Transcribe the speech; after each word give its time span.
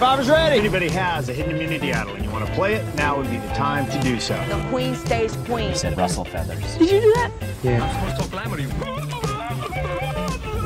Survivor's 0.00 0.30
ready. 0.30 0.56
If 0.56 0.62
anybody 0.62 0.88
has 0.88 1.28
a 1.28 1.34
hidden 1.34 1.54
immunity 1.54 1.92
idol 1.92 2.14
and 2.14 2.24
you 2.24 2.30
want 2.30 2.46
to 2.46 2.52
play 2.54 2.72
it, 2.72 2.94
now 2.94 3.18
would 3.18 3.28
be 3.28 3.36
the 3.36 3.48
time 3.48 3.86
to 3.90 4.00
do 4.00 4.18
so. 4.18 4.32
The 4.48 4.66
queen 4.70 4.94
stays 4.94 5.36
queen. 5.44 5.74
said 5.74 5.94
Russell 5.98 6.24
Feathers. 6.24 6.78
Did 6.78 6.90
you 6.90 7.00
do 7.02 7.12
that? 7.16 7.30
Yeah. 7.62 7.84
I'm 7.84 8.16
supposed 8.16 8.22
to 8.24 8.30
glamour 8.30 8.58
you. 8.58 8.68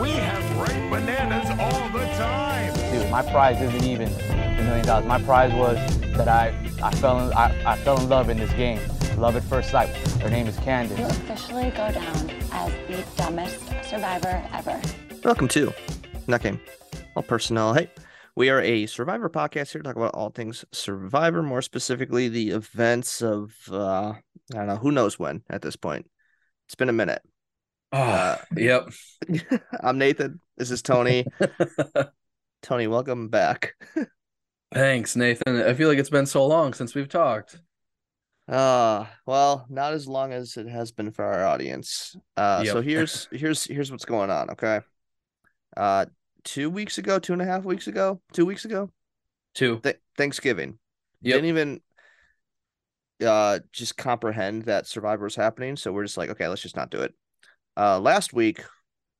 We 0.01 0.11
have 0.11 0.57
ripe 0.57 0.89
bananas 0.89 1.51
all 1.59 1.89
the 1.89 2.05
time. 2.15 2.75
Dude, 2.93 3.11
my 3.11 3.23
prize 3.23 3.61
isn't 3.61 3.83
even 3.83 4.07
a 4.07 4.63
million 4.63 4.87
dollars. 4.87 5.05
My 5.07 5.21
prize 5.21 5.53
was 5.53 5.79
that 6.17 6.29
I, 6.29 6.55
I 6.81 6.93
fell 6.95 7.19
in 7.27 7.33
I, 7.33 7.73
I 7.73 7.77
fell 7.79 7.99
in 8.01 8.09
love 8.09 8.29
in 8.29 8.37
this 8.37 8.53
game. 8.53 8.79
Love 9.19 9.35
at 9.35 9.43
first 9.43 9.69
sight. 9.69 9.89
Her 10.23 10.31
name 10.31 10.47
is 10.47 10.57
Candace. 10.59 10.97
You 10.97 11.07
Candace. 11.07 11.19
officially 11.19 11.71
go 11.71 11.91
down 11.91 12.31
as 12.53 12.73
the 12.87 13.05
dumbest 13.17 13.59
survivor 13.83 14.49
ever. 14.53 14.81
Welcome 15.25 15.49
to 15.49 15.75
Not 16.29 16.41
Game, 16.41 16.61
All 17.17 17.25
Personnel. 17.25 17.75
Hey, 17.75 17.91
we 18.37 18.51
are 18.51 18.61
a 18.61 18.87
Survivor 18.87 19.31
podcast 19.31 19.73
here 19.73 19.81
to 19.81 19.83
talk 19.83 19.97
about 19.97 20.15
all 20.15 20.31
things 20.31 20.65
Survivor, 20.73 21.43
more 21.43 21.63
specifically 21.63 22.29
the 22.29 22.51
events 22.51 23.23
of, 23.23 23.55
uh, 23.71 24.15
I 24.53 24.57
don't 24.57 24.67
know, 24.67 24.77
who 24.77 24.91
knows 24.91 25.19
when 25.19 25.43
at 25.49 25.63
this 25.63 25.77
point. 25.77 26.07
It's 26.67 26.75
been 26.75 26.89
a 26.89 26.93
minute. 26.93 27.23
Oh, 27.93 28.37
yep. 28.57 28.89
I'm 29.81 29.99
Nathan. 29.99 30.41
This 30.57 30.73
is 30.73 30.83
Tony. 30.83 31.27
Tony, 32.63 32.87
welcome 32.89 33.29
back. 33.29 33.75
Thanks, 34.73 35.15
Nathan. 35.15 35.63
I 35.63 35.75
feel 35.75 35.89
like 35.89 35.99
it's 35.99 36.11
been 36.11 36.27
so 36.27 36.45
long 36.45 36.73
since 36.73 36.95
we've 36.95 37.09
talked. 37.09 37.61
Uh, 38.49 39.07
well, 39.27 39.65
not 39.69 39.93
as 39.93 40.09
long 40.09 40.33
as 40.33 40.57
it 40.57 40.67
has 40.67 40.91
been 40.91 41.13
for 41.13 41.25
our 41.25 41.47
audience. 41.47 42.17
Uh, 42.37 42.65
so 42.65 42.81
here's 42.83 43.29
here's 43.31 43.65
here's 43.65 43.93
what's 43.93 44.05
going 44.05 44.31
on. 44.31 44.51
Okay. 44.51 44.81
Uh, 45.77 46.07
two 46.45 46.71
weeks 46.71 46.99
ago, 46.99 47.19
two 47.19 47.33
and 47.33 47.43
a 47.43 47.45
half 47.47 47.65
weeks 47.65 47.87
ago, 47.87 48.21
two 48.33 48.47
weeks 48.47 48.65
ago, 48.65 48.91
Two. 49.55 49.81
th- 49.81 50.01
Thanksgiving. 50.17 50.79
Yep. 51.23 51.35
didn't 51.37 51.49
even 51.49 51.81
uh 53.25 53.61
just 53.73 53.97
comprehend 53.97 54.65
that 54.65 54.87
survivor 54.87 55.25
was 55.25 55.37
happening 55.37 55.77
so 55.77 55.93
we're 55.93 56.03
just 56.03 56.17
like 56.19 56.31
okay 56.31 56.49
let's 56.49 56.61
just 56.61 56.77
not 56.77 56.91
do 56.91 57.01
it. 57.01 57.15
Uh 57.77 57.99
last 57.99 58.33
week 58.33 58.63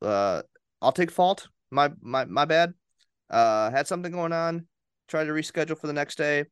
uh 0.03 0.43
i'll 0.83 0.93
take 0.93 1.11
fault. 1.11 1.49
My 1.71 1.91
my 2.03 2.25
my 2.27 2.45
bad. 2.45 2.75
Uh 3.31 3.71
had 3.71 3.87
something 3.87 4.13
going 4.13 4.33
on. 4.33 4.67
Tried 5.09 5.25
to 5.25 5.33
reschedule 5.33 5.79
for 5.79 5.87
the 5.87 5.93
next 5.93 6.19
day. 6.19 6.45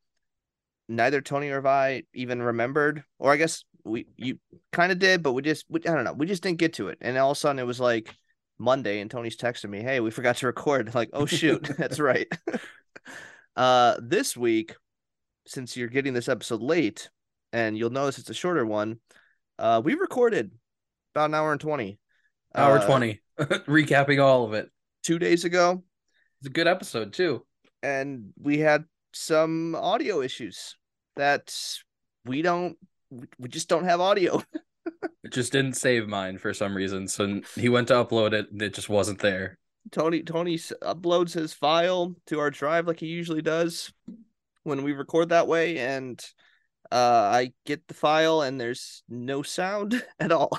Neither 0.88 1.20
tony 1.20 1.50
or 1.50 1.66
i 1.66 2.02
even 2.14 2.40
remembered. 2.40 3.04
Or 3.18 3.32
i 3.32 3.36
guess 3.36 3.64
we 3.84 4.06
you 4.16 4.38
kind 4.72 4.92
of 4.92 4.98
did 5.00 5.22
but 5.22 5.32
we 5.32 5.42
just 5.42 5.66
we, 5.68 5.80
i 5.80 5.92
don't 5.94 6.04
know. 6.04 6.12
We 6.14 6.26
just 6.26 6.42
didn't 6.42 6.58
get 6.58 6.74
to 6.74 6.88
it. 6.88 6.98
And 7.00 7.18
all 7.18 7.32
of 7.32 7.36
a 7.36 7.40
sudden 7.40 7.58
it 7.58 7.66
was 7.66 7.80
like 7.80 8.14
monday 8.62 9.00
and 9.00 9.10
tony's 9.10 9.36
texting 9.36 9.68
me 9.70 9.82
hey 9.82 10.00
we 10.00 10.10
forgot 10.10 10.36
to 10.36 10.46
record 10.46 10.94
like 10.94 11.10
oh 11.12 11.26
shoot 11.26 11.62
that's 11.78 11.98
right 12.10 12.28
uh 13.56 13.96
this 14.00 14.36
week 14.36 14.74
since 15.46 15.76
you're 15.76 15.88
getting 15.88 16.14
this 16.14 16.28
episode 16.28 16.62
late 16.62 17.10
and 17.52 17.76
you'll 17.76 17.90
notice 17.90 18.18
it's 18.18 18.30
a 18.30 18.34
shorter 18.34 18.64
one 18.64 18.98
uh 19.58 19.80
we 19.84 19.94
recorded 19.94 20.50
about 21.14 21.26
an 21.30 21.34
hour 21.34 21.52
and 21.52 21.60
20 21.60 21.98
Hour 22.54 22.78
uh, 22.78 22.86
20. 22.86 23.20
Recapping 23.38 24.22
all 24.22 24.44
of 24.44 24.52
it. 24.52 24.70
two 25.02 25.18
days 25.18 25.44
ago 25.46 25.82
It's 26.40 26.46
a 26.48 26.50
good 26.50 26.66
episode, 26.68 27.12
too. 27.14 27.44
and 27.82 28.32
we 28.40 28.58
had 28.58 28.84
some 29.14 29.74
audio 29.74 30.20
issues 30.20 30.76
that 31.16 31.54
we 32.26 32.42
don't 32.42 32.76
we 33.38 33.48
just 33.48 33.68
don't 33.68 33.84
have 33.84 34.00
audio 34.00 34.42
It 35.24 35.32
just 35.32 35.52
didn't 35.52 35.74
save 35.74 36.08
mine 36.08 36.38
for 36.38 36.52
some 36.52 36.76
reason. 36.76 37.06
So 37.08 37.40
he 37.54 37.68
went 37.68 37.88
to 37.88 37.94
upload 37.94 38.32
it. 38.32 38.50
and 38.50 38.60
It 38.60 38.74
just 38.74 38.88
wasn't 38.88 39.20
there. 39.20 39.58
tony 39.90 40.22
tony 40.22 40.56
uploads 40.58 41.32
his 41.34 41.52
file 41.52 42.14
to 42.26 42.38
our 42.38 42.50
drive 42.50 42.86
like 42.86 43.00
he 43.00 43.06
usually 43.06 43.42
does 43.42 43.92
when 44.62 44.82
we 44.84 44.92
record 44.92 45.30
that 45.30 45.48
way 45.48 45.76
and 45.78 46.24
uh 46.92 47.30
i 47.34 47.52
get 47.66 47.86
the 47.88 47.94
file 47.94 48.42
and 48.42 48.60
there's 48.60 49.02
no 49.08 49.42
sound 49.42 50.00
at 50.20 50.30
all 50.30 50.56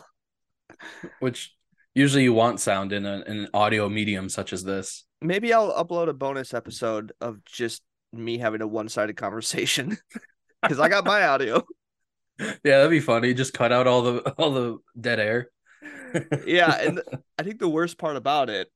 Which 1.20 1.56
usually 1.96 2.24
you 2.24 2.34
want 2.34 2.60
sound 2.60 2.92
in, 2.92 3.06
a, 3.06 3.22
in 3.28 3.38
an 3.40 3.48
audio 3.54 3.88
medium 3.88 4.28
such 4.30 4.52
as 4.52 4.64
this. 4.64 5.06
maybe 5.22 5.54
i'll 5.54 5.72
upload 5.74 6.10
a 6.10 6.14
bonus 6.14 6.54
episode 6.54 7.14
of 7.22 7.44
just 7.46 7.82
me 8.12 8.38
having 8.38 8.62
a 8.62 8.68
one-sided 8.68 9.16
conversation 9.16 9.98
because 10.62 10.80
i 10.80 10.90
got 10.90 11.06
my 11.06 11.24
audio 11.26 11.64
Yeah, 12.40 12.56
that'd 12.78 12.90
be 12.90 13.00
funny. 13.00 13.34
Just 13.34 13.54
cut 13.54 13.72
out 13.72 13.88
all 13.88 14.02
the 14.02 14.32
all 14.38 14.52
the 14.52 14.78
dead 15.00 15.20
air. 15.20 15.50
yeah 16.46 16.78
and 16.80 17.02
th- 17.10 17.22
i 17.40 17.44
think 17.44 17.58
the 17.60 17.68
worst 17.68 17.98
part 17.98 18.16
about 18.16 18.48
it 18.50 18.72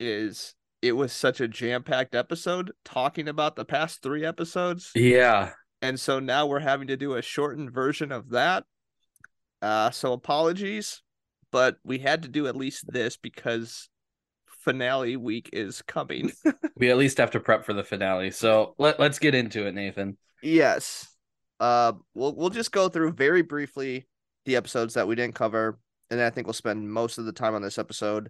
is 0.00 0.54
it 0.80 0.92
was 0.92 1.12
such 1.12 1.38
a 1.40 1.46
jam-packed 1.46 2.14
episode 2.14 2.72
talking 2.84 3.28
about 3.28 3.56
the 3.56 3.64
past 3.64 4.02
three 4.02 4.24
episodes 4.24 4.90
yeah. 4.94 5.50
and 5.82 6.00
so 6.00 6.18
now 6.18 6.46
we're 6.46 6.60
having 6.60 6.88
to 6.88 6.96
do 6.96 7.14
a 7.14 7.22
shortened 7.22 7.70
version 7.70 8.10
of 8.10 8.30
that 8.30 8.64
uh 9.60 9.90
so 9.90 10.14
apologies 10.14 11.02
but 11.50 11.76
we 11.84 11.98
had 11.98 12.22
to 12.22 12.28
do 12.28 12.46
at 12.46 12.56
least 12.56 12.90
this 12.90 13.18
because 13.18 13.90
finale 14.46 15.16
week 15.16 15.50
is 15.52 15.82
coming 15.82 16.32
We 16.76 16.90
at 16.90 16.96
least 16.96 17.18
have 17.18 17.32
to 17.32 17.40
prep 17.40 17.64
for 17.64 17.74
the 17.74 17.84
finale. 17.84 18.32
So 18.32 18.74
let, 18.78 18.98
let's 18.98 19.18
get 19.20 19.34
into 19.36 19.66
it, 19.66 19.74
Nathan. 19.74 20.16
yes 20.42 21.06
uh 21.62 21.92
we'll 22.14 22.34
we'll 22.34 22.50
just 22.50 22.72
go 22.72 22.88
through 22.88 23.12
very 23.12 23.42
briefly 23.42 24.06
the 24.46 24.56
episodes 24.56 24.94
that 24.94 25.06
we 25.06 25.14
didn't 25.14 25.34
cover 25.36 25.78
and 26.10 26.18
then 26.18 26.26
i 26.26 26.30
think 26.30 26.46
we'll 26.46 26.52
spend 26.54 26.90
most 26.90 27.18
of 27.18 27.24
the 27.24 27.32
time 27.32 27.54
on 27.54 27.62
this 27.62 27.78
episode 27.78 28.28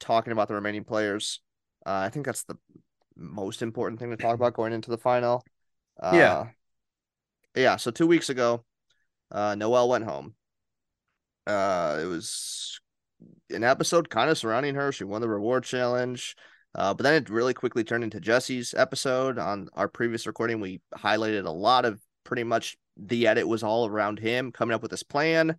talking 0.00 0.32
about 0.32 0.46
the 0.48 0.54
remaining 0.54 0.84
players. 0.84 1.40
Uh, 1.84 2.02
i 2.06 2.08
think 2.08 2.24
that's 2.24 2.44
the 2.44 2.56
most 3.16 3.62
important 3.62 3.98
thing 3.98 4.10
to 4.10 4.16
talk 4.16 4.34
about 4.36 4.54
going 4.54 4.72
into 4.72 4.90
the 4.90 4.98
final. 4.98 5.44
Uh, 6.00 6.12
Yeah. 6.14 6.44
yeah 7.56 7.76
so 7.76 7.90
two 7.90 8.06
weeks 8.06 8.30
ago 8.30 8.64
uh 9.32 9.56
noelle 9.56 9.88
went 9.88 10.04
home. 10.04 10.34
Uh 11.46 11.98
it 12.00 12.06
was 12.06 12.80
an 13.50 13.64
episode 13.64 14.08
kind 14.10 14.30
of 14.30 14.38
surrounding 14.38 14.76
her. 14.76 14.92
She 14.92 15.04
won 15.04 15.20
the 15.20 15.28
reward 15.28 15.64
challenge. 15.64 16.36
Uh, 16.74 16.94
but 16.94 17.02
then 17.02 17.14
it 17.14 17.30
really 17.30 17.54
quickly 17.54 17.82
turned 17.82 18.04
into 18.04 18.20
Jesse's 18.20 18.74
episode. 18.76 19.38
On 19.38 19.68
our 19.74 19.88
previous 19.88 20.26
recording, 20.26 20.60
we 20.60 20.80
highlighted 20.96 21.46
a 21.46 21.50
lot 21.50 21.84
of 21.84 22.00
pretty 22.28 22.44
much 22.44 22.76
the 22.98 23.26
edit 23.26 23.48
was 23.48 23.62
all 23.62 23.88
around 23.88 24.18
him 24.18 24.52
coming 24.52 24.74
up 24.74 24.82
with 24.82 24.90
this 24.90 25.02
plan. 25.02 25.56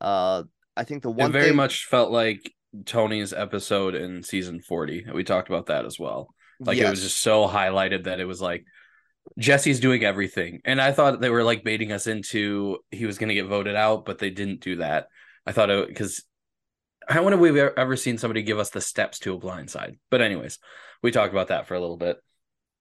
Uh, 0.00 0.44
I 0.76 0.84
think 0.84 1.02
the 1.02 1.10
one 1.10 1.30
it 1.30 1.32
very 1.32 1.48
thing, 1.48 1.56
much 1.56 1.86
felt 1.86 2.12
like 2.12 2.54
Tony's 2.86 3.32
episode 3.32 3.96
in 3.96 4.22
season 4.22 4.60
40. 4.60 5.06
We 5.12 5.24
talked 5.24 5.48
about 5.48 5.66
that 5.66 5.84
as 5.84 5.98
well. 5.98 6.34
Like 6.60 6.78
it 6.78 6.88
was 6.88 7.02
just 7.02 7.18
so 7.18 7.48
highlighted 7.48 8.04
that 8.04 8.20
it 8.20 8.24
was 8.24 8.40
like 8.40 8.64
Jesse's 9.38 9.80
doing 9.80 10.04
everything. 10.04 10.60
And 10.64 10.80
I 10.80 10.92
thought 10.92 11.20
they 11.20 11.30
were 11.30 11.42
like 11.42 11.64
baiting 11.64 11.90
us 11.90 12.06
into 12.06 12.78
he 12.92 13.04
was 13.04 13.18
going 13.18 13.28
to 13.28 13.34
get 13.34 13.46
voted 13.46 13.74
out, 13.74 14.04
but 14.04 14.20
they 14.20 14.30
didn't 14.30 14.60
do 14.60 14.76
that. 14.76 15.08
I 15.44 15.50
thought 15.50 15.70
it 15.70 15.88
because 15.88 16.22
I 17.08 17.18
wonder 17.18 17.36
if 17.36 17.40
we've 17.40 17.56
ever 17.56 17.96
seen 17.96 18.18
somebody 18.18 18.42
give 18.42 18.60
us 18.60 18.70
the 18.70 18.80
steps 18.80 19.18
to 19.20 19.34
a 19.34 19.38
blind 19.38 19.68
side. 19.68 19.98
But 20.10 20.20
anyways, 20.20 20.60
we 21.02 21.10
talked 21.10 21.32
about 21.32 21.48
that 21.48 21.66
for 21.66 21.74
a 21.74 21.80
little 21.80 21.96
bit. 21.96 22.18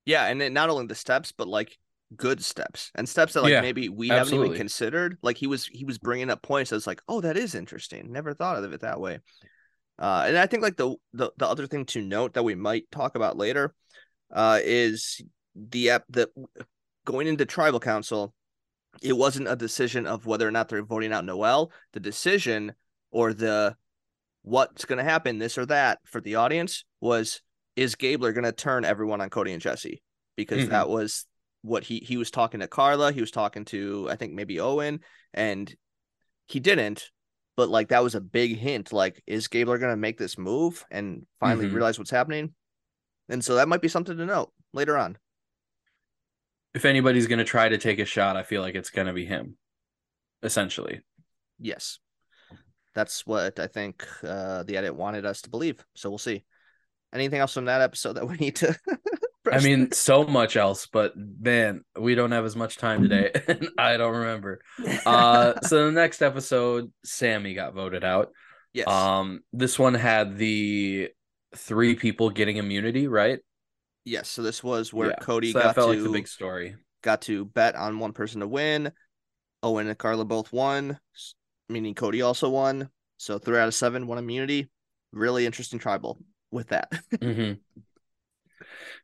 yeah, 0.05 0.27
and 0.27 0.53
not 0.53 0.69
only 0.69 0.85
the 0.85 0.93
steps, 0.93 1.31
but 1.31 1.47
like 1.47 1.75
good 2.15 2.43
steps 2.43 2.91
and 2.95 3.07
steps 3.07 3.33
that 3.33 3.41
like 3.41 3.51
Yeah, 3.51 3.61
maybe 3.61 3.89
we 3.89 4.09
haven't 4.09 4.33
even 4.33 4.53
considered. 4.57 5.17
Like 5.21 5.37
he 5.37 5.47
was 5.47 5.65
he 5.65 5.85
was 5.85 5.97
bringing 5.97 6.29
up 6.29 6.41
points 6.41 6.69
that's 6.71 6.87
like, 6.87 7.01
oh, 7.07 7.21
that 7.21 7.37
is 7.37 7.55
interesting. 7.55 8.11
Never 8.11 8.33
thought 8.33 8.63
of 8.63 8.73
it 8.73 8.81
that 8.81 8.99
way. 8.99 9.19
Uh, 9.99 10.25
and 10.27 10.37
I 10.37 10.47
think 10.47 10.63
like 10.63 10.77
the, 10.77 10.95
the 11.13 11.31
the 11.37 11.47
other 11.47 11.67
thing 11.67 11.85
to 11.87 12.01
note 12.01 12.33
that 12.33 12.43
we 12.43 12.55
might 12.55 12.89
talk 12.91 13.15
about 13.15 13.37
later, 13.37 13.73
uh, 14.33 14.59
is 14.63 15.21
the 15.55 15.91
app 15.91 16.03
that 16.09 16.29
going 17.05 17.27
into 17.27 17.45
tribal 17.45 17.79
council. 17.79 18.33
It 19.01 19.13
wasn't 19.13 19.47
a 19.47 19.55
decision 19.55 20.05
of 20.05 20.25
whether 20.25 20.45
or 20.45 20.51
not 20.51 20.67
they're 20.67 20.83
voting 20.83 21.13
out 21.13 21.23
Noelle. 21.23 21.71
The 21.93 22.01
decision 22.01 22.73
or 23.09 23.33
the 23.33 23.75
what's 24.41 24.85
going 24.85 24.97
to 24.97 25.03
happen, 25.03 25.39
this 25.39 25.57
or 25.57 25.65
that, 25.67 25.99
for 26.03 26.19
the 26.19 26.35
audience 26.35 26.83
was 26.99 27.41
is 27.75 27.95
Gabler 27.95 28.33
going 28.33 28.43
to 28.43 28.51
turn 28.51 28.83
everyone 28.83 29.21
on 29.21 29.29
Cody 29.29 29.53
and 29.53 29.61
Jesse 29.61 30.01
because 30.35 30.65
Mhm. 30.65 30.69
that 30.69 30.89
was 30.89 31.25
what 31.61 31.83
he 31.83 31.99
he 31.99 32.17
was 32.17 32.31
talking 32.31 32.59
to 32.61 32.67
Carla, 32.67 33.11
he 33.11 33.21
was 33.21 33.31
talking 33.31 33.65
to 33.65 34.07
I 34.09 34.15
think 34.15 34.33
maybe 34.33 34.59
Owen, 34.59 35.01
and 35.33 35.73
he 36.47 36.59
didn't. 36.59 37.09
But 37.57 37.69
like 37.69 37.89
that 37.89 38.03
was 38.03 38.15
a 38.15 38.21
big 38.21 38.57
hint. 38.57 38.93
Like, 38.93 39.21
is 39.27 39.47
Gabler 39.47 39.77
going 39.77 39.91
to 39.91 39.97
make 39.97 40.17
this 40.17 40.37
move 40.37 40.85
and 40.89 41.25
finally 41.39 41.67
Mhm. 41.67 41.73
realize 41.73 41.99
what's 41.99 42.09
happening? 42.09 42.53
And 43.29 43.43
so 43.43 43.55
that 43.55 43.67
might 43.67 43.81
be 43.81 43.87
something 43.87 44.17
to 44.17 44.25
note 44.25 44.51
later 44.73 44.97
on. 44.97 45.17
If 46.73 46.85
anybody's 46.85 47.27
going 47.27 47.39
to 47.39 47.45
try 47.45 47.67
to 47.67 47.77
take 47.77 47.99
a 47.99 48.05
shot, 48.05 48.37
I 48.37 48.43
feel 48.43 48.61
like 48.61 48.75
it's 48.75 48.89
going 48.89 49.07
to 49.07 49.13
be 49.13 49.25
him, 49.25 49.57
essentially. 50.41 51.01
Yes, 51.59 51.99
that's 52.95 53.25
what 53.25 53.59
I 53.59 53.67
think 53.67 54.07
uh, 54.23 54.63
the 54.63 54.77
edit 54.77 54.95
wanted 54.95 55.25
us 55.25 55.41
to 55.43 55.49
believe. 55.49 55.83
So 55.95 56.09
we'll 56.09 56.17
see. 56.17 56.45
Anything 57.13 57.39
else 57.39 57.53
from 57.53 57.65
that 57.65 57.81
episode 57.81 58.13
that 58.13 58.27
we 58.27 58.37
need 58.37 58.55
to? 58.57 58.73
I 59.51 59.59
mean, 59.59 59.91
so 59.91 60.23
much 60.25 60.55
else, 60.55 60.87
but 60.87 61.13
man, 61.17 61.83
we 61.99 62.15
don't 62.15 62.31
have 62.31 62.45
as 62.45 62.55
much 62.55 62.77
time 62.77 63.01
today, 63.01 63.31
and 63.47 63.69
I 63.77 63.97
don't 63.97 64.15
remember. 64.17 64.61
Uh, 65.05 65.53
so 65.61 65.85
the 65.85 65.91
next 65.91 66.21
episode, 66.21 66.91
Sami 67.03 67.53
got 67.53 67.73
voted 67.73 68.03
out. 68.03 68.31
yes, 68.73 68.87
Um, 68.87 69.41
this 69.53 69.77
one 69.77 69.93
had 69.93 70.37
the 70.37 71.09
three 71.55 71.95
people 71.95 72.29
getting 72.29 72.57
immunity, 72.57 73.07
right? 73.07 73.39
Yes, 74.03 74.29
so 74.29 74.41
this 74.41 74.63
was 74.63 74.93
where 74.93 75.11
Yeah, 75.11 75.19
Cody 75.19 75.53
so 75.53 75.59
got 75.59 75.75
felt 75.75 75.87
to 75.87 75.89
like 75.89 76.01
the 76.03 76.09
big 76.09 76.27
story. 76.27 76.75
got 77.01 77.21
to 77.23 77.45
bet 77.45 77.75
on 77.75 77.99
one 77.99 78.13
person 78.13 78.41
to 78.41 78.47
win. 78.47 78.91
Owen 79.63 79.87
and 79.87 79.97
Carla 79.97 80.25
both 80.25 80.53
won, 80.53 80.99
meaning 81.69 81.95
Cody 81.95 82.21
also 82.21 82.49
won. 82.49 82.89
So 83.17 83.39
three 83.39 83.59
out 83.59 83.67
of 83.67 83.75
seven 83.75 84.07
won 84.07 84.17
immunity. 84.17 84.69
Really 85.11 85.45
interesting 85.45 85.79
tribal 85.79 86.19
with 86.51 86.69
that. 86.69 86.91
hmm 87.21 87.61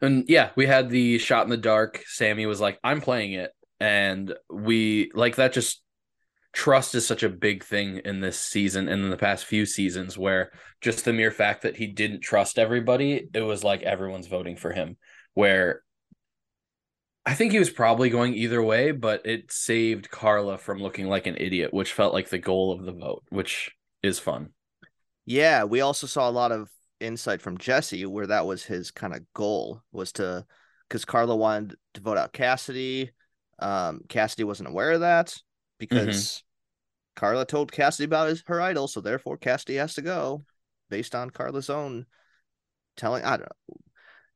And 0.02 0.26
yeah, 0.28 0.52
we 0.56 0.66
had 0.66 0.90
the 0.90 1.18
shot 1.18 1.44
in 1.44 1.50
the 1.50 1.58
dark. 1.58 2.04
Sami 2.06 2.46
was 2.46 2.62
like, 2.62 2.80
I'm 2.84 3.02
playing 3.02 3.34
it. 3.34 3.52
And 3.80 4.34
we 4.50 5.12
like 5.14 5.36
that 5.36 5.54
just 5.54 5.82
trust 6.54 6.96
is 6.96 7.06
such 7.06 7.22
a 7.22 7.30
big 7.30 7.64
thing 7.64 8.02
in 8.04 8.20
this 8.20 8.40
season 8.40 8.88
and 8.88 9.04
in 9.04 9.10
the 9.12 9.18
past 9.18 9.46
few 9.46 9.66
seasons 9.66 10.18
where 10.18 10.52
just 10.82 11.06
the 11.06 11.14
mere 11.14 11.30
fact 11.30 11.62
that 11.62 11.78
he 11.78 11.86
didn't 11.86 12.22
trust 12.22 12.58
everybody, 12.58 13.30
it 13.34 13.42
was 13.42 13.64
like 13.64 13.84
everyone's 13.84 14.28
voting 14.28 14.56
for 14.56 14.72
him. 14.72 14.98
Where 15.36 15.84
I 17.26 17.34
think 17.36 17.52
he 17.52 17.60
was 17.60 17.70
probably 17.70 18.10
going 18.10 18.34
either 18.34 18.64
way, 18.64 18.92
but 18.92 19.26
it 19.26 19.52
saved 19.52 20.10
Carla 20.10 20.58
from 20.58 20.80
looking 20.80 21.08
like 21.10 21.28
an 21.28 21.36
idiot, 21.38 21.74
which 21.74 21.94
felt 21.94 22.14
like 22.14 22.30
the 22.30 22.38
goal 22.40 22.72
of 22.72 22.86
the 22.86 22.94
vote, 22.94 23.24
which 23.30 23.72
is 24.02 24.18
fun. 24.18 24.50
yeah, 25.26 25.66
we 25.66 25.82
also 25.82 26.08
saw 26.08 26.30
a 26.30 26.32
lot 26.32 26.52
of 26.52 26.70
insight 27.00 27.42
from 27.42 27.58
Jesse 27.58 28.06
where 28.06 28.28
that 28.28 28.46
was 28.46 28.64
his 28.64 28.92
kind 28.92 29.14
of 29.14 29.22
goal 29.34 29.82
was 29.92 30.12
to 30.14 30.46
because 30.88 31.06
Carla 31.06 31.36
wanted 31.36 31.76
to 31.94 32.02
vote 32.02 32.18
out 32.18 32.34
Cassidy. 32.34 33.12
Um, 33.60 34.02
Cassidy 34.10 34.44
wasn't 34.44 34.70
aware 34.70 34.92
of 34.94 35.02
that 35.02 35.36
because 35.80 36.44
Carla 37.16 37.46
told 37.46 37.72
Cassidy 37.72 38.06
about 38.06 38.30
his 38.30 38.44
her 38.48 38.62
idol, 38.62 38.88
so 38.88 39.02
therefore 39.02 39.38
Cassidy 39.38 39.76
has 39.76 39.96
to 39.96 40.02
go 40.02 40.46
based 40.90 41.16
on 41.16 41.30
Carla's 41.30 41.70
own 41.70 42.06
telling. 42.96 43.24
I 43.24 43.38
don't 43.38 43.50
know. 43.70 43.78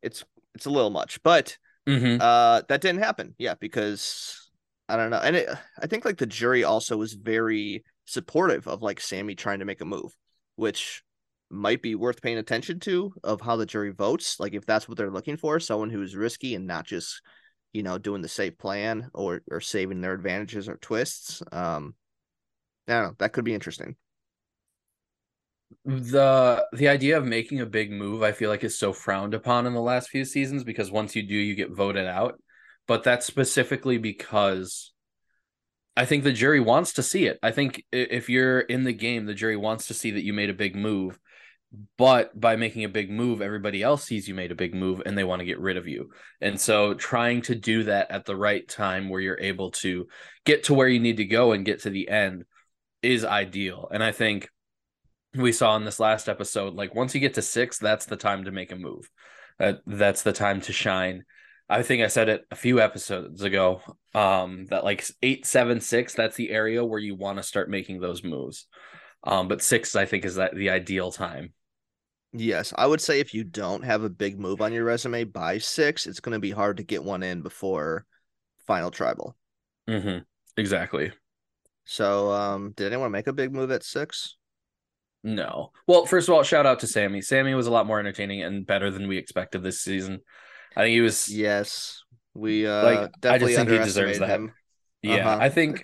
It's 0.02 0.24
it's 0.56 0.66
a 0.66 0.69
little 0.72 0.90
much, 0.90 1.22
but 1.24 1.58
hmm 1.88 2.18
uh 2.19 2.63
that 2.69 2.81
didn't 2.81 3.04
happen. 3.04 3.36
Yeah, 3.38 3.56
because 3.60 4.52
I 4.90 4.98
don't 4.98 5.12
know. 5.12 5.19
And 5.19 5.36
it, 5.38 5.50
I 5.81 5.88
think 5.88 6.06
like 6.06 6.18
the 6.18 6.25
jury 6.25 6.63
also 6.63 6.98
was 6.98 7.13
very 7.13 7.84
supportive 8.06 8.68
of 8.68 8.81
like 8.81 9.00
Sami 9.02 9.36
trying 9.36 9.60
to 9.60 9.66
make 9.66 9.81
a 9.81 9.86
move, 9.86 10.16
which 10.56 11.04
might 11.51 11.81
be 11.81 11.95
worth 11.95 12.21
paying 12.21 12.38
attention 12.38 12.80
to 12.81 13.13
of 13.24 13.42
how 13.42 13.56
the 13.56 13.65
jury 13.65 13.92
votes. 13.92 14.39
Like 14.39 14.53
if 14.53 14.65
that's 14.65 14.88
what 14.88 14.98
they're 14.98 15.12
looking 15.12 15.38
for, 15.38 15.59
someone 15.59 15.89
who's 15.89 16.15
risky 16.15 16.56
and 16.56 16.68
not 16.68 16.86
just, 16.86 17.21
you 17.74 17.83
know, 17.83 17.98
doing 17.98 18.21
the 18.21 18.27
safe 18.30 18.57
plan 18.57 19.09
or 19.13 19.42
or 19.51 19.62
saving 19.62 20.01
their 20.01 20.13
advantages 20.13 20.69
or 20.69 20.77
twists. 20.77 21.42
Um 21.51 21.95
I 22.88 22.94
don't 22.94 23.03
know. 23.03 23.15
That 23.19 23.33
could 23.33 23.45
be 23.45 23.53
interesting. 23.53 23.95
the 25.86 26.65
the 26.74 26.88
idea 26.89 27.18
of 27.18 27.25
making 27.25 27.59
a 27.62 27.65
big 27.65 27.92
move 27.92 28.21
i 28.21 28.31
feel 28.31 28.50
like 28.50 28.63
is 28.63 28.77
so 28.77 28.94
frowned 28.94 29.33
upon 29.33 29.65
in 29.65 29.74
the 29.74 29.81
last 29.81 30.09
few 30.09 30.25
seasons 30.25 30.63
because 30.63 30.92
once 30.92 31.15
you 31.15 31.24
do 31.24 31.33
you 31.36 31.56
get 31.56 31.71
voted 31.71 32.06
out 32.06 32.39
but 32.88 33.03
that's 33.03 33.25
specifically 33.25 33.98
because 33.98 34.92
i 35.95 36.06
think 36.06 36.24
the 36.24 36.31
jury 36.33 36.59
wants 36.59 36.94
to 36.94 37.01
see 37.03 37.25
it 37.25 37.39
i 37.42 37.51
think 37.51 37.83
if 37.92 38.30
you're 38.30 38.59
in 38.59 38.83
the 38.83 38.94
game 38.94 39.25
the 39.25 39.33
jury 39.33 39.57
wants 39.57 39.88
to 39.88 39.94
see 39.94 40.12
that 40.12 40.24
you 40.24 40.33
made 40.33 40.50
a 40.50 40.53
big 40.53 40.75
move 40.75 41.18
but 41.97 42.38
by 42.38 42.56
making 42.56 42.83
a 42.83 42.89
big 42.89 43.09
move 43.09 43.41
everybody 43.41 43.81
else 43.81 44.03
sees 44.03 44.27
you 44.27 44.35
made 44.35 44.51
a 44.51 44.56
big 44.56 44.75
move 44.75 45.01
and 45.06 45.18
they 45.18 45.23
want 45.23 45.39
to 45.39 45.45
get 45.45 45.59
rid 45.59 45.77
of 45.77 45.88
you. 45.88 46.12
And 46.41 46.59
so 46.59 46.94
trying 46.94 47.41
to 47.44 47.56
do 47.56 47.83
that 47.83 48.12
at 48.12 48.25
the 48.25 48.35
right 48.35 48.68
time 48.68 49.07
where 49.07 49.21
you're 49.21 49.39
able 49.39 49.71
to 49.71 50.07
get 50.45 50.65
to 50.65 50.73
where 50.73 50.89
you 50.89 51.00
need 51.00 51.18
to 51.18 51.25
go 51.25 51.53
and 51.53 51.65
get 51.65 51.83
to 51.83 51.89
the 51.89 52.09
end 52.09 52.44
is 53.01 53.23
ideal. 53.23 53.88
And 53.91 54.03
i 54.03 54.12
think 54.12 54.50
we 55.33 55.53
saw 55.53 55.77
in 55.77 55.85
this 55.85 56.00
last 56.00 56.27
episode 56.27 56.73
like 56.73 56.94
once 56.94 57.15
you 57.15 57.21
get 57.21 57.35
to 57.35 57.41
six 57.41 57.77
that's 57.77 58.06
the 58.06 58.17
time 58.17 58.45
to 58.45 58.51
make 58.51 58.71
a 58.71 58.75
move. 58.75 59.09
Uh, 59.57 59.74
that's 59.85 60.24
the 60.24 60.33
time 60.33 60.59
to 60.62 60.74
shine. 60.74 61.24
I 61.69 61.83
think 61.83 62.03
i 62.03 62.07
said 62.07 62.27
it 62.27 62.45
a 62.51 62.56
few 62.56 62.81
episodes 62.81 63.44
ago 63.44 63.81
um 64.13 64.65
that 64.65 64.83
like 64.83 65.06
eight 65.21 65.45
seven 65.45 65.79
six 65.79 66.13
that's 66.15 66.35
the 66.35 66.50
area 66.50 66.83
where 66.83 67.00
you 67.00 67.15
want 67.15 67.38
to 67.38 67.44
start 67.44 67.69
making 67.69 68.01
those 68.01 68.25
moves. 68.25 68.67
Um 69.24 69.47
but 69.47 69.62
six 69.62 69.95
i 69.95 70.03
think 70.03 70.25
is 70.25 70.35
that 70.35 70.53
the 70.53 70.71
ideal 70.71 71.13
time 71.13 71.53
Yes, 72.33 72.74
I 72.78 72.86
would 72.88 73.01
say 73.01 73.19
if 73.19 73.33
you 73.33 73.44
don't 73.44 73.83
have 73.83 74.04
a 74.04 74.10
big 74.10 74.39
move 74.39 74.62
on 74.62 74.72
your 74.74 74.86
resume 74.86 75.25
by 75.25 75.57
six, 75.57 76.07
it's 76.07 76.19
going 76.22 76.33
to 76.33 76.39
be 76.39 76.51
hard 76.51 76.78
to 76.78 76.83
get 76.83 77.04
one 77.04 77.24
in 77.24 77.42
before 77.42 78.06
final 78.66 78.92
tribal. 78.92 79.36
mm-hmm. 79.88 80.19
exactly 80.57 81.12
So, 81.86 82.31
um, 82.31 82.72
did 82.72 82.92
anyone 82.92 83.12
make 83.12 83.28
a 83.28 83.33
big 83.33 83.54
move 83.54 83.72
at 83.72 83.83
six? 83.83 84.38
no 85.24 85.72
well 85.88 86.06
first 86.06 86.28
of 86.28 86.33
all 86.33 86.42
shout 86.42 86.66
out 86.66 86.80
to 86.80 86.88
sami 86.88 87.22
sami 87.22 87.54
was 87.54 87.68
a 87.68 87.72
lot 87.72 87.86
more 87.86 88.00
entertaining 88.00 88.42
and 88.42 88.66
better 88.66 88.89
than 88.89 89.07
we 89.07 89.18
expected 89.18 89.62
this 89.62 89.81
season 89.81 90.19
i 90.75 90.81
think 90.81 90.94
he 90.94 91.01
was 91.01 91.27
Yes, 91.27 92.01
we 92.34 92.66
uh 92.66 92.84
Like, 92.84 93.12
I 93.27 93.38
just 93.38 93.56
think 93.56 93.69
he 93.69 93.77
deserves 93.77 94.18
that. 94.19 94.30
him. 94.30 94.54
Yeah, 95.04 95.27
Uh-huh. 95.27 95.38
I 95.42 95.50
think 95.50 95.84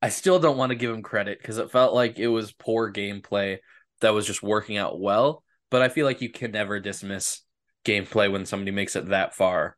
I 0.00 0.10
still 0.10 0.38
don't 0.38 0.56
want 0.56 0.70
to 0.70 0.76
give 0.76 0.92
him 0.92 1.02
credit 1.02 1.38
because 1.40 1.58
it 1.58 1.72
felt 1.72 1.94
like 1.94 2.18
it 2.18 2.28
was 2.28 2.52
poor 2.52 2.92
gameplay 2.92 3.58
that 4.00 4.14
was 4.14 4.26
just 4.26 4.42
working 4.42 4.76
out 4.76 5.00
well. 5.00 5.42
But 5.70 5.82
I 5.82 5.88
feel 5.88 6.06
like 6.06 6.22
you 6.22 6.30
can 6.30 6.52
never 6.52 6.80
dismiss 6.80 7.42
gameplay 7.84 8.30
when 8.30 8.46
somebody 8.46 8.70
makes 8.70 8.96
it 8.96 9.06
that 9.06 9.34
far 9.34 9.76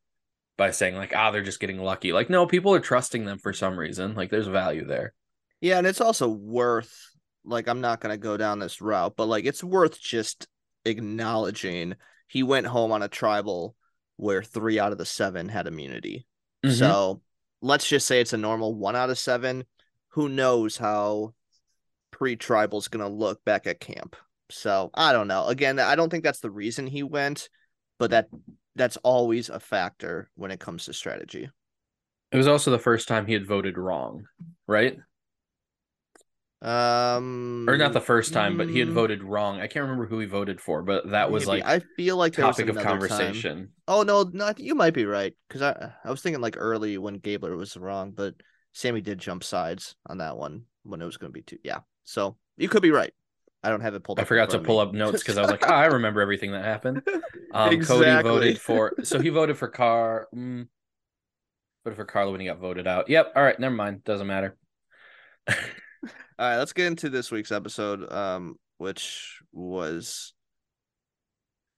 by 0.56 0.70
saying 0.70 0.96
like, 0.96 1.14
ah, 1.14 1.30
they're 1.30 1.42
just 1.42 1.60
getting 1.60 1.78
lucky. 1.78 2.12
Like, 2.12 2.30
no, 2.30 2.46
people 2.46 2.74
are 2.74 2.80
trusting 2.80 3.24
them 3.24 3.38
for 3.38 3.52
some 3.52 3.78
reason. 3.78 4.14
Like, 4.14 4.30
there's 4.30 4.46
value 4.46 4.86
there. 4.86 5.14
Yeah, 5.60 5.78
and 5.78 5.86
it's 5.86 6.00
also 6.00 6.28
worth 6.28 6.94
like 7.44 7.68
I'm 7.68 7.80
not 7.80 8.00
gonna 8.00 8.16
go 8.16 8.36
down 8.36 8.58
this 8.58 8.80
route, 8.80 9.14
but 9.16 9.26
like 9.26 9.44
it's 9.44 9.64
worth 9.64 10.00
just 10.00 10.46
acknowledging 10.84 11.94
he 12.26 12.42
went 12.42 12.66
home 12.66 12.92
on 12.92 13.02
a 13.02 13.08
tribal 13.08 13.76
where 14.16 14.42
three 14.42 14.78
out 14.78 14.92
of 14.92 14.98
the 14.98 15.06
seven 15.06 15.48
had 15.48 15.66
immunity. 15.66 16.26
Mhm. 16.64 16.78
So 16.78 17.22
let's 17.62 17.88
just 17.88 18.06
say 18.06 18.20
it's 18.20 18.32
a 18.32 18.38
normal 18.38 18.74
one 18.74 18.96
out 18.96 19.10
of 19.10 19.18
seven. 19.18 19.64
Who 20.10 20.28
knows 20.28 20.76
how 20.76 21.34
pre-tribal's 22.20 22.88
gonna 22.88 23.08
look 23.08 23.44
back 23.44 23.66
at 23.66 23.80
camp? 23.80 24.14
So 24.50 24.90
I 24.94 25.12
don't 25.12 25.28
know. 25.28 25.46
Again, 25.46 25.78
I 25.80 25.96
don't 25.96 26.10
think 26.10 26.22
that's 26.22 26.40
the 26.40 26.50
reason 26.50 26.86
he 26.86 27.02
went, 27.02 27.48
but 27.98 28.10
that 28.12 28.28
that's 28.76 28.98
always 28.98 29.48
a 29.48 29.58
factor 29.60 30.30
when 30.36 30.50
it 30.52 30.60
comes 30.60 30.84
to 30.84 30.92
strategy. 30.92 31.50
It 32.32 32.36
was 32.36 32.48
also 32.48 32.70
the 32.70 32.78
first 32.78 33.08
time 33.08 33.26
he 33.26 33.32
had 33.32 33.46
voted 33.46 33.76
wrong, 33.78 34.26
right? 34.66 34.98
Um, 36.62 37.64
Or 37.66 37.76
not 37.78 37.92
the 37.92 38.00
first 38.00 38.32
time, 38.32 38.56
but 38.56 38.68
he 38.68 38.78
had 38.80 38.88
mm, 38.88 38.94
voted 38.94 39.22
wrong. 39.22 39.60
I 39.60 39.66
can't 39.66 39.84
remember 39.84 40.06
who 40.06 40.18
he 40.18 40.26
voted 40.26 40.60
for, 40.60 40.82
but 40.82 41.10
that 41.10 41.30
was 41.30 41.46
maybe. 41.46 41.62
like 41.62 41.64
I 41.64 41.80
feel 41.96 42.16
like 42.16 42.34
topic 42.34 42.68
of 42.68 42.76
another 42.76 43.00
time. 43.00 43.44
conversation. 43.44 43.72
Oh 43.88 44.02
no, 44.02 44.24
no, 44.32 44.44
I 44.46 44.52
think 44.52 44.66
you 44.66 44.74
might 44.74 44.94
be 44.94 45.04
right 45.06 45.34
because 45.48 45.62
I 45.62 45.92
I 46.04 46.10
was 46.10 46.20
thinking 46.22 46.40
like 46.42 46.56
early 46.58 46.98
when 46.98 47.14
Gabler 47.18 47.56
was 47.56 47.76
wrong, 47.76 48.12
but 48.12 48.34
Sami 48.72 49.00
did 49.00 49.18
jump 49.18 49.44
sides 49.44 49.94
on 50.06 50.18
that 50.18 50.36
one 50.36 50.66
when 50.82 51.00
it 51.02 51.06
was 51.06 51.16
going 51.16 51.32
to 51.32 51.38
be 51.38 51.42
two. 51.42 51.58
Yeah, 51.62 51.80
so 52.04 52.36
you 52.56 52.68
could 52.68 52.82
be 52.82 52.90
right. 52.90 53.12
I 53.62 53.68
don't 53.68 53.82
have 53.82 53.94
it 53.94 54.02
pulled. 54.02 54.18
I 54.18 54.24
forgot 54.24 54.50
to 54.50 54.58
pull 54.58 54.76
me. 54.76 54.88
up 54.88 54.94
notes 54.94 55.22
because 55.22 55.36
I 55.36 55.42
was 55.42 55.50
like, 55.50 55.68
oh, 55.68 55.74
I 55.74 55.86
remember 55.86 56.20
everything 56.20 56.52
that 56.52 56.64
happened. 56.64 57.02
Um, 57.52 57.82
Cody 57.82 58.22
voted 58.22 58.60
for, 58.60 58.94
so 59.02 59.18
he 59.18 59.28
voted 59.28 59.58
for 59.58 59.66
Car, 59.66 60.28
mm, 60.32 60.68
voted 61.82 61.96
for 61.96 62.04
Carla 62.04 62.30
when 62.30 62.40
he 62.40 62.46
got 62.46 62.60
voted 62.60 62.86
out. 62.86 63.08
Yep. 63.08 63.32
All 63.34 63.42
right. 63.42 63.58
Never 63.58 63.74
mind. 63.74 64.04
Doesn't 64.04 64.28
matter. 64.28 64.56
All 65.48 65.56
right, 66.38 66.58
let's 66.58 66.72
get 66.72 66.86
into 66.86 67.10
this 67.10 67.32
week's 67.32 67.50
episode, 67.50 68.08
um, 68.12 68.54
which 68.78 69.40
was 69.50 70.32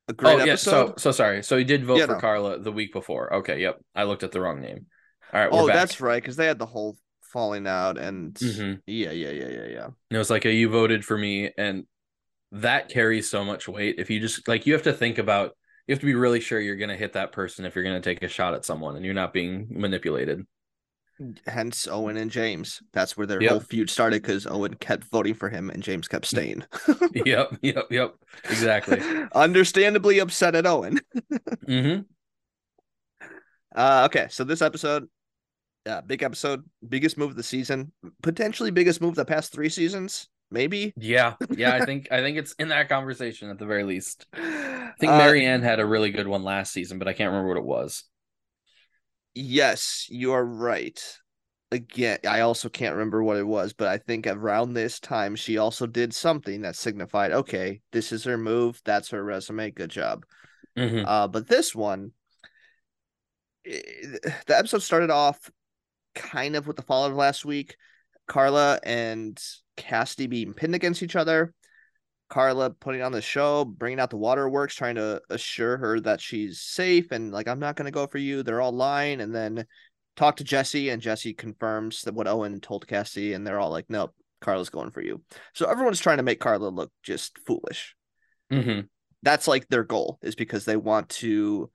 a 0.09 0.13
great 0.13 0.35
oh 0.35 0.45
yeah. 0.45 0.53
episode. 0.53 0.89
So 0.89 0.95
so 0.99 1.11
sorry. 1.13 1.43
So 1.43 1.57
he 1.57 1.65
did 1.65 1.87
vote 1.87 1.97
Yeah, 1.97 2.07
for 2.07 2.13
no. 2.13 2.21
Carla 2.21 2.59
the 2.59 2.71
week 2.71 2.93
before. 2.93 3.33
Okay. 3.37 3.63
Yep. 3.63 3.81
I 3.95 4.03
looked 4.03 4.23
at 4.23 4.33
the 4.33 4.43
wrong 4.43 4.61
name. 4.61 4.87
All 5.33 5.41
right. 5.41 5.51
We're 5.51 5.61
oh, 5.61 5.67
back. 5.69 5.77
that's 5.77 6.03
right, 6.03 6.23
because 6.23 6.37
they 6.37 6.47
had 6.47 6.59
the 6.59 6.67
whole 6.67 6.99
falling 7.33 7.67
out, 7.67 7.99
and 7.99 8.35
Mhm. 8.35 8.81
yeah, 8.87 9.11
yeah, 9.11 9.31
yeah, 9.31 9.49
yeah, 9.49 9.67
yeah. 9.67 9.89
It 10.11 10.19
was 10.19 10.31
like 10.31 10.45
a 10.45 10.53
you 10.53 10.69
voted 10.69 11.05
for 11.05 11.17
me, 11.17 11.51
and 11.57 11.85
that 12.53 12.89
carries 12.89 13.31
so 13.31 13.45
much 13.45 13.67
weight. 13.69 13.97
If 13.99 14.11
you 14.11 14.21
just 14.21 14.47
like, 14.47 14.67
you 14.67 14.73
have 14.75 14.83
to 14.83 14.93
think 14.93 15.19
about. 15.19 15.57
You 15.89 15.95
have 15.95 16.01
to 16.01 16.07
be 16.07 16.15
really 16.15 16.39
sure 16.39 16.61
you're 16.61 16.77
going 16.77 16.91
to 16.91 16.97
hit 16.97 17.15
that 17.15 17.33
person 17.33 17.65
if 17.65 17.75
you're 17.75 17.83
going 17.83 18.01
to 18.01 18.09
take 18.09 18.23
a 18.23 18.29
shot 18.29 18.55
at 18.55 18.65
someone, 18.65 18.95
and 18.95 19.05
you're 19.05 19.15
not 19.15 19.33
being 19.33 19.67
manipulated. 19.71 20.47
Hence 21.47 21.89
Owen 21.89 22.17
and 22.17 22.31
James. 22.31 22.81
That's 22.93 23.17
where 23.17 23.27
their 23.27 23.43
Yep. 23.43 23.51
whole 23.51 23.61
feud 23.61 23.91
started 23.91 24.23
because 24.23 24.47
Owen 24.47 24.75
kept 24.75 25.05
voting 25.11 25.35
for 25.35 25.49
him 25.49 25.71
and 25.71 25.83
James 25.83 26.07
kept 26.09 26.27
staying. 26.27 26.65
yep. 27.15 27.51
Yep. 27.63 27.87
Yep. 27.91 28.15
Exactly. 28.45 29.01
Understandably 29.35 30.21
upset 30.21 30.55
at 30.55 30.67
Owen. 30.67 31.01
mm-hmm. 31.69 32.03
Uh, 33.75 34.03
okay, 34.07 34.27
so 34.31 34.45
this 34.45 34.63
episode, 34.63 35.09
uh, 35.87 36.01
big 36.03 36.23
episode, 36.23 36.65
biggest 36.89 37.19
move 37.19 37.31
of 37.31 37.37
the 37.37 37.43
season, 37.43 37.93
potentially 38.23 38.71
biggest 38.71 39.01
move 39.01 39.15
the 39.15 39.25
past 39.25 39.53
three 39.53 39.69
seasons, 39.69 40.29
maybe. 40.51 40.93
Yeah, 40.97 41.35
yeah, 41.57 41.75
I 41.75 41.85
think 41.85 42.09
I 42.11 42.21
think 42.21 42.39
it's 42.39 42.53
in 42.55 42.69
that 42.69 42.89
conversation 42.89 43.51
at 43.51 43.59
the 43.59 43.67
very 43.67 43.85
least. 43.85 44.27
I 44.33 44.93
think 44.99 45.13
Uh, 45.13 45.19
Maryanne 45.21 45.63
had 45.63 45.81
a 45.81 45.87
really 45.87 46.11
good 46.11 46.29
one 46.29 46.45
last 46.45 46.73
season, 46.73 46.99
but 46.99 47.09
I 47.09 47.13
can't 47.13 47.31
remember 47.31 47.49
what 47.49 47.57
it 47.57 47.65
was. 47.65 48.05
Yes, 49.35 50.07
you 50.11 50.33
are 50.33 50.45
right. 50.45 51.01
Again, 51.71 52.19
I 52.29 52.41
also 52.41 52.69
can't 52.69 52.95
remember 52.95 53.23
what 53.23 53.39
it 53.39 53.47
was, 53.47 53.73
but 53.73 53.89
I 53.89 53.97
think 53.97 54.27
around 54.27 54.75
this 54.75 55.01
time 55.01 55.35
she 55.35 55.57
also 55.57 55.87
did 55.87 56.13
something 56.13 56.61
that 56.63 56.77
signified, 56.77 57.33
okay, 57.33 57.81
this 57.93 58.13
is 58.13 58.25
her 58.25 58.37
move, 58.37 58.83
that's 58.85 59.09
her 59.09 59.25
resume, 59.25 59.71
good 59.71 59.89
job. 59.89 60.27
Mhm. 60.77 61.05
Uh, 61.07 61.29
but 61.29 61.49
this 61.49 61.75
one, 61.75 62.13
i- 63.67 63.83
the 64.47 64.59
episode 64.59 64.83
started 64.83 65.11
off 65.11 65.51
kind 66.15 66.57
of 66.57 66.67
with 66.67 66.77
the 66.77 66.83
fallout 66.83 67.11
of 67.11 67.17
last 67.17 67.45
week. 67.45 67.77
Carla 68.29 68.79
and 68.85 69.43
Cassidy 69.77 70.27
being 70.27 70.55
pinned 70.55 70.75
against 70.75 71.03
each 71.03 71.17
other. 71.17 71.53
Carla 72.29 72.71
putting 72.71 73.03
on 73.03 73.13
the 73.13 73.21
show, 73.21 73.65
bringing 73.65 74.01
out 74.01 74.09
the 74.09 74.17
waterworks, 74.17 74.75
trying 74.75 74.95
to 74.95 75.21
assure 75.29 75.77
her 75.77 76.01
that 76.01 76.21
she's 76.21 76.63
safe 76.63 77.13
and 77.13 77.31
like, 77.31 77.47
I'm 77.47 77.59
not 77.59 77.77
going 77.77 77.85
to 77.87 77.91
go 77.91 78.07
for 78.07 78.19
you. 78.19 78.43
They're 78.43 78.63
all 78.63 78.73
lying. 78.73 79.21
And 79.21 79.35
then 79.35 79.67
talk 80.17 80.37
to 80.37 80.45
Jesse, 80.45 80.89
and 80.89 81.03
Jesse 81.03 81.35
confirms 81.35 82.03
that 82.03 82.15
what 82.15 82.29
Owen 82.29 82.61
told 82.61 82.87
Cassidy, 82.87 83.35
and 83.35 83.47
they're 83.47 83.59
all 83.59 83.71
like, 83.71 83.87
nope, 83.89 84.15
Carla's 84.41 84.71
going 84.71 84.91
for 84.93 85.03
you. 85.03 85.23
So 85.55 85.69
everyone's 85.69 86.01
trying 86.01 86.19
to 86.19 86.23
make 86.23 86.41
Carla 86.41 86.69
look 86.69 86.91
just 87.03 87.39
foolish 87.47 87.95
Mhm. 88.51 88.89
that's 89.23 89.49
like 89.49 89.69
their 89.69 89.85
goal 89.85 90.19
is 90.23 90.35
because 90.35 90.65
they 90.65 90.77
want 90.77 91.09
to 91.09 91.71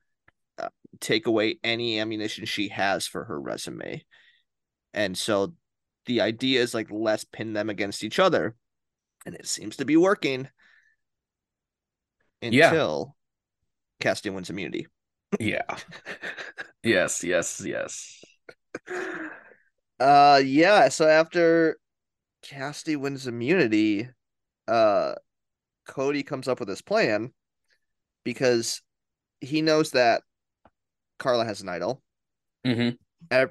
uh, 0.60 0.70
take 1.00 1.28
away 1.28 1.60
any 1.64 2.00
ammunition 2.00 2.46
she 2.46 2.70
has 2.70 3.08
for 3.08 3.24
her 3.26 3.40
resume 3.40 4.04
and 4.98 5.16
so 5.18 5.54
the 6.08 6.22
idea 6.22 6.62
is 6.62 6.74
like 6.74 6.88
let's 6.90 7.24
pin 7.24 7.54
them 7.54 7.70
against 7.70 8.04
each 8.04 8.18
other 8.20 8.56
and 9.26 9.36
it 9.36 9.48
seems 9.48 9.78
to 9.78 9.86
be 9.86 9.96
working 9.96 10.50
Yeah. 12.42 12.70
until 12.70 13.16
Cassidy 14.00 14.32
wins 14.32 14.50
immunity 14.50 14.88
Yeah. 15.40 15.78
yes, 16.84 17.24
yes, 17.24 17.62
yes. 17.64 18.24
uh 20.00 20.42
yeah 20.44 20.90
so 20.90 21.08
after 21.08 21.78
Cassidy 22.44 22.96
wins 22.96 23.28
immunity 23.28 24.10
uh 24.68 25.14
Cody 25.88 26.24
comes 26.24 26.48
up 26.48 26.60
with 26.60 26.70
his 26.70 26.82
plan 26.82 27.32
because 28.24 28.82
he 29.42 29.62
knows 29.62 29.92
that 29.92 30.22
Carla 31.20 31.46
has 31.46 31.62
an 31.62 31.70
idol 31.70 32.02
hmm 32.66 32.72
and 32.72 32.98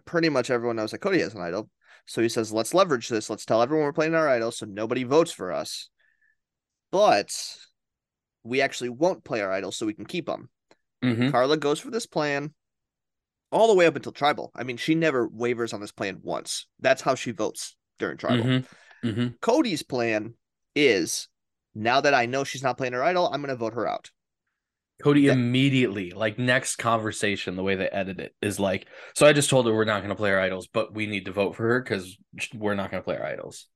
pretty 0.04 0.28
much 0.28 0.50
everyone 0.50 0.76
knows 0.76 0.90
that 0.90 0.98
Cody 0.98 1.20
has 1.20 1.34
an 1.34 1.42
idol. 1.42 1.68
So 2.06 2.22
he 2.22 2.28
says, 2.28 2.52
let's 2.52 2.74
leverage 2.74 3.08
this. 3.08 3.28
Let's 3.28 3.44
tell 3.44 3.62
everyone 3.62 3.84
we're 3.84 3.92
playing 3.92 4.14
our 4.14 4.28
idol 4.28 4.52
so 4.52 4.66
nobody 4.66 5.04
votes 5.04 5.32
for 5.32 5.52
us. 5.52 5.90
But 6.92 7.32
we 8.44 8.60
actually 8.60 8.90
won't 8.90 9.24
play 9.24 9.40
our 9.40 9.52
idol 9.52 9.72
so 9.72 9.86
we 9.86 9.94
can 9.94 10.06
keep 10.06 10.26
them. 10.26 10.48
hmm 11.02 11.30
Carla 11.30 11.56
goes 11.56 11.80
for 11.80 11.90
this 11.90 12.06
plan 12.06 12.54
all 13.50 13.68
the 13.68 13.74
way 13.74 13.86
up 13.86 13.96
until 13.96 14.12
tribal. 14.12 14.52
I 14.54 14.62
mean, 14.62 14.76
she 14.76 14.94
never 14.94 15.28
wavers 15.28 15.72
on 15.72 15.80
this 15.80 15.92
plan 15.92 16.20
once. 16.22 16.66
That's 16.80 17.02
how 17.02 17.14
she 17.14 17.32
votes 17.32 17.76
during 17.98 18.18
tribal. 18.18 18.44
hmm 18.44 18.58
hmm 19.02 19.28
Cody's 19.40 19.82
plan 19.82 20.34
is 20.74 21.28
now 21.74 22.00
that 22.00 22.14
I 22.14 22.26
know 22.26 22.44
she's 22.44 22.62
not 22.62 22.78
playing 22.78 22.94
her 22.94 23.04
idol, 23.04 23.26
I'm 23.26 23.40
going 23.40 23.48
to 23.48 23.56
vote 23.56 23.74
her 23.74 23.86
out. 23.86 24.10
Cody 25.02 25.22
Yeah. 25.22 25.32
immediately, 25.32 26.10
like 26.12 26.38
next 26.38 26.76
conversation, 26.76 27.54
the 27.56 27.62
way 27.62 27.74
they 27.74 27.88
edit 27.88 28.18
it 28.18 28.34
is 28.40 28.58
like, 28.58 28.86
so 29.14 29.26
I 29.26 29.32
just 29.32 29.50
told 29.50 29.66
her 29.66 29.74
we're 29.74 29.84
not 29.84 29.98
going 30.00 30.08
to 30.10 30.14
play 30.16 30.32
our 30.32 30.40
idols, 30.40 30.68
but 30.72 30.94
we 30.94 31.06
need 31.06 31.26
to 31.26 31.32
vote 31.32 31.54
for 31.54 31.64
her 31.64 31.82
because 31.82 32.16
we're 32.54 32.74
not 32.74 32.90
going 32.90 33.02
to 33.02 33.04
play 33.04 33.16
our 33.16 33.26
idols. 33.26 33.66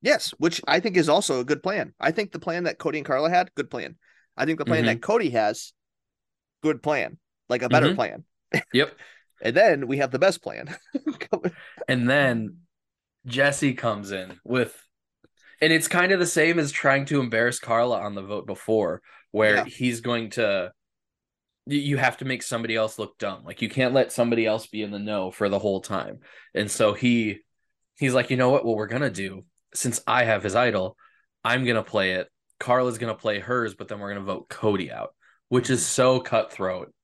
Yes, 0.00 0.30
which 0.38 0.60
I 0.66 0.80
think 0.80 0.96
is 0.96 1.08
also 1.08 1.40
a 1.40 1.44
good 1.44 1.62
plan. 1.62 1.94
I 2.00 2.10
think 2.12 2.32
the 2.32 2.38
plan 2.38 2.64
that 2.64 2.78
Cody 2.78 2.98
and 2.98 3.06
Carla 3.06 3.30
had, 3.30 3.54
good 3.54 3.70
plan. 3.70 3.96
I 4.36 4.44
think 4.46 4.58
the 4.58 4.64
plan 4.64 4.84
Mhm. 4.84 4.86
that 4.86 5.02
Cody 5.02 5.30
has, 5.30 5.72
good 6.62 6.82
plan, 6.82 7.18
like 7.48 7.62
a 7.62 7.68
better 7.68 7.90
Mhm. 7.90 7.94
plan. 7.96 8.24
Yep. 8.72 8.94
And 9.42 9.54
then 9.54 9.88
we 9.88 9.98
have 9.98 10.10
the 10.12 10.18
best 10.18 10.42
plan. 10.42 10.74
And 11.88 12.08
then 12.08 12.58
Jesse 13.26 13.74
comes 13.74 14.12
in 14.12 14.38
with, 14.44 14.74
and 15.60 15.72
it's 15.72 15.88
kind 15.88 16.12
of 16.12 16.20
the 16.20 16.26
same 16.26 16.58
as 16.58 16.72
trying 16.72 17.04
to 17.06 17.20
embarrass 17.20 17.58
Carla 17.58 17.98
on 18.00 18.14
the 18.14 18.22
vote 18.22 18.46
before, 18.46 19.02
where 19.34 19.56
Yeah. 19.56 19.64
he's 19.64 20.00
going 20.00 20.30
to, 20.30 20.70
you- 21.66 21.80
you 21.80 21.96
have 21.96 22.18
to 22.18 22.24
make 22.24 22.44
somebody 22.44 22.76
else 22.76 23.00
look 23.00 23.18
dumb. 23.18 23.42
Like 23.44 23.62
you 23.62 23.68
can't 23.68 23.92
let 23.92 24.12
somebody 24.12 24.46
else 24.46 24.68
be 24.68 24.80
in 24.80 24.92
the 24.92 24.98
know 25.00 25.32
for 25.32 25.48
the 25.48 25.58
whole 25.58 25.80
time. 25.80 26.20
And 26.54 26.70
so 26.70 26.92
he, 26.94 27.40
he's 27.98 28.14
like, 28.14 28.30
you 28.30 28.36
know 28.36 28.50
what? 28.50 28.64
What 28.64 28.76
we're 28.76 28.86
gonna 28.86 29.10
do, 29.10 29.44
since 29.74 30.00
I 30.06 30.22
have 30.22 30.44
his 30.44 30.54
idol, 30.54 30.96
I'm 31.42 31.64
gonna 31.64 31.82
play 31.82 32.12
it. 32.12 32.28
Carla's 32.60 32.98
gonna 32.98 33.16
play 33.16 33.40
hers, 33.40 33.74
but 33.74 33.88
then 33.88 33.98
we're 33.98 34.14
gonna 34.14 34.24
vote 34.24 34.48
Cody 34.48 34.92
out, 34.92 35.16
which 35.48 35.68
is 35.68 35.84
so 35.84 36.20
cutthroat. 36.20 36.94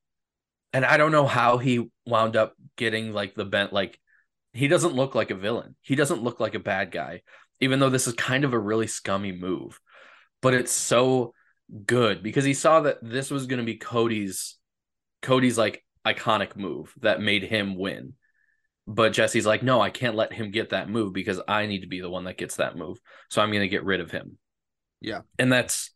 And 0.73 0.85
I 0.85 0.99
don't 0.99 1.11
know 1.11 1.27
how 1.27 1.59
he 1.59 1.91
wound 2.07 2.37
up 2.37 2.55
getting 2.77 3.13
like 3.13 3.35
the 3.35 3.45
bent 3.45 3.73
like 3.73 3.99
he 4.53 4.69
doesn't 4.69 4.95
look 4.95 5.17
like 5.17 5.33
a 5.33 5.35
villain. 5.35 5.75
He 5.81 5.97
doesn't 5.97 6.23
look 6.23 6.39
like 6.39 6.55
a 6.55 6.61
bad 6.61 6.93
guy, 6.93 7.23
even 7.59 7.81
though 7.81 7.91
this 7.91 8.07
is 8.07 8.15
kind 8.15 8.45
of 8.45 8.53
a 8.53 8.59
really 8.59 8.87
scummy 8.87 9.33
move. 9.33 9.81
But 10.43 10.55
it's 10.55 10.71
so 10.73 11.35
good 11.87 12.23
because 12.23 12.45
he 12.45 12.55
saw 12.55 12.81
that 12.81 12.99
this 13.03 13.31
was 13.31 13.47
going 13.47 13.59
to 13.61 13.65
be 13.65 13.77
Cody's 13.77 14.57
Cody's 15.23 15.59
like 15.59 15.85
iconic 16.07 16.57
move 16.57 16.95
that 17.01 17.21
made 17.21 17.43
him 17.43 17.77
win. 17.79 18.15
But 18.87 19.13
Jesse's 19.13 19.47
like, 19.47 19.63
no, 19.63 19.81
I 19.81 19.91
can't 19.91 20.17
let 20.17 20.33
him 20.33 20.51
get 20.51 20.71
that 20.71 20.89
move 20.89 21.13
because 21.13 21.41
I 21.47 21.67
need 21.67 21.83
to 21.83 21.87
be 21.87 22.01
the 22.01 22.11
one 22.11 22.25
that 22.25 22.39
gets 22.39 22.57
that 22.57 22.77
move. 22.77 22.99
So 23.29 23.41
I'm 23.41 23.51
going 23.51 23.61
to 23.61 23.69
get 23.69 23.85
rid 23.85 24.01
of 24.01 24.11
him. 24.11 24.39
Yeah. 25.01 25.21
And 25.39 25.53
that's 25.53 25.93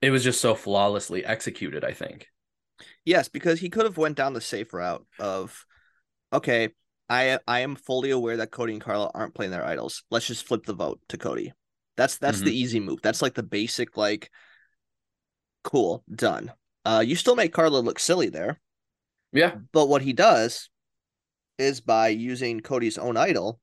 it 0.00 0.10
was 0.10 0.24
just 0.24 0.40
so 0.40 0.54
flawlessly 0.54 1.24
executed, 1.24 1.84
I 1.84 1.92
think. 1.92 2.26
yes, 3.04 3.28
because 3.28 3.60
he 3.60 3.70
could 3.70 3.84
have 3.84 3.98
went 3.98 4.16
down 4.16 4.32
the 4.32 4.40
safe 4.40 4.72
route 4.72 5.04
of, 5.18 5.66
okay, 6.32 6.70
I 7.08 7.38
I 7.46 7.60
am 7.60 7.76
fully 7.76 8.10
aware 8.10 8.38
that 8.38 8.50
Cody 8.50 8.72
and 8.72 8.82
Carla 8.82 9.10
aren't 9.14 9.34
playing 9.34 9.52
their 9.52 9.66
idols. 9.66 10.04
Let's 10.10 10.26
just 10.26 10.46
flip 10.46 10.64
the 10.64 10.74
vote 10.74 11.00
to 11.08 11.18
Cody. 11.18 11.52
That's 11.96 12.18
that's 12.18 12.38
the 12.38 12.46
mm-hmm. 12.46 12.54
easy 12.54 12.80
move. 12.80 13.00
That's 13.02 13.22
like 13.22 13.34
the 13.34 13.42
basic 13.42 13.96
like, 13.96 14.30
cool, 15.62 16.04
done. 16.14 16.52
Uh, 16.84 17.02
you 17.06 17.16
still 17.16 17.36
make 17.36 17.52
Carla 17.52 17.78
look 17.78 17.98
silly 17.98 18.28
there. 18.28 18.60
Yeah. 19.32 19.56
But 19.72 19.88
what 19.88 20.02
he 20.02 20.12
does 20.12 20.70
is 21.58 21.80
by 21.80 22.08
using 22.08 22.60
Cody's 22.60 22.98
own 22.98 23.16
idol, 23.16 23.60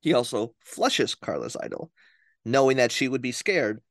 he 0.00 0.14
also 0.14 0.54
flushes 0.60 1.14
Carla's 1.14 1.56
idol, 1.60 1.90
knowing 2.44 2.76
that 2.76 2.92
she 2.92 3.08
would 3.08 3.22
be 3.22 3.32
scared 3.32 3.82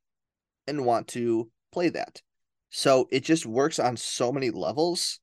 and 0.68 0.86
want 0.86 1.10
to 1.10 1.50
play 1.72 1.90
that. 1.90 2.22
So 2.70 3.08
it 3.12 3.24
just 3.24 3.46
works 3.46 3.80
on 3.80 3.98
so 3.98 4.32
many 4.32 4.50
levels, 4.52 5.20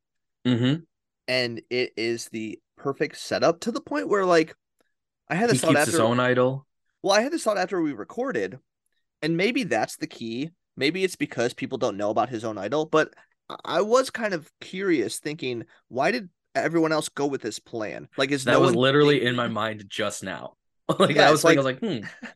Mm-hmm. 0.47 0.83
and 1.29 1.63
it 1.71 1.93
is 1.97 2.29
the 2.29 2.59
perfect 2.77 3.17
setup 3.17 3.61
to 3.61 3.71
the 3.73 3.81
point 3.81 4.09
where, 4.09 4.25
like, 4.25 4.55
I 5.29 5.37
had 5.37 5.49
He 5.51 5.53
this 5.55 5.61
thought 5.63 5.69
keeps 5.69 5.81
after. 5.81 5.91
his 5.93 6.01
own 6.01 6.19
idol. 6.21 6.67
Well, 7.03 7.13
I 7.17 7.23
had 7.23 7.33
this 7.33 7.45
thought 7.45 7.59
after 7.59 7.81
we 7.81 7.93
recorded, 7.93 8.59
and 9.23 9.37
maybe 9.37 9.63
that's 9.65 9.97
the 9.97 10.07
key. 10.07 10.51
Maybe 10.77 11.05
it's 11.05 11.17
because 11.17 11.55
people 11.55 11.79
don't 11.79 11.97
know 11.97 12.11
about 12.11 12.29
his 12.31 12.45
own 12.45 12.59
idol, 12.59 12.87
but 12.87 13.13
I- 13.65 13.83
was 13.83 14.11
kind 14.11 14.33
of 14.35 14.51
curious, 14.61 15.19
thinking, 15.19 15.65
why 15.89 16.11
did 16.11 16.29
everyone 16.55 16.93
else 16.93 17.09
go 17.09 17.27
with 17.27 17.43
this 17.43 17.59
plan? 17.59 18.09
Like, 18.17 18.31
is 18.31 18.45
That 18.45 18.53
no 18.53 18.61
was 18.61 18.75
literally 18.75 19.17
thinking- 19.17 19.29
in 19.29 19.37
my 19.37 19.49
mind 19.49 19.85
just 19.89 20.23
now. 20.23 20.57
like 20.99 21.17
Yeah, 21.17 21.29
I 21.29 21.31
was 21.31 21.45
like, 21.45 21.59
thinking, 21.59 21.67
I 21.85 21.89
was 21.91 22.07
like, 22.07 22.25
hmm, 22.25 22.29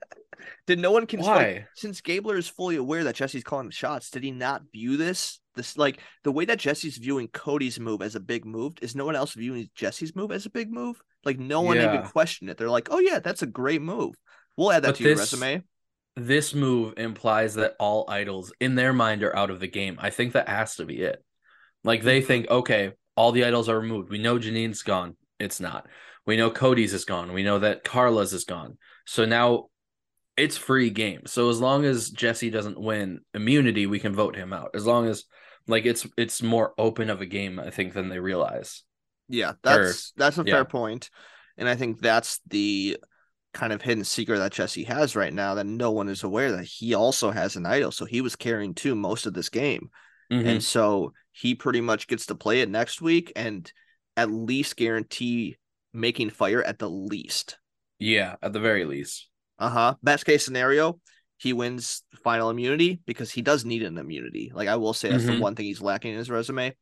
Did 0.67 0.79
no 0.79 0.91
one 0.91 1.07
consider 1.07 1.35
like, 1.35 1.47
why? 1.57 1.67
since 1.75 2.01
Gabler 2.01 2.37
is 2.37 2.49
fully 2.49 2.77
aware 2.77 3.05
that 3.05 3.15
Jesse's 3.17 3.43
calling 3.45 3.67
the 3.67 3.73
shots? 3.73 4.11
Did 4.11 4.23
he 4.23 4.31
not 4.33 4.63
view 4.73 4.97
this 4.97 5.41
this 5.55 5.79
like 5.79 6.01
the 6.25 6.31
way 6.33 6.45
that 6.45 6.59
Jesse's 6.59 6.99
viewing 6.99 7.29
Cody's 7.29 7.81
move 7.81 8.03
as 8.03 8.15
a 8.15 8.21
big 8.21 8.45
move? 8.45 8.75
Is 8.83 8.95
no 8.95 9.07
one 9.07 9.17
else 9.17 9.33
viewing 9.35 9.71
Jesse's 9.75 10.15
move 10.15 10.31
as 10.33 10.45
a 10.47 10.51
big 10.51 10.71
move? 10.71 11.01
Like 11.25 11.39
no 11.39 11.63
one 11.63 11.79
even 11.79 11.95
Yeah. 11.95 12.09
questioned 12.09 12.51
it. 12.51 12.59
They're 12.59 12.71
like, 12.71 12.89
oh 12.91 12.99
yeah, 12.99 13.19
that's 13.21 13.43
a 13.43 13.47
great 13.47 13.81
move. 13.83 14.15
We'll 14.57 14.73
add 14.73 14.83
that 14.83 14.89
But 14.89 14.97
to 14.97 15.05
your 15.05 15.17
resume. 15.17 15.63
This 16.17 16.55
move 16.55 16.95
implies 16.97 17.55
that 17.55 17.77
all 17.79 18.07
idols 18.09 18.53
in 18.59 18.75
their 18.75 18.93
mind 18.93 19.23
are 19.23 19.37
out 19.37 19.51
of 19.51 19.61
the 19.61 19.67
game. 19.69 19.99
I 20.01 20.11
think 20.11 20.33
that 20.33 20.49
has 20.49 20.77
to 20.77 20.87
be 20.87 21.03
it. 21.03 21.23
Like 21.85 22.03
they 22.03 22.21
Mm-hmm. 22.21 22.27
think, 22.27 22.51
okay, 22.51 22.93
all 23.17 23.33
the 23.33 23.45
idols 23.45 23.69
are 23.69 23.79
removed. 23.79 24.11
We 24.11 24.19
know 24.19 24.39
Jeanine's 24.39 24.83
gone. 24.83 25.17
It's 25.39 25.61
not. 25.61 25.87
We 26.25 26.37
know 26.37 26.51
Cody's 26.51 26.95
is 26.95 27.05
gone. 27.05 27.33
We 27.33 27.43
know 27.43 27.59
that 27.61 27.85
Carla's 27.85 28.33
is 28.33 28.45
gone. 28.45 28.79
So 29.07 29.25
now 29.27 29.67
it's 30.37 30.57
free 30.57 30.91
game. 30.91 31.23
So 31.27 31.51
as 31.51 31.61
long 31.61 31.85
as 31.85 32.11
Jesse 32.11 32.51
doesn't 32.51 32.81
win 32.81 33.21
immunity, 33.35 33.87
we 33.87 33.99
can 34.01 34.15
vote 34.15 34.37
him 34.37 34.53
out. 34.53 34.71
As 34.75 34.87
long 34.87 35.07
as 35.09 35.25
like 35.67 35.87
it's 35.87 36.07
it's 36.17 36.43
more 36.43 36.75
open 36.79 37.11
of 37.11 37.21
a 37.21 37.27
game, 37.27 37.61
I 37.61 37.71
think, 37.71 37.93
than 37.95 38.09
they 38.09 38.21
realize. 38.21 38.83
Yeah, 39.29 39.53
that's 39.63 40.13
that's 40.17 40.39
a 40.39 40.45
yeah. 40.47 40.55
fair 40.55 40.65
point. 40.65 41.11
And 41.57 41.69
I 41.69 41.77
think 41.77 42.01
that's 42.01 42.41
the 42.47 42.99
kind 43.57 43.73
of 43.73 43.83
hidden 43.83 44.05
secret 44.05 44.39
that 44.39 44.53
Jesse 44.53 44.85
has 44.85 45.17
right 45.17 45.33
now 45.33 45.55
that 45.55 45.67
no 45.67 45.91
one 45.91 46.09
is 46.09 46.23
aware 46.23 46.53
that 46.53 46.65
he 46.65 46.95
also 46.95 47.31
has 47.31 47.57
an 47.57 47.67
idol. 47.67 47.91
So 47.91 48.05
he 48.05 48.21
was 48.21 48.37
carrying 48.37 48.75
two 48.75 48.95
most 48.95 49.27
of 49.27 49.35
this 49.35 49.49
game. 49.49 49.91
Mhm. 50.31 50.47
And 50.47 50.63
so 50.63 51.13
he 51.33 51.55
pretty 51.55 51.81
much 51.81 52.07
gets 52.07 52.27
to 52.27 52.35
play 52.35 52.61
it 52.61 52.69
next 52.69 53.01
week 53.01 53.33
and 53.35 53.71
at 54.17 54.31
least 54.31 54.77
guarantee 54.77 55.57
making 55.93 56.31
fire 56.31 56.63
at 56.63 56.79
the 56.79 56.89
least. 56.89 57.59
Yeah, 57.99 58.37
at 58.43 58.53
the 58.53 58.61
very 58.61 58.85
least. 58.85 59.29
Uh-huh. 59.59 59.95
Best 60.03 60.27
case 60.27 60.45
scenario, 60.45 61.01
he 61.39 61.53
wins 61.53 62.03
final 62.23 62.51
immunity 62.51 63.01
because 63.07 63.31
he 63.31 63.41
does 63.43 63.65
need 63.65 63.83
an 63.83 63.97
immunity. 63.99 64.53
Like 64.55 64.69
I 64.69 64.77
will 64.77 64.93
say 64.93 65.09
that's 65.11 65.25
the 65.25 65.33
Mhm. 65.33 65.41
one 65.41 65.55
thing 65.55 65.67
he's 65.67 65.81
lacking 65.81 66.13
in 66.13 66.19
his 66.19 66.31
resume. 66.31 66.77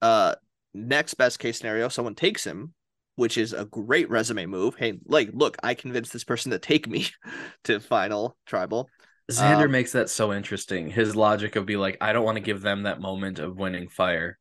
Uh 0.00 0.34
next 0.72 1.14
best 1.14 1.38
case 1.38 1.58
scenario, 1.58 1.88
someone 1.88 2.14
takes 2.14 2.44
him, 2.44 2.72
which 3.20 3.38
is 3.38 3.52
a 3.52 3.66
great 3.66 4.10
resume 4.10 4.46
move. 4.46 4.74
Hey, 4.76 4.98
like 5.06 5.30
look, 5.32 5.56
I 5.62 5.74
convinced 5.74 6.12
this 6.12 6.24
person 6.24 6.50
to 6.52 6.58
take 6.58 6.88
me 6.88 7.06
to 7.64 7.80
final 7.80 8.36
tribal. 8.46 8.88
Xander 9.30 9.64
Um, 9.64 9.70
makes 9.70 9.92
that 9.92 10.10
so 10.10 10.32
interesting. 10.32 10.90
His 10.90 11.14
logic 11.16 11.56
of 11.56 11.64
be 11.64 11.76
like, 11.76 11.96
I 12.00 12.12
don't 12.12 12.24
want 12.24 12.36
to 12.36 12.40
give 12.42 12.60
them 12.62 12.82
that 12.82 13.00
moment 13.00 13.38
of 13.38 13.56
winning 13.56 13.88
fire, 13.88 14.38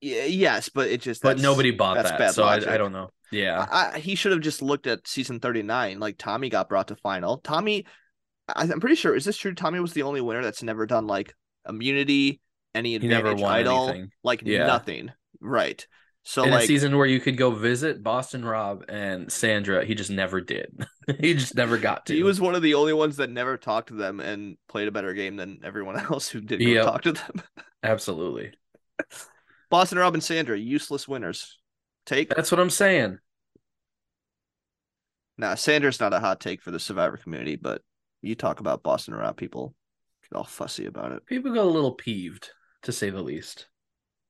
Yeah, 0.00 0.24
yes, 0.24 0.68
but 0.70 0.88
it 0.88 1.02
just 1.02 1.22
but 1.22 1.38
nobody 1.38 1.70
bought 1.70 2.02
that, 2.02 2.30
so 2.30 2.44
I. 2.44 2.54
I 2.56 2.78
don't 2.78 2.92
know. 2.92 3.10
Yeah, 3.30 3.66
I, 3.70 3.98
he 3.98 4.14
should 4.16 4.32
have 4.32 4.40
just 4.40 4.62
looked 4.62 4.86
at 4.86 5.06
season 5.06 5.38
39 5.40 6.00
like 6.00 6.16
tommy 6.18 6.48
got 6.48 6.68
brought 6.68 6.88
to 6.88 6.96
final 6.96 7.38
tommy 7.38 7.86
I, 8.48 8.62
i'm 8.64 8.80
pretty 8.80 8.96
sure 8.96 9.14
is 9.14 9.24
this 9.24 9.36
true 9.36 9.54
tommy 9.54 9.80
was 9.80 9.92
the 9.92 10.02
only 10.02 10.20
winner 10.20 10.42
that's 10.42 10.62
never 10.62 10.86
done 10.86 11.06
like 11.06 11.34
immunity 11.68 12.40
any 12.74 12.96
he 12.98 13.08
never 13.08 13.32
advantage 13.32 13.40
won 13.42 13.52
idol 13.52 13.88
anything. 13.88 14.12
like 14.24 14.42
Yeah. 14.44 14.66
nothing 14.66 15.12
right 15.40 15.86
so 16.22 16.44
in 16.44 16.50
like 16.50 16.64
a 16.64 16.66
season 16.66 16.96
where 16.96 17.06
you 17.06 17.18
could 17.20 17.36
go 17.36 17.50
visit 17.50 18.02
Boston 18.02 18.44
Rob 18.44 18.84
and 18.88 19.30
Sandra, 19.32 19.84
he 19.84 19.94
just 19.94 20.10
never 20.10 20.40
did. 20.40 20.86
he 21.20 21.34
just 21.34 21.54
never 21.54 21.78
got 21.78 22.06
to. 22.06 22.14
he 22.14 22.22
was 22.22 22.40
one 22.40 22.54
of 22.54 22.62
the 22.62 22.74
only 22.74 22.92
ones 22.92 23.16
that 23.16 23.30
never 23.30 23.56
talked 23.56 23.88
to 23.88 23.94
them 23.94 24.20
and 24.20 24.56
played 24.68 24.86
a 24.88 24.92
better 24.92 25.14
game 25.14 25.36
than 25.36 25.60
everyone 25.64 25.98
else 26.10 26.28
who 26.28 26.40
did 26.40 26.60
Yep. 26.60 26.84
talk 26.84 27.02
to 27.02 27.12
them 27.12 27.42
absolutely. 27.82 28.52
boston 29.70 29.98
rob 29.98 30.14
and 30.14 30.22
sandra 30.22 30.58
useless 30.58 31.08
winners 31.08 31.58
take 32.06 32.28
That's 32.28 32.50
what 32.52 32.60
I'm 32.60 32.70
saying. 32.70 33.18
nah 35.38 35.54
sandra's 35.54 36.00
not 36.00 36.12
a 36.12 36.20
hot 36.20 36.40
take 36.40 36.60
for 36.62 36.70
the 36.70 36.78
survivor 36.80 37.16
community 37.16 37.56
but 37.56 37.82
you 38.22 38.34
talk 38.34 38.60
about 38.60 38.82
boston 38.82 39.14
rob 39.14 39.36
people 39.36 39.74
get 40.30 40.36
all 40.36 40.44
fussy 40.44 40.86
about 40.86 41.12
it 41.12 41.24
People 41.26 41.54
got 41.54 41.64
a 41.64 41.68
little 41.70 41.92
peeved, 41.92 42.50
to 42.82 42.92
say 42.92 43.10
the 43.10 43.22
least. 43.22 43.66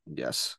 Yes. 0.06 0.56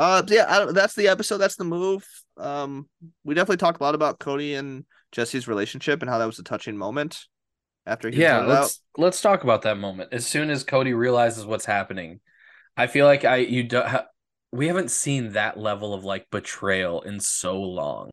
Uh, 0.00 0.22
yeah, 0.28 0.46
I 0.48 0.58
don't, 0.58 0.74
that's 0.74 0.94
the 0.94 1.08
episode. 1.08 1.38
That's 1.38 1.56
the 1.56 1.64
move. 1.64 2.06
Um, 2.38 2.88
we 3.22 3.34
definitely 3.34 3.58
talked 3.58 3.80
a 3.80 3.84
lot 3.84 3.94
about 3.94 4.18
Cody 4.18 4.54
and 4.54 4.86
Jesse's 5.12 5.46
relationship 5.46 6.00
and 6.00 6.10
how 6.10 6.18
that 6.18 6.26
was 6.26 6.38
a 6.38 6.42
touching 6.42 6.76
moment 6.76 7.26
after 7.86 8.10
he 8.10 8.20
yeah 8.20 8.40
let's 8.40 8.82
let's 8.96 9.20
talk 9.20 9.42
about 9.42 9.62
that 9.62 9.78
moment 9.78 10.12
as 10.12 10.26
soon 10.26 10.50
as 10.50 10.64
cody 10.64 10.92
realizes 10.92 11.46
what's 11.46 11.64
happening 11.64 12.20
i 12.76 12.86
feel 12.86 13.06
like 13.06 13.24
i 13.24 13.36
you 13.36 13.62
don't 13.62 13.88
ha- 13.88 14.06
we 14.52 14.66
haven't 14.66 14.90
seen 14.90 15.32
that 15.32 15.58
level 15.58 15.94
of 15.94 16.04
like 16.04 16.26
betrayal 16.30 17.00
in 17.00 17.18
so 17.20 17.60
long 17.60 18.10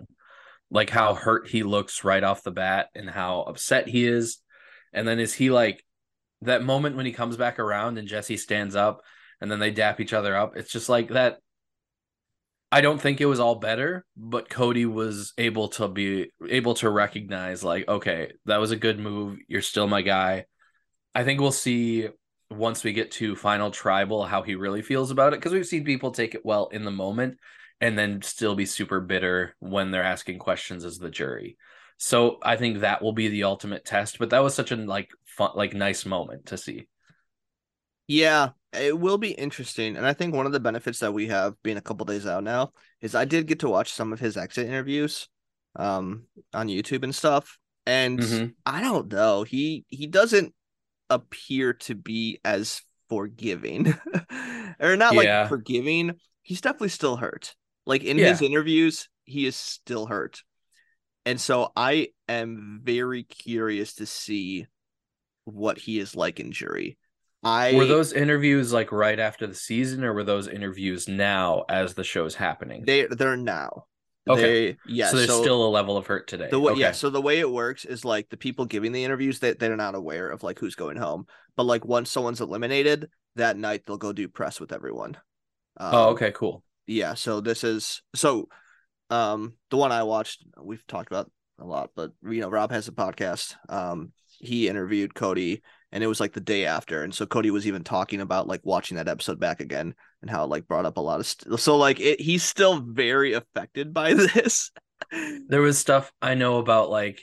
like 0.72 0.90
how 0.90 1.14
hurt 1.14 1.48
he 1.48 1.64
looks 1.64 2.04
right 2.04 2.24
off 2.24 2.44
the 2.44 2.52
bat 2.52 2.88
and 2.96 3.10
how 3.10 3.42
upset 3.42 3.88
he 3.88 4.06
is 4.06 4.38
and 4.94 5.08
then 5.08 5.20
is 5.20 5.34
he 5.34 5.50
like 5.50 5.84
that 6.42 6.64
moment 6.64 6.96
when 6.96 7.06
he 7.06 7.12
comes 7.12 7.36
back 7.36 7.60
around 7.60 7.98
and 7.98 8.08
jesse 8.08 8.38
stands 8.38 8.76
up 8.76 9.02
and 9.42 9.52
then 9.52 9.60
they 9.60 9.72
dap 9.72 10.00
each 10.00 10.14
other 10.14 10.36
up 10.36 10.56
it's 10.56 10.72
just 10.72 10.88
like 10.88 11.10
that 11.10 11.40
I 12.72 12.82
don't 12.82 13.02
think 13.02 13.22
it 13.22 13.26
was 13.26 13.40
all 13.40 13.56
better, 13.56 14.06
but 14.16 14.50
Cody 14.50 14.86
was 14.86 15.34
able 15.38 15.70
to 15.70 15.88
be 15.88 16.32
able 16.48 16.74
to 16.76 16.90
recognize 16.90 17.64
like, 17.64 17.88
okay, 17.88 18.34
that 18.46 18.58
was 18.58 18.72
a 18.72 18.76
good 18.76 19.00
move. 19.00 19.38
You're 19.48 19.62
still 19.62 19.88
my 19.88 20.02
guy. 20.02 20.46
I 21.16 21.24
think 21.24 21.40
we'll 21.40 21.52
see 21.52 22.10
once 22.50 22.84
we 22.84 22.94
get 22.94 23.12
to 23.12 23.36
final 23.36 23.72
tribal 23.72 24.26
how 24.26 24.42
he 24.42 24.56
really 24.56 24.82
feels 24.82 25.12
about 25.12 25.34
it 25.34 25.40
because 25.40 25.54
we've 25.54 25.66
seen 25.66 25.86
people 25.86 26.12
take 26.12 26.36
it 26.36 26.46
well 26.46 26.68
in 26.68 26.84
the 26.84 26.92
moment 26.92 27.38
and 27.80 27.98
then 27.98 28.22
still 28.22 28.56
be 28.56 28.66
super 28.66 29.00
bitter 29.00 29.56
when 29.60 29.92
they're 29.92 30.04
asking 30.04 30.40
questions 30.40 30.84
as 30.84 30.98
the 30.98 31.10
jury. 31.10 31.58
So 31.98 32.38
I 32.44 32.58
think 32.58 32.80
that 32.80 33.02
will 33.02 33.14
be 33.14 33.28
the 33.28 33.44
ultimate 33.44 33.86
test, 33.86 34.20
but 34.20 34.30
that 34.32 34.44
was 34.44 34.54
such 34.54 34.72
a 34.72 34.76
like 34.76 35.10
fun 35.26 35.52
like 35.56 35.74
nice 35.74 36.06
moment 36.06 36.48
to 36.48 36.58
see. 36.58 36.88
Yeah, 38.08 38.52
it 38.74 38.98
will 38.98 39.18
be 39.18 39.32
interesting. 39.32 39.96
And 39.96 40.06
I 40.06 40.14
think 40.14 40.34
one 40.34 40.46
of 40.46 40.52
the 40.52 40.60
benefits 40.60 41.00
that 41.00 41.14
we 41.14 41.28
have 41.28 41.56
being 41.64 41.78
a 41.78 41.82
couple 41.82 42.06
days 42.06 42.28
out 42.28 42.44
now 42.44 42.72
is 43.02 43.16
I 43.16 43.26
did 43.26 43.48
get 43.48 43.60
to 43.60 43.70
watch 43.70 43.92
some 43.92 44.14
of 44.14 44.20
his 44.20 44.38
exit 44.38 44.68
interviews 44.68 45.28
um 45.76 46.24
on 46.54 46.68
YouTube 46.68 47.04
and 47.04 47.14
stuff. 47.14 47.58
And 47.86 48.20
Mhm. 48.20 48.54
I 48.66 48.82
don't 48.82 49.12
know. 49.12 49.44
He 49.44 49.86
he 49.88 50.08
doesn't 50.08 50.54
appear 51.10 51.74
to 51.74 51.96
be 51.96 52.40
as 52.44 52.82
forgiving. 53.10 53.94
or 54.80 54.98
not 54.98 55.14
Yeah. 55.14 55.42
like 55.42 55.50
forgiving. 55.50 56.20
He's 56.42 56.62
definitely 56.62 56.90
still 56.90 57.16
hurt. 57.18 57.56
Like 57.86 58.04
in 58.04 58.18
his 58.18 58.42
interviews, 58.42 59.08
he 59.24 59.46
is 59.46 59.56
still 59.56 60.08
hurt. 60.08 60.44
And 61.26 61.40
so 61.40 61.72
I 61.76 62.10
am 62.28 62.82
very 62.84 63.24
curious 63.24 63.96
to 63.96 64.06
see 64.06 64.68
what 65.46 65.78
he 65.78 66.00
is 66.00 66.16
like 66.16 66.40
in 66.40 66.52
jury. 66.52 66.98
I 67.48 67.74
Were 67.74 67.86
those 67.86 68.12
interviews 68.12 68.74
like 68.74 68.92
right 68.92 69.18
after 69.18 69.48
the 69.48 69.56
season, 69.56 70.04
or 70.04 70.14
were 70.14 70.26
those 70.26 70.50
interviews 70.50 71.08
now 71.08 71.64
as 71.70 71.94
the 71.94 72.04
show's 72.04 72.36
happening? 72.36 72.84
They 72.86 73.06
they're 73.06 73.38
now. 73.38 73.86
Okay. 74.28 74.72
They, 74.72 74.78
yeah. 74.86 75.08
so 75.08 75.16
there's 75.16 75.34
still 75.34 75.66
a 75.66 75.70
level 75.70 75.96
of 75.96 76.06
hurt 76.06 76.28
today. 76.28 76.50
the 76.52 76.60
way 76.60 76.74
yeah. 76.74 76.92
So 76.92 77.10
the 77.10 77.22
way 77.22 77.40
it 77.40 77.50
works 77.50 77.86
is 77.86 78.04
like 78.04 78.28
the 78.28 78.36
people 78.36 78.66
giving 78.66 78.92
the 78.92 79.06
interviews 79.06 79.40
that 79.40 79.60
they're 79.60 79.78
not 79.78 79.96
aware 79.96 80.30
of 80.30 80.44
like 80.44 80.60
who's 80.60 80.76
going 80.76 80.98
home, 80.98 81.26
but 81.56 81.64
like 81.64 81.86
once 81.86 82.12
someone's 82.12 82.42
eliminated 82.42 83.10
that 83.36 83.56
night, 83.56 83.84
they'll 83.86 83.98
go 83.98 84.12
do 84.12 84.28
press 84.28 84.60
with 84.60 84.74
everyone. 84.74 85.16
Um, 85.78 85.96
oh, 85.96 86.10
okay, 86.10 86.34
cool. 86.34 86.64
Yeah. 86.86 87.14
So 87.14 87.40
this 87.40 87.64
is 87.64 88.02
so. 88.14 88.50
Um, 89.10 89.54
the 89.70 89.78
one 89.78 89.94
I 89.94 90.04
watched, 90.04 90.44
we've 90.62 90.86
talked 90.86 91.10
about 91.10 91.32
a 91.60 91.66
lot, 91.66 91.92
but 91.96 92.12
you 92.24 92.42
know, 92.42 92.50
Rob 92.50 92.72
has 92.72 92.90
a 92.90 92.92
podcast. 92.92 93.56
Um, 93.70 94.12
he 94.38 94.68
interviewed 94.68 95.16
Cody, 95.16 95.62
and 95.92 96.04
it 96.04 96.08
was 96.08 96.20
like 96.20 96.34
the 96.34 96.40
day 96.40 96.66
after, 96.66 97.04
and 97.04 97.14
so 97.14 97.26
Cody 97.26 97.52
was 97.52 97.68
even 97.68 97.84
talking 97.84 98.22
about 98.22 98.48
like 98.48 98.62
watching 98.64 98.98
that 98.98 99.08
episode 99.08 99.40
back 99.40 99.60
again 99.60 99.94
and 100.22 100.30
how 100.30 100.44
it 100.44 100.50
like 100.50 100.68
brought 100.68 100.86
up 100.86 100.98
a 100.98 101.02
lot 101.02 101.20
of 101.20 101.28
st- 101.28 101.60
so 101.60 101.78
like 101.78 102.00
it, 102.00 102.20
he's 102.20 102.44
still 102.44 102.82
very 102.82 103.34
affected 103.34 103.94
by 103.94 104.14
this. 104.34 104.72
There 105.48 105.62
was 105.62 105.78
stuff 105.78 106.12
I 106.22 106.34
know 106.34 106.58
about 106.58 106.90
like 106.90 107.22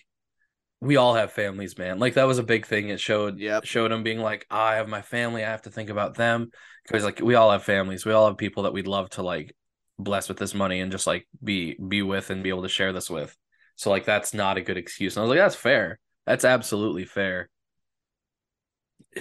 we 0.80 0.96
all 0.96 1.14
have 1.14 1.32
families, 1.32 1.78
man. 1.78 1.98
Like 1.98 2.14
that 2.14 2.26
was 2.26 2.38
a 2.38 2.42
big 2.42 2.66
thing. 2.66 2.88
It 2.88 3.00
showed 3.00 3.38
yeah 3.38 3.60
showed 3.64 3.92
him 3.92 4.02
being 4.02 4.20
like, 4.20 4.46
ah, 4.50 4.66
I 4.68 4.76
have 4.76 4.88
my 4.88 5.02
family, 5.02 5.44
I 5.44 5.50
have 5.50 5.62
to 5.62 5.70
think 5.70 5.90
about 5.90 6.14
them. 6.14 6.50
Because 6.86 7.04
like 7.04 7.20
we 7.20 7.34
all 7.34 7.50
have 7.50 7.64
families. 7.64 8.04
We 8.04 8.12
all 8.12 8.28
have 8.28 8.36
people 8.36 8.64
that 8.64 8.72
we'd 8.72 8.86
love 8.86 9.10
to 9.10 9.22
like 9.22 9.54
bless 9.98 10.28
with 10.28 10.38
this 10.38 10.54
money 10.54 10.80
and 10.80 10.92
just 10.92 11.06
like 11.06 11.26
be 11.42 11.76
be 11.76 12.02
with 12.02 12.30
and 12.30 12.42
be 12.42 12.48
able 12.48 12.62
to 12.62 12.68
share 12.68 12.92
this 12.92 13.08
with. 13.08 13.36
So 13.76 13.90
like 13.90 14.04
that's 14.04 14.34
not 14.34 14.58
a 14.58 14.62
good 14.62 14.76
excuse. 14.76 15.16
And 15.16 15.22
I 15.22 15.24
was 15.24 15.30
like, 15.30 15.44
that's 15.44 15.54
fair. 15.56 15.98
That's 16.26 16.44
absolutely 16.44 17.04
fair. 17.04 17.48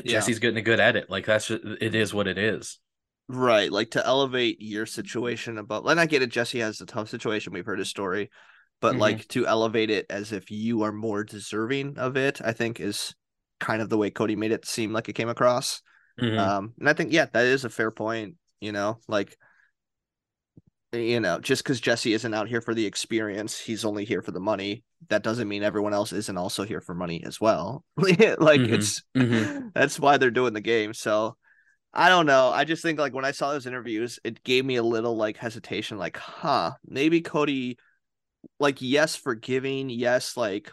Jesse's 0.06 0.40
getting 0.40 0.58
a 0.58 0.62
good 0.62 0.80
edit. 0.80 1.10
Like 1.10 1.26
that's 1.26 1.48
just, 1.48 1.64
it 1.64 1.96
is 1.96 2.14
what 2.14 2.28
it 2.28 2.38
is. 2.38 2.80
Right, 3.28 3.72
like 3.72 3.92
to 3.92 4.06
elevate 4.06 4.58
your 4.60 4.86
situation 4.86 5.58
above. 5.58 5.86
And 5.86 6.00
I 6.00 6.06
get 6.06 6.22
it. 6.22 6.30
Jesse 6.30 6.60
has 6.60 6.82
a 6.82 6.86
tough 6.86 7.10
situation. 7.10 7.54
We've 7.54 7.66
heard 7.66 7.80
his 7.80 7.90
story, 7.90 8.30
but 8.82 8.96
Mhm. 8.96 9.00
like 9.00 9.28
to 9.30 9.48
elevate 9.48 9.90
it 9.90 10.06
as 10.10 10.32
if 10.34 10.52
you 10.52 10.84
are 10.84 10.92
more 10.92 11.24
deserving 11.24 11.98
of 11.98 12.18
it, 12.18 12.42
I 12.44 12.52
think 12.52 12.80
is 12.80 13.16
kind 13.60 13.82
of 13.82 13.90
the 13.90 13.98
way 13.98 14.10
Cody 14.10 14.36
made 14.36 14.52
it 14.52 14.66
seem 14.66 14.92
like 14.92 15.08
it 15.08 15.14
came 15.14 15.30
across. 15.30 15.82
Mhm. 16.20 16.38
Um, 16.38 16.74
and 16.80 16.90
I 16.90 16.94
think 16.94 17.14
yeah, 17.14 17.28
that 17.32 17.46
is 17.46 17.64
a 17.64 17.70
fair 17.70 17.92
point. 17.92 18.36
You 18.60 18.72
know, 18.72 19.00
like 19.08 19.38
you 20.94 21.20
know, 21.20 21.40
just 21.40 21.64
because 21.64 21.80
Jesse 21.82 22.14
isn't 22.14 22.34
out 22.34 22.48
here 22.48 22.62
for 22.62 22.74
the 22.74 22.86
experience, 22.86 23.60
he's 23.60 23.86
only 23.86 24.06
here 24.06 24.22
for 24.22 24.32
the 24.32 24.40
money. 24.40 24.84
That 25.10 25.24
doesn't 25.24 25.48
mean 25.48 25.64
everyone 25.64 25.94
else 25.94 26.14
isn't 26.14 26.38
also 26.38 26.64
here 26.64 26.82
for 26.82 26.94
money 26.94 27.24
as 27.26 27.42
well. 27.42 27.84
like 27.98 28.62
Mhm. 28.62 28.74
it's 28.74 29.02
Mhm. 29.16 29.72
that's 29.76 30.00
why 30.00 30.18
they're 30.18 30.32
doing 30.32 30.54
the 30.54 30.62
game. 30.62 30.94
So 30.94 31.36
I 31.94 32.10
don't 32.10 32.26
know. 32.26 32.50
I 32.50 32.64
just 32.64 32.82
think 32.82 33.00
like 33.00 33.14
when 33.14 33.26
I 33.26 33.32
saw 33.32 33.52
those 33.52 33.68
interviews, 33.68 34.20
it 34.24 34.44
gave 34.44 34.66
me 34.66 34.78
a 34.78 34.84
little 34.84 35.16
like 35.16 35.38
hesitation, 35.38 35.98
like, 35.98 36.18
huh, 36.18 36.72
maybe 36.86 37.22
Cody, 37.22 37.78
like, 38.60 38.82
yes, 38.82 39.16
forgiving, 39.16 39.90
yes, 39.90 40.38
like 40.38 40.72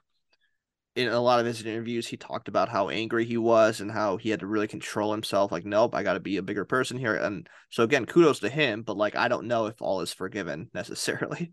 in 1.07 1.13
a 1.13 1.21
lot 1.21 1.41
of 1.41 1.47
his 1.47 1.65
interviews, 1.65 2.07
he 2.07 2.17
talked 2.17 2.49
about 2.49 2.69
how 2.69 2.89
angry 2.89 3.25
he 3.25 3.37
was 3.37 3.81
and 3.81 3.91
how 3.91 4.17
he 4.17 4.31
had 4.31 4.41
to 4.41 4.47
really 4.47 4.69
control 4.69 5.13
himself. 5.13 5.51
Like, 5.53 5.65
nope, 5.65 5.95
I 5.95 6.03
got 6.03 6.15
to 6.15 6.21
be 6.21 6.37
a 6.37 6.43
bigger 6.43 6.65
person 6.65 6.99
here. 6.99 7.15
And 7.15 7.49
so 7.71 7.83
again, 7.83 8.07
kudos 8.07 8.41
to 8.41 8.49
him, 8.49 8.83
but 8.83 8.97
like, 8.97 9.17
I 9.17 9.29
don't 9.29 9.47
know 9.47 9.67
if 9.67 9.81
all 9.81 10.01
is 10.01 10.13
forgiven 10.13 10.71
necessarily. 10.75 11.53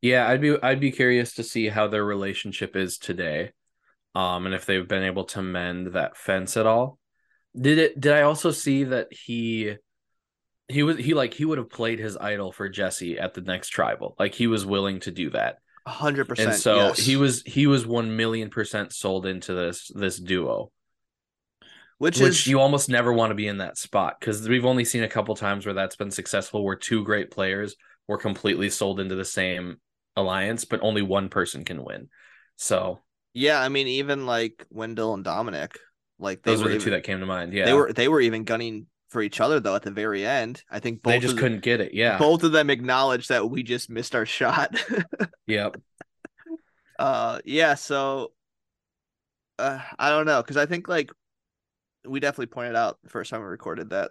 Yeah, 0.00 0.28
I'd 0.28 0.40
be 0.40 0.56
I'd 0.62 0.80
be 0.80 0.92
curious 0.92 1.34
to 1.34 1.42
see 1.42 1.68
how 1.68 1.88
their 1.88 2.04
relationship 2.04 2.76
is 2.76 2.98
today. 2.98 3.52
Um 4.14 4.46
and 4.46 4.54
if 4.54 4.66
they've 4.66 4.86
been 4.86 5.02
able 5.02 5.24
to 5.24 5.42
mend 5.42 5.94
that 5.94 6.16
fence 6.16 6.56
at 6.56 6.66
all. 6.66 6.98
Did 7.58 7.78
it 7.78 8.00
did 8.00 8.12
I 8.12 8.22
also 8.22 8.50
see 8.50 8.84
that 8.84 9.08
he 9.10 9.76
he 10.68 10.82
was 10.82 10.98
he 10.98 11.14
like 11.14 11.34
he 11.34 11.44
would 11.44 11.58
have 11.58 11.70
played 11.70 11.98
his 11.98 12.16
idol 12.16 12.52
for 12.52 12.68
Jesse 12.68 13.18
at 13.18 13.34
the 13.34 13.40
next 13.40 13.68
tribal. 13.70 14.14
Like 14.18 14.34
he 14.34 14.46
was 14.46 14.66
willing 14.66 15.00
to 15.00 15.10
do 15.10 15.30
that. 15.30 15.58
Hundred 15.86 16.28
percent. 16.28 16.50
And 16.50 16.58
so 16.58 16.76
yes. 16.76 16.98
he 16.98 17.16
was 17.16 17.42
he 17.42 17.66
was 17.68 17.86
1 17.86 18.16
million 18.16 18.50
percent 18.50 18.92
sold 18.92 19.24
into 19.24 19.54
this 19.54 19.90
this 19.94 20.18
duo. 20.18 20.72
which, 21.98 22.18
Which, 22.18 22.28
is 22.28 22.46
you 22.48 22.60
almost 22.60 22.88
never 22.88 23.12
want 23.12 23.30
to 23.30 23.36
be 23.36 23.46
in 23.46 23.58
that 23.58 23.78
spot 23.78 24.20
cuz 24.20 24.48
we've 24.48 24.64
only 24.64 24.84
seen 24.84 25.04
a 25.04 25.08
couple 25.08 25.34
times 25.36 25.64
where 25.64 25.74
that's 25.74 25.94
been 25.94 26.10
successful 26.10 26.64
where 26.64 26.74
two 26.74 27.04
great 27.04 27.30
players 27.30 27.76
were 28.08 28.18
completely 28.18 28.68
sold 28.68 28.98
into 28.98 29.14
the 29.14 29.24
same 29.24 29.76
alliance 30.16 30.64
but 30.64 30.80
only 30.82 31.02
one 31.02 31.28
person 31.28 31.64
can 31.64 31.84
win. 31.84 32.08
So 32.56 33.00
yeah. 33.32 33.60
I 33.60 33.68
mean, 33.68 33.86
even 33.86 34.26
like 34.26 34.66
Wendell 34.70 35.14
and 35.14 35.24
Domenick, 35.24 35.76
like 36.18 36.42
they 36.42 36.50
those 36.50 36.62
were 36.62 36.64
were 36.64 36.70
the 36.70 36.74
even, 36.76 36.84
two 36.84 36.90
that 36.90 37.04
came 37.04 37.20
to 37.20 37.26
mind. 37.26 37.52
Yeah, 37.52 37.66
They 37.66 37.72
were 37.74 37.92
they 37.92 38.08
were 38.08 38.20
even 38.20 38.42
gunning 38.42 38.88
for 39.08 39.22
each 39.22 39.40
other 39.40 39.60
though 39.60 39.74
at 39.76 39.82
the 39.82 39.90
very 39.90 40.26
end. 40.26 40.62
I 40.70 40.78
think 40.80 41.02
both 41.02 41.12
they 41.12 41.20
just 41.20 41.38
couldn't 41.38 41.62
get 41.62 41.80
it. 41.80 41.94
Yeah, 41.94 42.18
both 42.18 42.42
of 42.42 42.52
them 42.52 42.70
acknowledged 42.70 43.28
that 43.28 43.48
we 43.50 43.62
just 43.62 43.88
missed 43.90 44.14
our 44.14 44.26
shot. 44.26 44.74
yep. 45.46 45.76
uh 46.98 47.38
yeah, 47.44 47.74
so 47.74 48.32
uh, 49.58 49.80
I 49.98 50.10
don't 50.10 50.26
know 50.26 50.42
because 50.42 50.56
I 50.56 50.66
think 50.66 50.88
like 50.88 51.10
we 52.06 52.20
definitely 52.20 52.46
pointed 52.46 52.76
out 52.76 52.98
the 53.02 53.10
first 53.10 53.30
time 53.30 53.40
we 53.40 53.46
recorded 53.46 53.90
that 53.90 54.10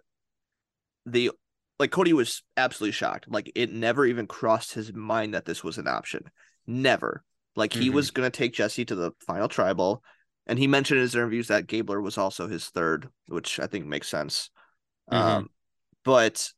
the 1.05 1.31
like 1.79 1.91
Cody 1.91 2.13
was 2.13 2.41
absolutely 2.57 2.93
shocked. 2.93 3.25
Like 3.29 3.51
it 3.55 3.71
never 3.71 4.05
even 4.05 4.27
crossed 4.27 4.73
his 4.73 4.93
mind 4.93 5.33
that 5.33 5.45
this 5.45 5.63
was 5.63 5.77
an 5.77 5.87
option. 5.87 6.23
Never. 6.65 7.23
Like 7.55 7.73
he 7.73 7.89
Mhm. 7.89 7.93
was 7.93 8.11
gonna 8.11 8.29
take 8.29 8.53
Jesse 8.53 8.85
to 8.85 8.95
the 8.95 9.11
final 9.25 9.47
tribal, 9.47 10.03
and 10.47 10.57
he 10.57 10.67
mentioned 10.67 10.97
in 10.97 11.03
his 11.03 11.15
interviews 11.15 11.47
that 11.49 11.67
Gabler 11.67 12.01
was 12.01 12.17
also 12.17 12.47
his 12.47 12.69
third, 12.69 13.07
which 13.27 13.59
I 13.59 13.67
think 13.67 13.85
makes 13.85 14.07
sense. 14.09 14.49
Mhm. 15.11 15.17
Um, 15.17 15.49
but 16.03 16.49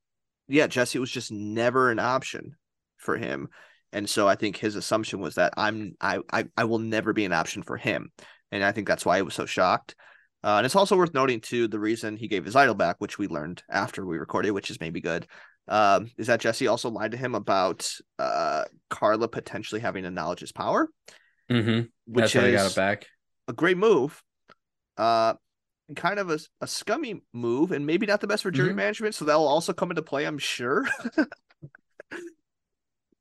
yeah, 0.48 0.68
Jesse 0.68 1.00
was 1.00 1.12
just 1.12 1.32
never 1.32 1.92
an 1.92 2.00
option 2.00 2.56
for 2.98 3.18
him, 3.18 3.50
and 3.92 4.10
so 4.10 4.28
I 4.28 4.36
think 4.36 4.58
his 4.58 4.76
assumption 4.76 5.20
was 5.20 5.36
that 5.36 5.54
I'm 5.58 5.94
I 6.02 6.20
I, 6.32 6.46
I 6.56 6.64
will 6.66 6.80
never 6.80 7.14
be 7.14 7.26
an 7.26 7.34
option 7.34 7.64
for 7.64 7.78
him, 7.78 8.12
and 8.52 8.64
I 8.64 8.72
think 8.72 8.88
that's 8.88 9.06
why 9.06 9.18
he 9.18 9.22
was 9.22 9.34
so 9.34 9.46
shocked. 9.46 9.96
Uh, 10.44 10.58
and 10.58 10.66
it's 10.66 10.76
also 10.76 10.96
worth 10.96 11.14
noting 11.14 11.42
too 11.42 11.68
the 11.68 11.80
reason 11.80 12.16
he 12.16 12.28
gave 12.28 12.46
his 12.46 12.56
idol 12.56 12.76
back, 12.76 12.96
which 13.00 13.18
we 13.18 13.28
learned 13.28 13.64
after 13.70 14.06
we 14.06 14.18
recorded, 14.18 14.52
which 14.52 14.70
is 14.70 14.80
maybe 14.80 15.02
good, 15.02 15.26
um, 15.68 16.10
is 16.18 16.28
that 16.28 16.40
Jesse 16.40 16.68
also 16.68 16.90
lied 16.90 17.12
to 17.12 17.18
him 17.18 17.36
about 17.36 17.92
uh, 18.20 18.64
Carla 18.90 19.28
potentially 19.28 19.82
having 19.82 20.06
a 20.06 20.12
knowledge 20.12 20.44
is 20.44 20.52
power, 20.52 20.90
Mm-hmm. 21.50 21.88
which 22.06 22.34
That's 22.34 22.36
why 22.36 22.42
I 22.50 22.52
got 22.52 22.66
is 22.68 22.72
it 22.74 22.76
back. 22.76 23.08
a 23.48 23.54
great 23.54 23.78
move. 23.78 24.22
Uh, 24.96 25.34
kind 25.96 26.20
of 26.20 26.30
a, 26.30 26.40
a 26.62 26.68
scummy 26.68 27.22
move, 27.34 27.72
and 27.72 27.86
maybe 27.86 28.06
not 28.06 28.22
the 28.22 28.28
best 28.28 28.44
for 28.44 28.52
jury 28.52 28.74
Mhm. 28.74 28.76
management. 28.76 29.16
So 29.16 29.26
that'll 29.26 29.48
also 29.48 29.74
come 29.74 29.92
into 29.92 30.02
play, 30.02 30.26
I'm 30.26 30.38
sure. 30.38 30.86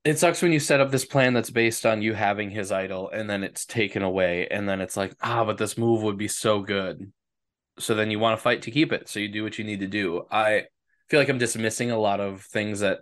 It 0.03 0.17
sucks 0.17 0.41
when 0.41 0.53
you 0.53 0.59
set 0.59 0.79
up 0.79 0.89
this 0.89 1.03
plan 1.03 1.33
that's 1.33 1.49
based 1.49 1.85
on 1.85 2.01
you 2.01 2.13
having 2.13 2.49
his 2.49 2.71
idol 2.71 3.09
and 3.09 3.29
then 3.29 3.43
it's 3.43 3.65
taken 3.65 4.03
away 4.03 4.47
and 4.47 4.67
then 4.67 4.79
it's 4.79 4.95
like, 4.95 5.13
ah, 5.21 5.43
but 5.43 5.57
this 5.57 5.77
move 5.77 6.01
would 6.03 6.17
be 6.17 6.29
so 6.29 6.61
good. 6.61 7.11
So 7.77 7.93
then 7.93 8.09
you 8.09 8.17
want 8.17 8.37
to 8.37 8.41
fight 8.41 8.61
to 8.63 8.71
keep 8.71 8.93
it. 8.93 9.09
So 9.09 9.19
you 9.19 9.27
do 9.27 9.43
what 9.43 9.57
you 9.59 9.65
need 9.65 9.81
to 9.81 9.87
do. 9.87 10.25
I 10.31 10.67
feel 11.09 11.19
like 11.19 11.27
I'm 11.27 11.37
dismissing 11.37 11.91
a 11.91 11.99
lot 11.99 12.21
of 12.21 12.41
things 12.43 12.79
that 12.79 12.99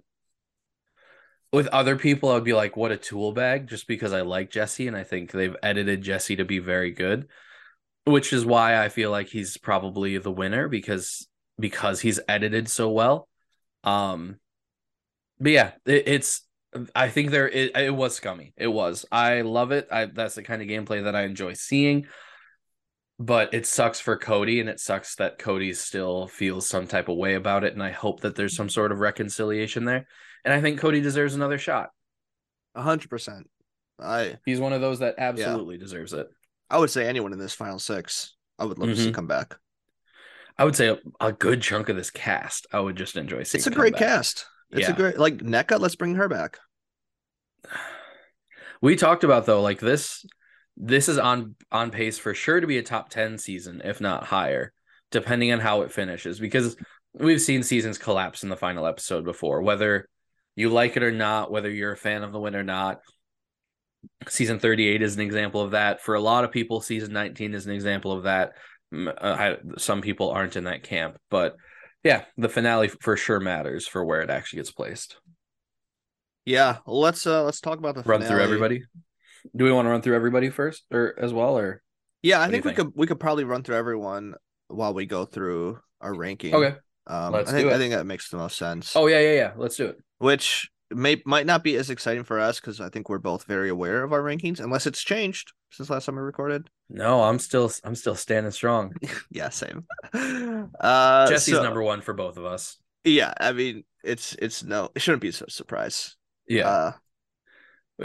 with 1.51 1.67
other 1.67 1.95
people 1.95 2.29
I 2.29 2.33
would 2.35 2.43
be 2.43 2.53
like, 2.53 2.75
what 2.75 2.91
a 2.91 2.97
tool 2.97 3.31
bag, 3.33 3.67
just 3.67 3.87
because 3.87 4.11
I 4.11 4.21
like 4.21 4.49
Jesse 4.49 4.87
and 4.87 4.97
I 4.97 5.03
think 5.03 5.31
they've 5.31 5.55
edited 5.61 6.01
Jesse 6.01 6.37
to 6.37 6.45
be 6.45 6.57
very 6.57 6.91
good. 6.91 7.27
Which 8.05 8.33
is 8.33 8.45
why 8.45 8.83
I 8.83 8.89
feel 8.89 9.11
like 9.11 9.27
he's 9.27 9.57
probably 9.57 10.17
the 10.17 10.31
winner 10.31 10.67
because 10.67 11.27
because 11.59 12.01
he's 12.01 12.19
edited 12.27 12.69
so 12.69 12.89
well. 12.89 13.27
Um 13.83 14.37
but 15.39 15.51
yeah, 15.51 15.71
it, 15.85 16.07
it's 16.07 16.41
I 16.93 17.09
think 17.09 17.31
there 17.31 17.47
it, 17.47 17.75
it 17.75 17.95
was 17.95 18.15
scummy. 18.15 18.53
It 18.57 18.67
was. 18.67 19.05
I 19.11 19.41
love 19.41 19.71
it. 19.71 19.87
I 19.91 20.05
that's 20.05 20.35
the 20.35 20.43
kind 20.43 20.61
of 20.61 20.67
gameplay 20.67 21.03
that 21.03 21.15
I 21.15 21.23
enjoy 21.23 21.53
seeing. 21.53 22.07
But 23.17 23.53
it 23.53 23.65
sucks 23.65 24.01
for 24.01 24.17
Cody, 24.17 24.59
and 24.59 24.67
it 24.67 24.81
sucks 24.81 25.15
that 25.15 25.39
Cody 25.39 25.71
still 25.73 26.27
feels 26.27 26.67
some 26.67 26.85
type 26.85 27.07
of 27.07 27.15
way 27.15 27.35
about 27.35 27.63
it. 27.63 27.71
And 27.71 27.81
I 27.81 27.91
hope 27.91 28.21
that 28.21 28.35
there's 28.35 28.55
some 28.55 28.67
sort 28.67 28.91
of 28.91 28.99
reconciliation 28.99 29.85
there. 29.85 30.05
And 30.43 30.53
I 30.53 30.59
think 30.59 30.79
Cody 30.79 30.99
deserves 30.99 31.33
another 31.33 31.57
shot. 31.57 31.91
A 32.75 32.81
hundred 32.81 33.09
percent. 33.09 33.49
I 33.99 34.35
He's 34.45 34.59
one 34.59 34.73
of 34.73 34.81
those 34.81 34.99
that 34.99 35.15
absolutely 35.17 35.77
deserves 35.77 36.11
it. 36.11 36.27
I 36.69 36.77
would 36.77 36.89
say 36.89 37.07
anyone 37.07 37.33
in 37.33 37.39
this 37.39 37.53
final 37.53 37.79
six, 37.79 38.35
I 38.57 38.65
would 38.65 38.79
love 38.79 38.89
to 38.89 38.95
see 38.95 39.11
Mhm. 39.11 39.13
come 39.13 39.27
back. 39.27 39.55
I 40.57 40.63
would 40.65 40.75
say 40.75 40.87
a, 40.87 40.97
a 41.19 41.31
good 41.33 41.61
chunk 41.61 41.89
of 41.89 41.95
this 41.95 42.09
cast, 42.11 42.65
I 42.71 42.79
would 42.79 42.95
just 42.95 43.17
enjoy 43.17 43.43
seeing. 43.43 43.59
It's 43.59 43.67
a 43.67 43.71
great 43.71 43.93
back. 43.93 44.01
cast. 44.01 44.45
It's 44.71 44.89
a 44.89 44.93
great 44.93 45.17
like 45.19 45.37
Nneka. 45.37 45.79
Let's 45.79 45.95
bring 45.95 46.15
her 46.15 46.27
back. 46.27 46.59
We 48.81 48.95
talked 48.95 49.23
about 49.23 49.45
though, 49.45 49.61
like 49.61 49.79
this 49.79 50.25
this 50.77 51.07
is 51.07 51.17
on 51.17 51.55
on 51.71 51.91
pace 51.91 52.17
for 52.17 52.33
sure 52.33 52.59
to 52.59 52.67
be 52.67 52.77
a 52.77 52.83
top 52.83 53.09
10 53.09 53.37
season, 53.37 53.81
if 53.83 54.01
not 54.01 54.25
higher, 54.25 54.73
depending 55.11 55.51
on 55.51 55.59
how 55.59 55.81
it 55.81 55.91
finishes. 55.91 56.39
Because 56.39 56.75
we've 57.13 57.41
seen 57.41 57.63
seasons 57.63 57.97
collapse 57.97 58.43
in 58.43 58.49
the 58.49 58.57
final 58.57 58.85
episode 58.85 59.23
before, 59.23 59.61
whether 59.61 60.07
you 60.55 60.69
like 60.69 60.97
it 60.97 61.03
or 61.03 61.11
not, 61.11 61.51
whether 61.51 61.69
you're 61.69 61.93
a 61.93 61.97
fan 61.97 62.23
of 62.23 62.31
the 62.31 62.39
win 62.39 62.55
or 62.55 62.63
not. 62.63 63.01
Season 64.27 64.59
38 64.59 65.01
is 65.01 65.15
an 65.15 65.21
example 65.21 65.61
of 65.61 65.71
that. 65.71 66.01
For 66.01 66.15
a 66.15 66.21
lot 66.21 66.43
of 66.43 66.51
people, 66.51 66.81
season 66.81 67.13
19 67.13 67.53
is 67.53 67.65
an 67.65 67.71
example 67.73 68.11
of 68.11 68.23
that. 68.23 68.53
Uh, 68.95 69.11
I, 69.17 69.57
some 69.77 70.01
people 70.01 70.29
aren't 70.31 70.55
in 70.55 70.65
that 70.65 70.83
camp, 70.83 71.17
but 71.29 71.55
yeah, 72.03 72.25
the 72.37 72.49
finale 72.49 72.87
for 72.87 73.17
sure 73.17 73.39
matters 73.39 73.87
for 73.87 74.05
where 74.05 74.21
it 74.21 74.29
actually 74.29 74.57
gets 74.57 74.71
placed. 74.71 75.17
Yeah, 76.45 76.77
let's 76.85 77.25
uh 77.25 77.43
let's 77.43 77.59
talk 77.59 77.79
about 77.79 77.95
the 77.95 78.03
Run 78.03 78.21
through 78.21 78.41
everybody. 78.41 78.83
Do 79.55 79.63
we 79.63 79.71
want 79.71 79.85
to 79.87 79.89
run 79.89 80.01
through 80.01 80.15
everybody 80.15 80.49
first 80.49 80.83
or 80.91 81.15
as 81.17 81.33
well 81.33 81.57
or 81.57 81.81
Yeah, 82.21 82.39
I 82.39 82.41
What 82.43 82.51
think 82.51 82.65
we 82.65 82.69
think? 82.69 82.77
could 82.77 82.91
we 82.95 83.07
could 83.07 83.19
probably 83.19 83.43
run 83.43 83.63
through 83.63 83.75
everyone 83.77 84.35
while 84.67 84.93
we 84.93 85.05
go 85.05 85.25
through 85.25 85.79
our 86.01 86.13
ranking. 86.13 86.53
Okay. 86.53 86.75
Um, 87.07 87.33
Let's 87.33 87.49
I 87.49 87.53
think 87.53 87.69
do 87.69 87.75
I 87.75 87.77
think 87.77 87.93
that 87.93 88.05
makes 88.05 88.29
the 88.29 88.37
most 88.37 88.57
sense. 88.57 88.95
Oh 88.95 89.07
yeah, 89.07 89.19
yeah, 89.19 89.33
yeah. 89.33 89.51
Let's 89.57 89.75
do 89.75 89.87
it. 89.87 89.97
which 90.19 90.69
may 90.95 91.21
might 91.25 91.45
not 91.45 91.63
be 91.63 91.75
as 91.75 91.89
exciting 91.89 92.23
for 92.23 92.39
us 92.39 92.59
because 92.59 92.79
I 92.81 92.89
think 92.89 93.09
we're 93.09 93.19
both 93.19 93.45
very 93.45 93.69
aware 93.69 94.03
of 94.03 94.13
our 94.13 94.21
rankings, 94.21 94.59
unless 94.59 94.87
it's 94.87 95.03
changed 95.03 95.53
since 95.69 95.89
last 95.89 96.05
time 96.05 96.15
we 96.15 96.21
recorded. 96.21 96.69
No, 96.89 97.23
I'm 97.23 97.39
still 97.39 97.71
I'm 97.83 97.95
still 97.95 98.15
standing 98.15 98.51
strong. 98.51 98.93
Yeah, 99.31 99.49
same. 99.49 99.85
Uh, 100.13 101.27
Jesse's 101.27 101.55
so- 101.55 101.63
number 101.63 101.81
one 101.83 102.01
for 102.01 102.13
both 102.13 102.37
of 102.37 102.45
us. 102.45 102.77
Yeah, 103.03 103.33
I 103.39 103.51
mean 103.51 103.83
it's 104.03 104.35
it's 104.39 104.63
no, 104.63 104.89
it 104.95 105.01
shouldn't 105.01 105.21
be 105.21 105.29
a 105.29 105.33
surprise. 105.33 106.15
Yeah, 106.47 106.67
Uh, 106.67 106.91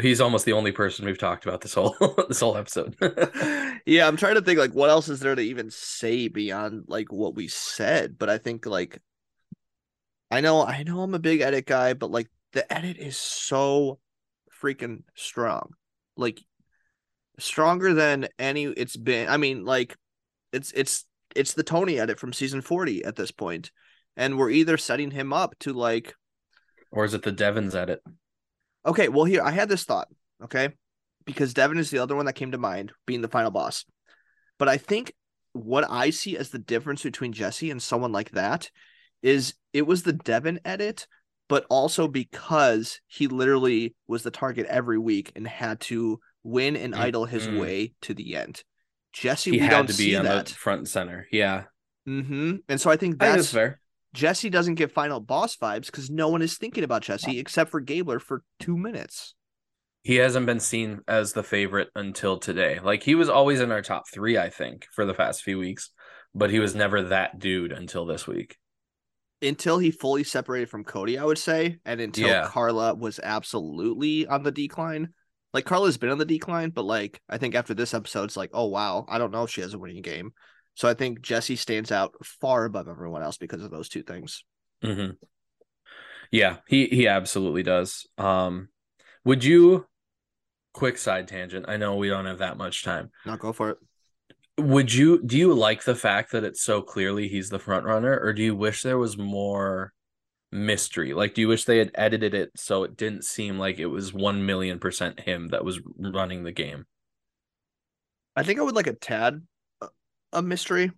he's 0.00 0.20
almost 0.20 0.44
the 0.44 0.52
only 0.52 0.72
person 0.72 1.04
we've 1.06 1.18
talked 1.18 1.44
about 1.46 1.60
this 1.62 1.74
whole 1.74 1.96
this 2.28 2.40
whole 2.40 2.56
episode. 2.56 2.96
yeah, 3.86 4.06
I'm 4.06 4.16
trying 4.16 4.34
to 4.34 4.42
think 4.42 4.58
like 4.58 4.74
what 4.74 4.90
else 4.90 5.08
is 5.08 5.20
there 5.20 5.34
to 5.34 5.42
even 5.42 5.70
say 5.70 6.28
beyond 6.28 6.84
like 6.88 7.12
what 7.12 7.34
we 7.34 7.48
said, 7.48 8.18
but 8.18 8.28
I 8.28 8.38
think 8.38 8.66
like 8.66 9.00
I 10.30 10.40
know 10.42 10.62
I 10.64 10.82
know 10.82 11.00
I'm 11.00 11.14
a 11.14 11.18
big 11.18 11.40
edit 11.40 11.66
guy, 11.66 11.94
but 11.94 12.10
like 12.10 12.28
the 12.52 12.70
edit 12.72 12.96
is 12.98 13.16
so 13.16 13.98
freaking 14.62 15.02
strong. 15.14 15.70
Like 16.16 16.40
stronger 17.38 17.94
than 17.94 18.28
any 18.38 18.64
it's 18.64 18.96
been. 18.96 19.28
I 19.28 19.36
mean, 19.36 19.64
like 19.64 19.96
it's 20.52 20.72
it's 20.72 21.04
it's 21.34 21.54
the 21.54 21.62
Tony 21.62 21.98
edit 21.98 22.18
from 22.18 22.32
season 22.32 22.60
40 22.60 23.04
at 23.04 23.16
this 23.16 23.30
point. 23.30 23.70
And 24.16 24.36
we're 24.36 24.50
either 24.50 24.76
setting 24.76 25.10
him 25.10 25.32
up 25.32 25.54
to 25.60 25.72
like 25.72 26.14
or 26.90 27.04
is 27.04 27.14
it 27.14 27.22
the 27.22 27.32
Devons 27.32 27.74
edit? 27.74 28.02
Okay, 28.84 29.08
well 29.08 29.24
here 29.24 29.42
I 29.42 29.50
had 29.50 29.68
this 29.68 29.84
thought, 29.84 30.08
okay? 30.44 30.70
Because 31.24 31.54
Devin 31.54 31.78
is 31.78 31.90
the 31.90 31.98
other 31.98 32.16
one 32.16 32.26
that 32.26 32.34
came 32.34 32.52
to 32.52 32.58
mind, 32.58 32.92
being 33.06 33.20
the 33.20 33.28
final 33.28 33.50
boss. 33.50 33.84
But 34.58 34.68
I 34.68 34.78
think 34.78 35.14
what 35.52 35.88
I 35.88 36.10
see 36.10 36.36
as 36.36 36.50
the 36.50 36.58
difference 36.58 37.02
between 37.02 37.32
Jesse 37.32 37.70
and 37.70 37.82
someone 37.82 38.12
like 38.12 38.30
that 38.32 38.70
is 39.22 39.54
it 39.72 39.86
was 39.86 40.02
the 40.02 40.12
Devin 40.12 40.60
edit, 40.64 41.06
but 41.50 41.66
also 41.70 42.08
because 42.08 43.02
he 43.08 43.28
literally 43.28 43.94
was 44.08 44.24
the 44.24 44.32
target 44.32 44.66
every 44.68 44.98
week 44.98 45.32
and 45.36 45.46
had 45.48 45.80
to 45.82 46.20
win 46.44 46.76
and 46.78 46.94
Mm, 46.94 46.96
idle 46.96 47.26
his 47.26 47.50
mm. 47.50 47.50
way 47.50 47.94
to 48.02 48.14
the 48.14 48.36
end. 48.36 48.64
Jesse, 49.12 49.52
He 49.52 49.58
we 49.58 49.68
had 49.68 49.68
don't 49.68 49.88
to 49.88 49.92
see 49.92 50.14
be 50.14 50.16
on 50.16 50.28
that. 50.28 50.46
the 50.46 50.54
front 50.54 50.78
and 50.78 50.88
center. 50.88 51.26
Yeah, 51.30 51.64
hmm 52.06 52.56
And 52.68 52.80
so 52.80 52.90
I 52.90 52.96
think 52.96 53.18
I 53.20 53.26
think 53.26 53.36
that's 53.36 53.42
that's 53.42 53.52
fair. 53.52 53.80
Jesse 54.14 54.50
doesn't 54.50 54.74
get 54.76 54.90
final 54.92 55.20
boss 55.20 55.56
vibes 55.56 55.86
because 55.86 56.10
no 56.10 56.28
one 56.28 56.42
is 56.42 56.58
thinking 56.58 56.84
about 56.84 57.02
Jesse 57.02 57.38
except 57.38 57.70
for 57.70 57.80
Gabler 57.80 58.18
for 58.18 58.42
two 58.58 58.76
minutes. 58.76 59.34
He 60.02 60.16
hasn't 60.16 60.44
been 60.46 60.60
seen 60.60 61.00
as 61.08 61.32
the 61.32 61.42
favorite 61.42 61.88
until 61.94 62.38
today. 62.38 62.80
Like 62.80 63.02
he 63.02 63.14
was 63.14 63.28
always 63.30 63.60
in 63.60 63.70
our 63.72 63.82
top 63.82 64.08
three, 64.08 64.36
I 64.38 64.48
think, 64.50 64.86
for 64.92 65.04
the 65.06 65.14
past 65.14 65.42
few 65.42 65.58
weeks, 65.58 65.90
but 66.34 66.50
he 66.50 66.58
was 66.58 66.74
never 66.74 67.02
that 67.04 67.38
dude 67.38 67.72
until 67.72 68.04
this 68.06 68.26
week. 68.26 68.58
Until 69.42 69.78
he 69.78 69.90
fully 69.90 70.24
separated 70.24 70.68
from 70.68 70.84
Cody, 70.84 71.18
I 71.18 71.24
would 71.24 71.38
say, 71.38 71.78
and 71.84 72.00
until 72.00 72.28
Yeah. 72.28 72.46
Carla 72.46 72.94
was 72.94 73.18
absolutely 73.22 74.26
on 74.26 74.42
the 74.42 74.52
decline. 74.52 75.14
Like 75.52 75.64
Carla's 75.64 75.98
been 75.98 76.10
on 76.10 76.18
the 76.18 76.24
decline, 76.24 76.70
but 76.70 76.84
like 76.84 77.20
I 77.28 77.38
think 77.38 77.54
after 77.54 77.74
this 77.74 77.94
episode, 77.94 78.24
it's 78.24 78.36
like, 78.36 78.50
oh 78.52 78.66
wow, 78.66 79.06
I 79.08 79.18
don't 79.18 79.32
know 79.32 79.44
if 79.44 79.50
she 79.50 79.62
has 79.62 79.74
a 79.74 79.78
winning 79.78 80.02
game. 80.02 80.32
So 80.74 80.88
I 80.88 80.94
think 80.94 81.20
Jesse 81.20 81.56
stands 81.56 81.90
out 81.90 82.14
far 82.24 82.64
above 82.64 82.88
everyone 82.88 83.22
else 83.22 83.36
because 83.36 83.62
of 83.62 83.70
those 83.70 83.88
two 83.88 84.02
things. 84.02 84.44
hmm 84.82 85.10
Yeah, 86.30 86.58
he 86.68 86.86
he 86.86 87.08
absolutely 87.08 87.62
does. 87.62 88.06
Um, 88.18 88.68
would 89.24 89.44
you? 89.44 89.86
Quick 90.72 90.98
side 90.98 91.26
tangent. 91.26 91.64
I 91.68 91.76
know 91.78 91.96
we 91.96 92.08
don't 92.08 92.26
have 92.26 92.38
that 92.38 92.56
much 92.56 92.84
time. 92.84 93.10
Now 93.26 93.36
go 93.36 93.52
for 93.52 93.70
it. 93.70 93.78
Would 94.60 94.92
you? 94.94 95.22
Do 95.22 95.36
you 95.38 95.54
like 95.54 95.84
the 95.84 95.94
fact 95.94 96.32
that 96.32 96.44
it's 96.44 96.62
so 96.62 96.82
clearly 96.82 97.28
he's 97.28 97.50
the 97.50 97.58
front 97.58 97.84
runner, 97.84 98.18
or 98.18 98.32
do 98.32 98.42
you 98.42 98.54
wish 98.54 98.82
there 98.82 98.98
was 98.98 99.16
more 99.18 99.92
mystery? 100.52 101.14
Like, 101.14 101.34
do 101.34 101.40
you 101.40 101.48
wish 101.48 101.64
they 101.64 101.78
had 101.78 101.90
edited 101.94 102.34
it 102.34 102.50
so 102.56 102.84
it 102.84 102.96
didn't 102.96 103.24
seem 103.24 103.58
like 103.58 103.78
it 103.78 103.86
was 103.86 104.12
one 104.12 104.46
million 104.46 104.78
percent 104.78 105.20
him 105.20 105.48
that 105.48 105.64
was 105.64 105.80
running 105.98 106.44
the 106.44 106.52
game? 106.52 106.86
I 108.36 108.42
think 108.42 108.58
I 108.58 108.62
would 108.62 108.74
like 108.74 108.86
a 108.86 108.94
tad 108.94 109.42
uh, 109.80 109.88
a 110.32 110.42
mystery. 110.42 110.92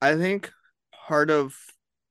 I 0.00 0.16
think 0.16 0.50
part 1.08 1.30
of, 1.30 1.54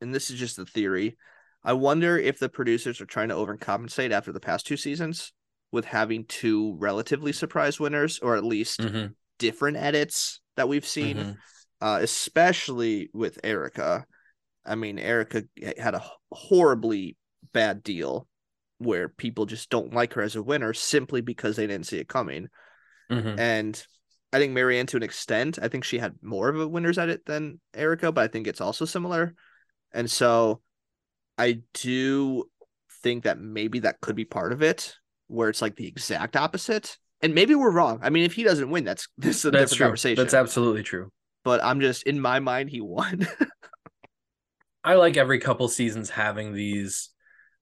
and 0.02 0.14
this 0.14 0.30
is 0.30 0.40
just 0.40 0.60
a 0.60 0.66
theory, 0.66 1.18
I 1.64 1.74
wonder 1.74 2.18
if 2.18 2.40
the 2.40 2.50
producers 2.50 3.02
are 3.02 3.06
trying 3.06 3.30
to 3.30 3.36
overcompensate 3.36 4.12
after 4.12 4.32
the 4.32 4.40
past 4.40 4.68
two 4.68 4.78
seasons 4.78 5.34
with 5.72 5.86
having 5.86 6.26
two 6.26 6.76
relatively 6.78 7.34
surprise 7.34 7.80
winners, 7.80 8.20
or 8.20 8.36
at 8.36 8.44
least 8.44 8.88
hmm 8.88 9.08
different 9.38 9.78
edits 9.78 10.42
that 10.60 10.70
we've 10.70 10.86
seen, 10.86 11.18
Mhm. 11.18 11.38
uh, 11.82 12.00
especially 12.02 13.10
with 13.14 13.40
Erika. 13.44 14.06
I 14.66 14.76
mean, 14.76 15.00
Erika 15.00 15.46
had 15.78 15.96
a 15.96 16.04
horribly 16.32 17.18
bad 17.54 17.82
deal 17.82 18.28
where 18.78 19.10
people 19.10 19.46
just 19.46 19.70
don't 19.70 19.94
like 19.94 20.14
her 20.14 20.22
as 20.22 20.36
a 20.36 20.44
winner 20.44 20.74
simply 20.74 21.22
because 21.22 21.56
they 21.56 21.68
didn't 21.68 21.88
see 21.88 21.98
it 21.98 22.08
coming. 22.08 22.50
Mhm. 23.10 23.40
And 23.40 23.88
I 24.32 24.38
think 24.38 24.54
Maryanne, 24.54 24.88
to 24.90 24.98
an 24.98 25.04
extent, 25.04 25.58
I 25.62 25.68
think 25.70 25.84
she 25.84 25.98
had 25.98 26.16
more 26.22 26.50
of 26.50 26.60
a 26.60 26.68
winner's 26.68 27.00
edit 27.00 27.26
than 27.26 27.60
Erika, 27.74 28.12
but 28.12 28.24
I 28.24 28.28
think 28.28 28.46
it's 28.48 28.62
also 28.62 28.86
similar. 28.86 29.34
And 29.92 30.10
so 30.10 30.62
I 31.38 31.62
do 31.74 32.50
think 33.02 33.24
that 33.24 33.40
maybe 33.40 33.80
that 33.80 34.02
could 34.02 34.16
be 34.16 34.26
part 34.26 34.54
of 34.54 34.62
it, 34.62 34.96
where 35.28 35.50
it's 35.50 35.62
like 35.62 35.76
the 35.78 35.88
exact 35.88 36.36
opposite. 36.36 36.98
And 37.22 37.36
maybe 37.36 37.56
we're 37.56 37.72
wrong. 37.72 38.00
I 38.02 38.10
mean, 38.10 38.24
if 38.24 38.34
he 38.34 38.44
doesn't 38.44 38.70
win, 38.70 38.86
that's 38.86 39.08
this 39.18 39.38
is 39.40 39.46
a 39.46 39.52
That's 39.52 39.72
different 39.72 39.78
true. 39.78 39.86
conversation. 39.88 40.24
That's 40.24 40.34
absolutely 40.34 40.84
true. 40.84 41.12
but 41.44 41.64
I'm 41.64 41.82
just 41.82 42.04
in 42.04 42.20
my 42.20 42.40
mind, 42.40 42.70
he 42.70 42.82
won. 42.82 43.28
I 44.84 44.96
like 44.96 45.18
every 45.18 45.40
couple 45.40 45.68
seasons 45.68 46.10
having 46.10 46.54
these 46.54 47.10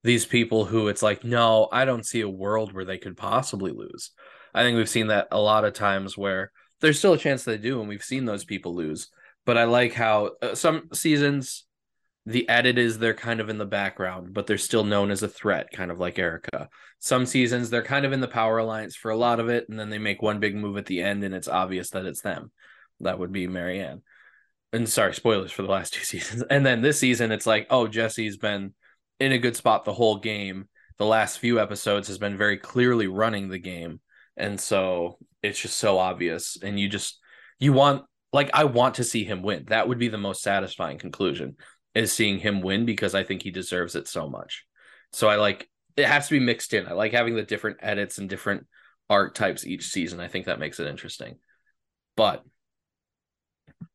these 0.04 0.24
people 0.24 0.64
who 0.64 0.88
it's 0.88 1.02
like, 1.02 1.24
no, 1.24 1.68
I 1.72 1.84
don't 1.84 2.06
see 2.06 2.20
a 2.20 2.28
world 2.28 2.72
where 2.72 2.84
they 2.84 2.98
could 2.98 3.16
possibly 3.16 3.72
lose. 3.72 4.12
I 4.54 4.62
think 4.62 4.76
we've 4.76 4.88
seen 4.88 5.08
that 5.08 5.28
a 5.32 5.40
lot 5.40 5.64
of 5.64 5.74
times 5.74 6.16
where 6.16 6.52
there's 6.80 6.98
still 6.98 7.14
a 7.14 7.18
chance 7.18 7.42
they 7.44 7.58
do, 7.58 7.80
and 7.80 7.88
we've 7.88 8.02
seen 8.04 8.24
those 8.24 8.44
people 8.44 8.74
lose. 8.76 9.10
But 9.44 9.58
I 9.58 9.64
like 9.64 9.92
how 9.94 10.32
uh, 10.40 10.54
some 10.54 10.88
seasons 10.92 11.64
the 12.28 12.48
edit 12.48 12.78
is 12.78 12.98
they're 12.98 13.14
kind 13.14 13.40
of 13.40 13.48
in 13.48 13.58
the 13.58 13.66
background, 13.66 14.34
but 14.34 14.46
they're 14.46 14.58
still 14.58 14.84
known 14.84 15.10
as 15.10 15.22
a 15.22 15.28
threat, 15.28 15.70
kind 15.72 15.90
of 15.90 15.98
like 15.98 16.18
Erika. 16.18 16.68
Some 16.98 17.26
seasons 17.26 17.70
they're 17.70 17.82
kind 17.82 18.04
of 18.04 18.12
in 18.12 18.20
the 18.20 18.28
power 18.28 18.58
alliance 18.58 18.94
for 18.96 19.10
a 19.10 19.16
lot 19.16 19.40
of 19.40 19.48
it, 19.48 19.68
and 19.68 19.78
then 19.78 19.90
they 19.90 19.98
make 19.98 20.22
one 20.22 20.40
big 20.40 20.54
move 20.54 20.76
at 20.76 20.86
the 20.86 21.02
end, 21.02 21.24
and 21.24 21.34
it's 21.34 21.48
obvious 21.48 21.90
that 21.90 22.04
it's 22.04 22.20
them. 22.20 22.50
That 23.00 23.18
would 23.18 23.32
be 23.32 23.46
Maryanne 23.46 24.02
and 24.72 24.88
sorry, 24.88 25.14
spoilers 25.14 25.52
for 25.52 25.62
the 25.62 25.70
last 25.70 25.92
two 25.94 26.04
seasons. 26.04 26.44
And 26.50 26.64
then 26.64 26.82
this 26.82 26.98
season, 26.98 27.32
it's 27.32 27.46
like, 27.46 27.66
oh, 27.70 27.88
Jesse's 27.88 28.36
been 28.36 28.74
in 29.20 29.32
a 29.32 29.38
good 29.38 29.56
spot 29.56 29.84
the 29.84 29.92
whole 29.92 30.18
game. 30.18 30.68
The 30.98 31.06
last 31.06 31.38
few 31.38 31.60
episodes 31.60 32.08
has 32.08 32.18
been 32.18 32.36
very 32.36 32.58
clearly 32.58 33.06
running 33.06 33.48
the 33.48 33.58
game. 33.58 34.00
And 34.36 34.60
so 34.60 35.18
it's 35.42 35.60
just 35.60 35.76
so 35.76 35.98
obvious. 35.98 36.56
And 36.62 36.78
you 36.78 36.88
just, 36.88 37.18
you 37.58 37.72
want, 37.72 38.04
like, 38.32 38.50
I 38.52 38.64
want 38.64 38.96
to 38.96 39.04
see 39.04 39.24
him 39.24 39.42
win. 39.42 39.66
That 39.68 39.88
would 39.88 39.98
be 39.98 40.08
the 40.08 40.18
most 40.18 40.42
satisfying 40.42 40.98
conclusion 40.98 41.56
is 41.98 42.12
seeing 42.12 42.38
him 42.38 42.60
win 42.60 42.84
because 42.86 43.14
I 43.14 43.24
think 43.24 43.42
he 43.42 43.50
deserves 43.50 43.94
it 43.96 44.08
so 44.08 44.28
much. 44.28 44.64
So 45.12 45.28
I 45.28 45.36
like, 45.36 45.68
it 45.96 46.06
has 46.06 46.28
to 46.28 46.38
be 46.38 46.44
mixed 46.44 46.74
in. 46.74 46.86
I 46.86 46.92
like 46.92 47.12
having 47.12 47.34
the 47.34 47.42
different 47.42 47.78
edits 47.80 48.18
and 48.18 48.28
different 48.28 48.66
art 49.10 49.34
types 49.34 49.66
each 49.66 49.86
season. 49.88 50.20
I 50.20 50.28
think 50.28 50.46
that 50.46 50.60
makes 50.60 50.78
it 50.80 50.86
interesting. 50.86 51.36
But 52.16 52.44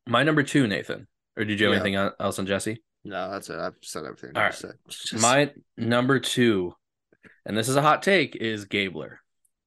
my 0.06 0.22
number 0.22 0.42
two, 0.42 0.66
Nathan. 0.66 1.06
Or 1.36 1.44
did 1.44 1.58
you 1.60 1.66
have 1.66 1.74
Yeah. 1.74 1.80
anything 1.80 2.12
else 2.20 2.38
on 2.38 2.46
Jesse? 2.46 2.82
no, 3.06 3.30
that's 3.30 3.50
it. 3.50 3.58
I've 3.58 3.74
said 3.82 4.04
everything. 4.04 4.32
All 4.34 4.42
right. 4.44 4.54
said. 4.54 4.74
Just- 4.88 5.20
My 5.20 5.52
number 5.76 6.18
two, 6.20 6.74
and 7.44 7.54
this 7.56 7.68
is 7.68 7.76
a 7.76 7.82
hot 7.82 8.02
take, 8.02 8.34
is 8.36 8.64
Gabler. 8.64 9.18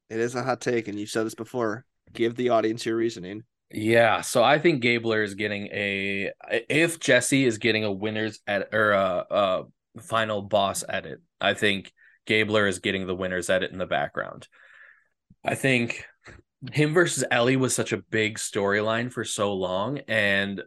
it 0.10 0.20
is 0.20 0.34
a 0.36 0.42
hot 0.44 0.60
take, 0.62 0.88
and 0.88 1.00
you've 1.00 1.10
said 1.10 1.26
this 1.26 1.36
before. 1.36 1.86
Give 2.14 2.34
the 2.36 2.50
audience 2.50 2.86
your 2.86 2.96
reasoning. 2.96 3.44
Yeah, 3.72 4.22
so 4.22 4.44
I 4.44 4.60
think 4.60 4.82
Gabler 4.82 5.24
is 5.24 5.34
getting 5.34 5.68
a 5.68 6.32
if 6.70 7.00
Jesse 7.00 7.46
is 7.46 7.58
getting 7.58 7.84
a 7.84 7.92
winners 7.92 8.40
at 8.48 8.74
or 8.74 8.92
a, 8.92 9.26
a 9.30 9.64
final 10.02 10.42
boss 10.42 10.86
edit. 10.88 11.22
I 11.42 11.54
think 11.54 11.92
Gabler 12.26 12.68
is 12.68 12.80
getting 12.80 13.08
the 13.08 13.16
winners 13.16 13.50
edit 13.50 13.72
in 13.72 13.78
the 13.78 13.86
background. 13.86 14.48
I 15.44 15.56
think 15.56 16.06
him 16.72 16.94
versus 16.94 17.26
Elie 17.30 17.58
was 17.58 17.76
such 17.76 17.92
a 17.92 17.98
big 17.98 18.38
storyline 18.38 19.12
for 19.12 19.26
so 19.26 19.54
long, 19.54 20.00
and 20.08 20.64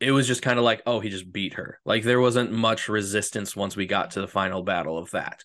it 0.00 0.12
was 0.12 0.26
just 0.26 0.42
kind 0.42 0.58
of 0.58 0.64
like, 0.64 0.82
oh, 0.86 1.00
he 1.00 1.10
just 1.10 1.30
beat 1.30 1.54
her. 1.54 1.80
Like 1.84 2.02
there 2.02 2.20
wasn't 2.20 2.50
much 2.50 2.88
resistance 2.88 3.54
once 3.54 3.76
we 3.76 3.86
got 3.86 4.12
to 4.12 4.22
the 4.22 4.28
final 4.28 4.62
battle 4.62 4.96
of 4.96 5.10
that. 5.10 5.44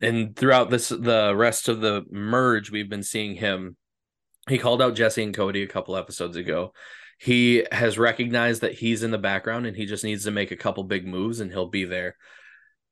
And 0.00 0.34
throughout 0.34 0.68
this, 0.68 0.88
the 0.88 1.32
rest 1.34 1.68
of 1.68 1.80
the 1.80 2.04
merge, 2.10 2.70
we've 2.72 2.90
been 2.90 3.04
seeing 3.04 3.36
him 3.36 3.76
he 4.48 4.58
called 4.58 4.82
out 4.82 4.94
Jesse 4.94 5.22
and 5.22 5.34
Cody 5.34 5.62
a 5.62 5.68
couple 5.68 5.96
episodes 5.96 6.36
ago. 6.36 6.72
He 7.18 7.66
has 7.72 7.98
recognized 7.98 8.60
that 8.60 8.74
he's 8.74 9.02
in 9.02 9.10
the 9.10 9.18
background 9.18 9.66
and 9.66 9.76
he 9.76 9.86
just 9.86 10.04
needs 10.04 10.24
to 10.24 10.30
make 10.30 10.50
a 10.50 10.56
couple 10.56 10.84
big 10.84 11.06
moves 11.06 11.40
and 11.40 11.50
he'll 11.50 11.68
be 11.68 11.84
there. 11.84 12.16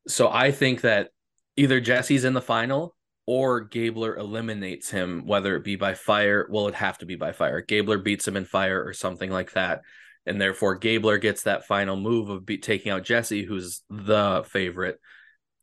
So 0.09 0.29
I 0.31 0.51
think 0.51 0.83
that 0.83 1.11
either 1.57 1.81
Jesse's 1.81 2.25
in 2.25 2.35
the 2.35 2.41
final 2.41 2.97
or 3.27 3.61
Gabler 3.61 4.17
eliminates 4.17 4.91
him, 4.91 5.27
whether 5.27 5.57
it 5.57 5.65
be 5.65 5.77
by 5.77 5.95
fire. 5.95 6.47
Well, 6.51 6.65
it'd 6.65 6.75
have 6.77 6.99
to 6.99 7.07
be 7.07 7.17
by 7.17 7.33
fire. 7.33 7.61
Gabler 7.61 7.99
beats 7.99 8.27
him 8.27 8.37
in 8.37 8.45
fire 8.45 8.85
or 8.85 8.93
something 8.93 9.31
like 9.31 9.53
that. 9.53 9.83
And 10.27 10.41
therefore, 10.41 10.77
Gabler 10.77 11.19
gets 11.19 11.43
that 11.43 11.67
final 11.67 11.97
move 11.97 12.31
of 12.31 12.47
be- 12.47 12.59
taking 12.59 12.93
out 12.93 13.05
Jesse, 13.05 13.45
who's 13.45 13.83
the 13.91 14.45
favorite. 14.49 14.99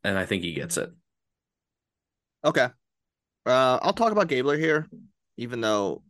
And 0.03 0.17
I 0.17 0.25
think 0.25 0.43
he 0.43 0.53
gets 0.53 0.77
it. 0.77 0.91
Okay. 2.43 2.67
Uh, 3.45 3.79
I'll 3.81 3.93
talk 3.93 4.11
about 4.11 4.27
Gabler 4.27 4.57
here, 4.57 4.87
even 5.41 5.59
though 5.61 6.03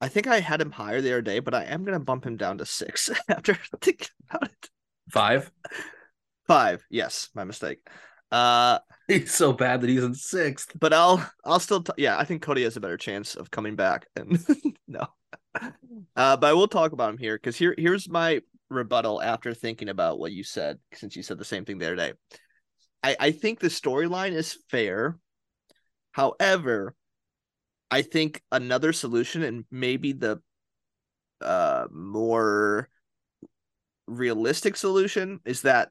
I 0.00 0.08
think 0.08 0.26
I 0.26 0.40
had 0.40 0.60
him 0.60 0.72
higher 0.72 1.00
the 1.00 1.12
other 1.12 1.22
day, 1.22 1.38
but 1.38 1.54
I 1.54 1.64
am 1.64 1.84
gonna 1.84 2.00
bump 2.00 2.24
him 2.26 2.36
down 2.36 2.58
to 2.58 2.66
six 2.66 3.10
after 3.28 3.54
thinking 3.80 4.08
about 4.30 4.44
it. 4.44 4.68
Five. 5.10 5.50
Five, 6.48 6.84
yes, 6.90 7.28
my 7.34 7.44
mistake. 7.44 7.78
Uh, 8.32 8.78
He's 9.08 9.34
so 9.34 9.52
bad 9.52 9.82
that 9.82 9.90
he's 9.90 10.02
in 10.02 10.14
sixth. 10.14 10.72
but 10.80 10.92
I'll 10.94 11.24
I'll 11.44 11.60
still 11.60 11.82
t- 11.82 11.92
yeah, 11.98 12.16
I 12.18 12.24
think 12.24 12.40
Cody 12.42 12.62
has 12.64 12.76
a 12.76 12.80
better 12.80 12.96
chance 12.96 13.34
of 13.34 13.50
coming 13.50 13.76
back. 13.76 14.06
And 14.16 14.42
no, 14.88 15.06
uh, 16.16 16.36
but 16.36 16.44
I 16.44 16.52
will 16.54 16.68
talk 16.68 16.92
about 16.92 17.10
him 17.10 17.18
here 17.18 17.36
because 17.36 17.56
here 17.56 17.74
here's 17.76 18.08
my 18.08 18.40
rebuttal 18.70 19.20
after 19.20 19.52
thinking 19.52 19.90
about 19.90 20.18
what 20.18 20.32
you 20.32 20.44
said, 20.44 20.78
since 20.94 21.14
you 21.14 21.22
said 21.22 21.38
the 21.38 21.44
same 21.44 21.64
thing 21.66 21.78
the 21.78 21.86
other 21.86 21.96
day. 21.96 22.12
I 23.02 23.16
I 23.20 23.30
think 23.32 23.60
the 23.60 23.68
storyline 23.68 24.32
is 24.32 24.56
fair. 24.70 25.18
However, 26.12 26.94
I 27.92 28.00
think 28.00 28.42
another 28.50 28.94
solution 28.94 29.42
and 29.42 29.66
maybe 29.70 30.12
the 30.12 30.40
uh 31.42 31.86
more 31.92 32.88
realistic 34.06 34.76
solution 34.76 35.40
is 35.44 35.62
that 35.62 35.90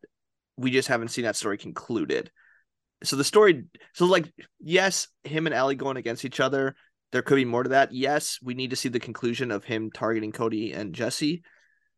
we 0.58 0.72
just 0.72 0.88
haven't 0.88 1.10
seen 1.10 1.26
that 1.26 1.36
story 1.36 1.58
concluded. 1.60 2.32
So 3.04 3.16
the 3.16 3.24
story, 3.24 3.66
so 3.94 4.06
like, 4.06 4.32
yes, 4.60 5.08
him 5.24 5.46
and 5.46 5.56
Elie 5.56 5.76
going 5.76 5.98
against 5.98 6.26
each 6.26 6.40
other. 6.40 6.76
There 7.12 7.22
could 7.22 7.36
be 7.36 7.46
more 7.46 7.64
to 7.64 7.70
that. 7.70 7.92
Yes, 7.92 8.40
we 8.42 8.54
need 8.54 8.70
to 8.70 8.76
see 8.76 8.90
the 8.90 9.00
conclusion 9.00 9.52
of 9.52 9.64
him 9.64 9.92
targeting 9.92 10.32
Cody 10.32 10.72
and 10.72 10.96
Jesse. 10.96 11.44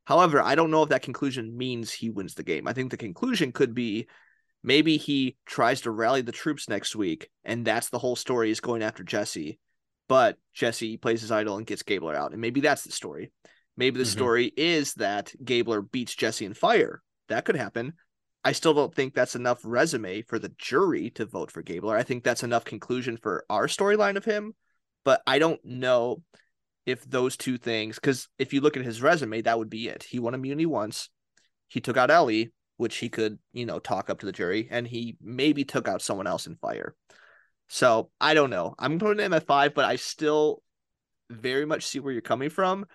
However, 0.05 0.41
I 0.41 0.55
don't 0.55 0.71
know 0.71 0.83
if 0.83 0.89
that 0.89 1.03
conclusion 1.03 1.55
means 1.55 1.93
he 1.93 2.09
wins 2.09 2.33
the 2.33 2.43
game. 2.43 2.67
I 2.67 2.73
think 2.73 2.91
the 2.91 2.97
conclusion 2.97 3.51
could 3.51 3.73
be 3.73 4.07
maybe 4.63 4.97
he 4.97 5.37
tries 5.45 5.81
to 5.81 5.91
rally 5.91 6.21
the 6.21 6.31
troops 6.31 6.67
next 6.67 6.95
week, 6.95 7.29
and 7.45 7.63
that's 7.63 7.89
the 7.89 7.99
whole 7.99 8.15
story 8.15 8.51
is 8.51 8.59
going 8.59 8.81
after 8.81 9.03
Jesse. 9.03 9.59
But 10.07 10.37
Jesse 10.53 10.97
plays 10.97 11.21
his 11.21 11.31
idol 11.31 11.57
and 11.57 11.65
gets 11.65 11.83
Gabler 11.83 12.15
out, 12.15 12.31
and 12.31 12.41
maybe 12.41 12.61
that's 12.61 12.83
the 12.83 12.91
story. 12.91 13.31
Maybe 13.75 13.97
the 13.97 14.05
Mhm. 14.05 14.11
story 14.11 14.53
is 14.55 14.93
that 14.95 15.33
Gabler 15.43 15.81
beats 15.81 16.15
Jesse 16.15 16.45
in 16.45 16.53
fire. 16.53 17.01
That 17.29 17.45
could 17.45 17.55
happen. 17.55 17.93
I 18.43 18.51
still 18.51 18.73
don't 18.73 18.93
think 18.93 19.13
that's 19.13 19.35
enough 19.35 19.61
resume 19.63 20.21
for 20.23 20.37
the 20.37 20.53
jury 20.57 21.09
to 21.11 21.25
vote 21.25 21.49
for 21.49 21.61
Gabler. 21.61 21.95
I 21.95 22.03
think 22.03 22.23
that's 22.23 22.43
enough 22.43 22.65
conclusion 22.65 23.17
for 23.17 23.45
our 23.49 23.67
storyline 23.67 24.17
of 24.17 24.25
him, 24.25 24.53
but 25.05 25.21
I 25.25 25.39
don't 25.39 25.63
know 25.63 26.21
if 26.85 27.03
those 27.05 27.37
two 27.37 27.57
things 27.57 27.95
because 27.95 28.27
if 28.37 28.53
you 28.53 28.59
look 28.59 28.75
at 28.75 28.83
his 28.83 29.01
resume, 29.01 29.41
that 29.43 29.57
would 29.57 29.69
be 29.69 29.87
it. 29.87 30.03
He 30.03 30.19
won 30.19 30.33
immunity 30.33 30.65
once. 30.65 31.09
He 31.69 31.79
took 31.79 31.95
out 31.95 32.11
Elie, 32.11 32.51
which 32.75 32.97
he 32.97 33.07
could, 33.07 33.39
you 33.53 33.65
know, 33.65 33.79
talk 33.79 34.09
up 34.09 34.19
to 34.19 34.25
the 34.25 34.31
jury, 34.33 34.67
and 34.69 34.85
he 34.85 35.15
maybe 35.21 35.63
took 35.63 35.87
out 35.87 36.01
someone 36.01 36.27
else 36.27 36.45
in 36.45 36.57
fire. 36.57 36.95
So 37.73 38.11
I 38.21 38.35
don't 38.35 38.51
know. 38.51 38.75
I'm 38.77 38.99
putting 38.99 39.25
him 39.25 39.33
at 39.33 39.47
five, 39.47 39.73
but 39.73 39.83
I 39.83 39.95
still 39.95 40.61
very 41.31 41.65
much 41.65 41.87
see 41.87 41.99
where 41.99 42.13
you're 42.13 42.21
coming 42.21 42.51
from. 42.51 42.85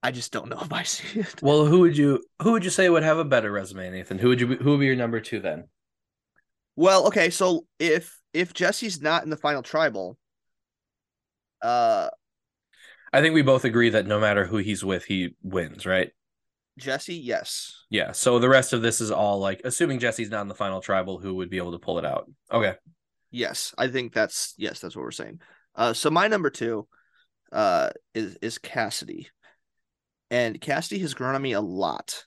I 0.00 0.12
just 0.12 0.32
don't 0.32 0.48
know 0.48 0.60
if 0.62 0.72
I 0.72 0.84
see 0.84 1.18
it. 1.18 1.42
Well, 1.42 1.66
who 1.66 1.80
would 1.80 1.98
you 1.98 2.22
who 2.40 2.52
would 2.52 2.62
you 2.62 2.70
say 2.70 2.88
would 2.88 3.02
have 3.02 3.18
a 3.18 3.24
better 3.24 3.50
resume, 3.50 3.90
Nathan? 3.90 4.20
Who 4.20 4.28
would 4.28 4.40
you 4.40 4.46
be, 4.46 4.56
who 4.62 4.70
would 4.70 4.78
be 4.80 4.86
your 4.86 4.94
number 4.94 5.18
two 5.18 5.40
then? 5.40 5.64
Well, 6.76 7.08
okay, 7.08 7.30
so 7.30 7.66
if 7.80 8.16
if 8.32 8.54
Jesse's 8.54 9.02
not 9.02 9.24
in 9.24 9.30
the 9.30 9.36
final 9.36 9.64
tribal, 9.64 10.16
uh 11.62 12.10
I 13.12 13.20
think 13.20 13.34
we 13.34 13.42
both 13.42 13.64
agree 13.64 13.90
that 13.90 14.06
no 14.06 14.20
matter 14.20 14.46
who 14.46 14.58
he's 14.58 14.84
with, 14.84 15.04
he 15.04 15.34
wins, 15.42 15.84
right? 15.84 16.12
Jesse, 16.78 17.16
yes. 17.16 17.74
Yeah. 17.90 18.12
So 18.12 18.38
the 18.38 18.48
rest 18.48 18.72
of 18.72 18.82
this 18.82 19.00
is 19.00 19.10
all 19.10 19.40
like 19.40 19.62
assuming 19.64 19.98
Jesse's 19.98 20.30
not 20.30 20.42
in 20.42 20.48
the 20.48 20.54
final 20.54 20.80
tribal, 20.80 21.18
who 21.18 21.34
would 21.34 21.50
be 21.50 21.56
able 21.56 21.72
to 21.72 21.80
pull 21.80 21.98
it 21.98 22.04
out? 22.04 22.30
Okay. 22.52 22.76
Yes. 23.30 23.74
I 23.78 23.88
think 23.88 24.12
that's 24.12 24.54
yes, 24.56 24.80
that's 24.80 24.96
what 24.96 25.02
we're 25.02 25.10
saying. 25.10 25.40
Uh 25.74 25.92
so 25.92 26.10
my 26.10 26.28
number 26.28 26.50
two 26.50 26.86
uh 27.52 27.90
is 28.14 28.36
is 28.42 28.58
Cassidy. 28.58 29.28
And 30.30 30.60
Cassidy 30.60 31.00
has 31.00 31.14
grown 31.14 31.34
on 31.34 31.42
me 31.42 31.52
a 31.52 31.60
lot. 31.60 32.24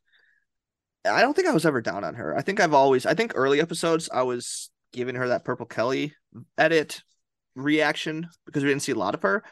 I 1.05 1.21
don't 1.21 1.33
think 1.35 1.47
I 1.47 1.53
was 1.53 1.65
ever 1.65 1.81
down 1.81 2.03
on 2.03 2.15
her. 2.15 2.37
I 2.37 2.41
think 2.41 2.59
I've 2.59 2.73
always 2.73 3.05
I 3.05 3.13
think 3.13 3.33
early 3.35 3.61
episodes 3.61 4.09
I 4.11 4.23
was 4.23 4.69
giving 4.91 5.15
her 5.15 5.29
that 5.29 5.43
purple 5.43 5.65
Kelly 5.65 6.13
edit 6.57 7.01
reaction 7.55 8.27
because 8.45 8.63
we 8.63 8.69
didn't 8.69 8.83
see 8.83 8.91
a 8.91 8.95
lot 8.95 9.15
of 9.15 9.21
her. 9.23 9.43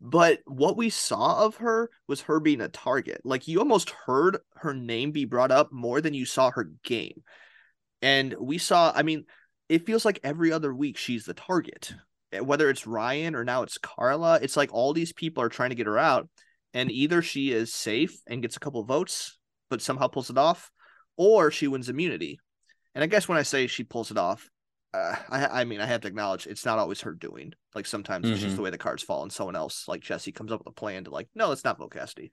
But 0.00 0.40
what 0.46 0.76
we 0.76 0.90
saw 0.90 1.44
of 1.44 1.56
her 1.56 1.88
was 2.08 2.22
her 2.22 2.40
being 2.40 2.60
a 2.60 2.68
target. 2.68 3.20
Like 3.24 3.46
you 3.46 3.60
almost 3.60 3.90
heard 3.90 4.38
her 4.56 4.74
name 4.74 5.12
be 5.12 5.24
brought 5.24 5.52
up 5.52 5.72
more 5.72 6.00
than 6.00 6.12
you 6.12 6.26
saw 6.26 6.50
her 6.50 6.72
game. 6.82 7.22
And 8.00 8.34
we 8.40 8.58
saw, 8.58 8.92
I 8.94 9.02
mean, 9.02 9.26
it 9.72 9.86
feels 9.86 10.04
like 10.04 10.20
every 10.22 10.52
other 10.52 10.74
week 10.74 10.98
she's 10.98 11.24
the 11.24 11.32
target. 11.32 11.94
Eh, 12.30 12.40
Whether 12.40 12.68
it's 12.68 12.86
Ryan 12.86 13.34
or 13.34 13.42
now 13.42 13.62
it's 13.62 13.78
Karla, 13.78 14.38
it's 14.42 14.54
like 14.54 14.70
all 14.70 14.92
these 14.92 15.14
people 15.14 15.42
are 15.42 15.48
trying 15.48 15.70
to 15.70 15.76
get 15.76 15.86
her 15.86 15.98
out. 15.98 16.28
And 16.74 16.90
either 16.90 17.22
she 17.22 17.52
is 17.52 17.72
safe 17.72 18.20
and 18.26 18.42
gets 18.42 18.56
a 18.56 18.60
couple 18.60 18.84
votes, 18.84 19.38
but 19.70 19.80
somehow 19.80 20.08
pulls 20.08 20.28
it 20.28 20.36
off, 20.36 20.70
or 21.16 21.50
she 21.50 21.68
wins 21.68 21.88
immunity. 21.88 22.38
And 22.94 23.02
I 23.02 23.06
guess 23.06 23.28
when 23.28 23.38
I 23.38 23.42
say 23.44 23.66
she 23.66 23.82
pulls 23.82 24.10
it 24.10 24.18
off, 24.18 24.46
uh, 24.92 25.16
I, 25.30 25.62
I 25.62 25.64
mean, 25.64 25.80
I 25.80 25.86
have 25.86 26.02
to 26.02 26.08
acknowledge 26.08 26.46
it's 26.46 26.66
not 26.66 26.78
always 26.78 27.00
her 27.00 27.14
doing. 27.14 27.54
Like 27.74 27.86
sometimes 27.86 28.28
it's 28.28 28.42
just 28.42 28.52
Mhm. 28.52 28.56
the 28.56 28.62
way 28.62 28.70
the 28.70 28.76
cards 28.76 29.02
fall, 29.02 29.22
and 29.22 29.32
someone 29.32 29.56
else, 29.56 29.88
like 29.88 30.02
Jesse, 30.02 30.32
comes 30.32 30.52
up 30.52 30.60
with 30.60 30.66
a 30.66 30.72
plan 30.78 31.04
to 31.04 31.10
like, 31.10 31.28
no, 31.34 31.48
let's 31.48 31.64
not 31.64 31.78
vote 31.78 31.92
Cassidy. 31.92 32.30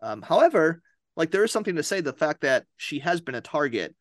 Um, 0.00 0.20
however, 0.20 0.82
like 1.16 1.30
there 1.30 1.44
is 1.44 1.52
something 1.52 1.76
to 1.76 1.84
say 1.84 2.00
the 2.00 2.12
fact 2.12 2.40
that 2.40 2.64
she 2.76 2.98
has 2.98 3.20
been 3.20 3.36
a 3.36 3.40
target 3.40 3.94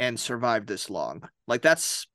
and 0.00 0.18
survived 0.18 0.66
this 0.66 0.88
long. 0.90 1.28
Like 1.46 1.62
that's 1.62 2.08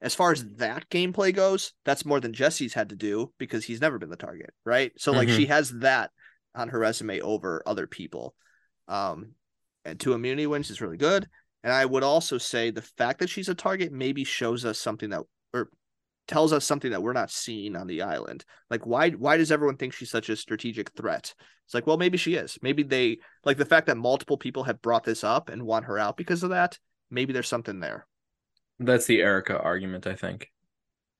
as 0.00 0.14
far 0.14 0.32
as 0.32 0.44
that 0.56 0.88
gameplay 0.90 1.34
goes, 1.34 1.72
that's 1.84 2.04
more 2.04 2.18
than 2.18 2.32
Jesse's 2.32 2.74
had 2.74 2.88
to 2.88 2.96
do 2.96 3.32
because 3.38 3.64
he's 3.64 3.80
never 3.80 3.98
been 3.98 4.10
the 4.10 4.16
target, 4.16 4.52
right? 4.64 4.92
So 4.98 5.12
like 5.12 5.28
Mhm. 5.28 5.36
she 5.36 5.46
has 5.46 5.70
that 5.78 6.10
on 6.54 6.70
her 6.70 6.78
resume 6.78 7.20
over 7.20 7.62
other 7.66 7.86
people. 7.86 8.34
Um, 8.88 9.34
and 9.84 10.00
two 10.00 10.14
immunity 10.14 10.46
wins 10.46 10.70
is 10.70 10.80
really 10.80 10.96
good. 10.96 11.28
And 11.62 11.72
I 11.72 11.84
would 11.84 12.02
also 12.02 12.38
say 12.38 12.70
the 12.70 12.82
fact 12.82 13.18
that 13.20 13.28
she's 13.30 13.48
a 13.48 13.54
target 13.54 13.92
maybe 13.92 14.24
shows 14.24 14.64
us 14.64 14.78
something 14.78 15.10
that 15.10 15.22
or 15.52 15.68
tells 16.26 16.52
us 16.52 16.64
something 16.64 16.90
that 16.90 17.02
we're 17.02 17.12
not 17.12 17.30
seeing 17.30 17.76
on 17.76 17.86
the 17.86 18.02
island. 18.02 18.44
Like 18.70 18.86
why 18.86 19.10
why 19.10 19.36
does 19.36 19.52
everyone 19.52 19.76
think 19.76 19.92
she's 19.92 20.10
such 20.10 20.30
a 20.30 20.36
strategic 20.36 20.92
threat? 20.92 21.34
It's 21.66 21.74
like, 21.74 21.86
well, 21.86 21.98
maybe 21.98 22.16
she 22.16 22.34
is. 22.34 22.58
Maybe 22.62 22.82
they 22.82 23.18
like 23.44 23.58
the 23.58 23.64
fact 23.64 23.88
that 23.88 23.96
multiple 23.96 24.38
people 24.38 24.64
have 24.64 24.80
brought 24.80 25.04
this 25.04 25.22
up 25.22 25.48
and 25.50 25.62
want 25.62 25.86
her 25.86 25.98
out 25.98 26.16
because 26.16 26.42
of 26.42 26.50
that. 26.50 26.78
Maybe 27.10 27.32
there's 27.32 27.48
something 27.48 27.80
there. 27.80 28.06
That's 28.78 29.06
the 29.06 29.20
Erika 29.20 29.58
argument, 29.58 30.06
I 30.06 30.14
think. 30.14 30.50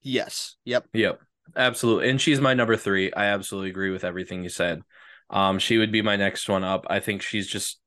Yes. 0.03 0.57
Yep. 0.64 0.87
Yep, 0.92 1.20
absolutely. 1.57 2.11
And 2.11 2.20
she's 2.20 2.40
my 2.40 2.55
number 2.55 2.77
three. 2.77 3.12
I 3.12 3.27
absolutely 3.27 3.70
agree 3.70 3.90
with 3.90 4.05
everything 4.05 4.42
you 4.42 4.49
said. 4.49 4.83
Um, 5.31 5.59
she 5.59 5.79
would 5.79 5.90
be 5.90 6.03
my 6.03 6.16
next 6.16 6.49
one 6.49 6.64
up. 6.64 6.87
I 6.88 7.01
think 7.01 7.22
she's 7.22 7.49
just 7.49 7.81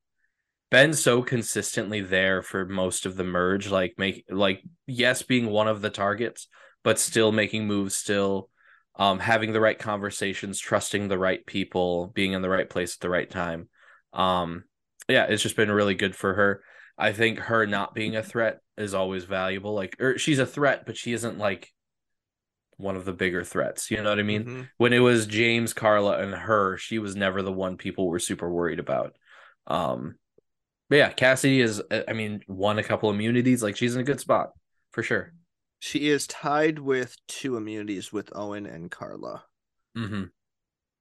been 0.69 0.93
so 0.93 1.21
consistently 1.21 2.01
there 2.01 2.41
for 2.41 2.65
most 2.65 3.05
of 3.05 3.15
the 3.15 3.23
merge. 3.23 3.69
Like 3.69 3.95
make 3.97 4.25
like 4.29 4.62
yes, 4.88 5.21
being 5.21 5.47
one 5.47 5.67
of 5.67 5.81
the 5.81 5.89
targets, 5.89 6.47
but 6.83 6.99
still 6.99 7.31
making 7.31 7.67
moves, 7.67 7.95
still 7.95 8.49
um 8.95 9.19
having 9.19 9.53
the 9.53 9.62
right 9.62 9.79
conversations, 9.79 10.59
trusting 10.59 11.07
the 11.07 11.17
right 11.17 11.45
people, 11.45 12.07
being 12.07 12.33
in 12.33 12.41
the 12.41 12.49
right 12.49 12.69
place 12.69 12.95
at 12.95 12.99
the 12.99 13.09
right 13.09 13.29
time. 13.29 13.69
Um, 14.13 14.65
yeah, 15.07 15.25
it's 15.25 15.43
just 15.43 15.55
been 15.55 15.71
really 15.71 15.95
good 15.95 16.15
for 16.15 16.33
her. 16.33 16.63
I 16.99 17.13
think 17.13 17.39
her 17.39 17.65
not 17.65 17.95
being 17.95 18.15
a 18.15 18.23
threat 18.23 18.59
is 18.77 18.93
always 18.93 19.25
valuable. 19.25 19.73
Like, 19.73 19.95
or 20.01 20.17
she's 20.17 20.39
a 20.39 20.45
threat, 20.45 20.85
but 20.85 20.97
she 20.97 21.13
isn't 21.13 21.38
like 21.38 21.71
one 22.77 22.95
of 22.95 23.05
the 23.05 23.13
bigger 23.13 23.43
threats. 23.43 23.91
You 23.91 24.01
know 24.01 24.09
what 24.09 24.19
I 24.19 24.23
mean? 24.23 24.45
Mhm. 24.45 24.69
When 24.77 24.93
it 24.93 24.99
was 24.99 25.25
James, 25.25 25.73
Karla, 25.73 26.19
and 26.19 26.33
her, 26.33 26.77
she 26.77 26.99
was 26.99 27.15
never 27.15 27.41
the 27.41 27.51
one 27.51 27.77
people 27.77 28.07
were 28.07 28.19
super 28.19 28.49
worried 28.49 28.79
about. 28.79 29.15
Um, 29.67 30.15
but 30.89 30.97
yeah, 30.97 31.12
Cassidy 31.12 31.62
is. 31.62 31.81
I 32.07 32.13
mean, 32.13 32.41
won 32.47 32.79
a 32.79 32.83
couple 32.83 33.09
immunities. 33.09 33.62
Like 33.62 33.77
she's 33.77 33.95
in 33.95 34.01
a 34.01 34.05
good 34.05 34.19
spot 34.19 34.51
for 34.91 35.03
sure. 35.03 35.33
She 35.79 36.09
is 36.09 36.27
tied 36.27 36.79
with 36.79 37.15
two 37.27 37.55
immunities 37.57 38.12
with 38.12 38.29
Owen 38.35 38.65
and 38.65 38.89
Karla. 38.89 39.45
hmm 39.95 40.31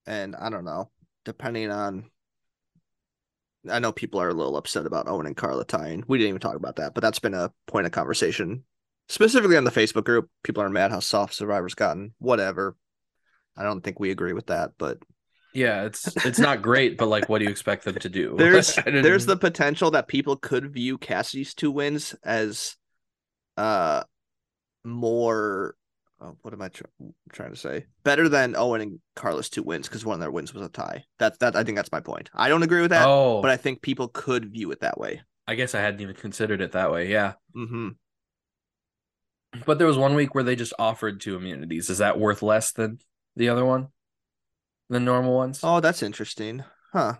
And 0.06 0.34
I 0.36 0.50
don't 0.50 0.64
know, 0.64 0.90
depending 1.24 1.70
on 1.70 2.10
I 3.68 3.78
know 3.78 3.92
people 3.92 4.20
are 4.20 4.28
a 4.28 4.34
little 4.34 4.56
upset 4.56 4.86
about 4.86 5.08
Owen 5.08 5.26
and 5.26 5.36
Karla 5.36 5.64
tying. 5.64 6.04
We 6.06 6.18
didn't 6.18 6.30
even 6.30 6.40
talk 6.40 6.54
about 6.54 6.76
that, 6.76 6.94
but 6.94 7.00
that's 7.00 7.18
been 7.18 7.34
a 7.34 7.52
point 7.66 7.86
of 7.86 7.92
conversation. 7.92 8.64
Specifically 9.08 9.56
on 9.56 9.64
the 9.64 9.70
Facebook 9.70 10.04
group. 10.04 10.28
People 10.44 10.62
are 10.62 10.68
mad 10.68 10.90
how 10.90 11.00
soft 11.00 11.34
Survivor's 11.34 11.74
gotten. 11.74 12.14
Whatever. 12.18 12.76
I 13.56 13.62
don't 13.62 13.82
think 13.82 13.98
we 13.98 14.10
agree 14.10 14.32
with 14.34 14.46
that, 14.46 14.72
but 14.78 14.98
Yeah, 15.52 15.84
it's 15.84 16.14
it's 16.24 16.38
not 16.38 16.62
great, 16.62 16.96
but 16.98 17.06
like, 17.08 17.28
what 17.28 17.38
do 17.38 17.44
you 17.46 17.50
expect 17.50 17.84
them 17.84 17.96
to 17.96 18.08
do? 18.08 18.34
there's 18.38 18.78
there's 18.86 19.26
the 19.26 19.36
potential 19.36 19.90
that 19.92 20.08
people 20.08 20.36
could 20.36 20.72
view 20.72 20.98
Cassidy's 20.98 21.54
two 21.54 21.70
wins 21.70 22.14
as 22.22 22.76
uh 23.56 24.04
more 24.84 25.74
uh, 26.20 26.32
what 26.42 26.52
am 26.52 26.62
I 26.62 26.68
tr- 26.68 26.84
trying 27.32 27.50
to 27.50 27.56
say? 27.56 27.86
Better 28.04 28.28
than 28.28 28.56
Owen 28.56 28.80
and 28.80 29.00
Karla's 29.16 29.48
two 29.48 29.62
wins 29.62 29.88
because 29.88 30.04
one 30.04 30.14
of 30.14 30.20
their 30.20 30.30
wins 30.30 30.52
was 30.52 30.62
a 30.62 30.68
tie. 30.68 31.04
That 31.18 31.38
that 31.40 31.56
I 31.56 31.64
think 31.64 31.76
that's 31.76 31.92
my 31.92 32.00
point. 32.00 32.30
I 32.34 32.48
don't 32.48 32.62
agree 32.62 32.80
with 32.80 32.90
that, 32.90 33.06
oh, 33.06 33.40
but 33.42 33.50
I 33.50 33.56
think 33.56 33.82
people 33.82 34.08
could 34.08 34.52
view 34.52 34.70
it 34.72 34.80
that 34.80 34.98
way. 34.98 35.22
I 35.46 35.54
guess 35.54 35.74
I 35.74 35.80
hadn't 35.80 36.00
even 36.00 36.14
considered 36.14 36.60
it 36.60 36.72
that 36.72 36.90
way. 36.90 37.08
Yeah, 37.08 37.34
hmm 37.54 37.90
but 39.66 39.78
there 39.78 39.86
was 39.86 39.96
one 39.98 40.14
week 40.14 40.34
where 40.34 40.44
they 40.44 40.56
just 40.56 40.74
offered 40.78 41.20
two 41.20 41.36
immunities. 41.36 41.90
Is 41.90 41.98
that 41.98 42.18
worth 42.18 42.42
less 42.42 42.72
than 42.72 42.98
the 43.36 43.48
other 43.48 43.64
one? 43.64 43.88
The 44.90 45.00
normal 45.00 45.34
ones? 45.34 45.60
Oh, 45.62 45.80
that's 45.80 46.02
interesting, 46.02 46.64
huh? 46.92 47.14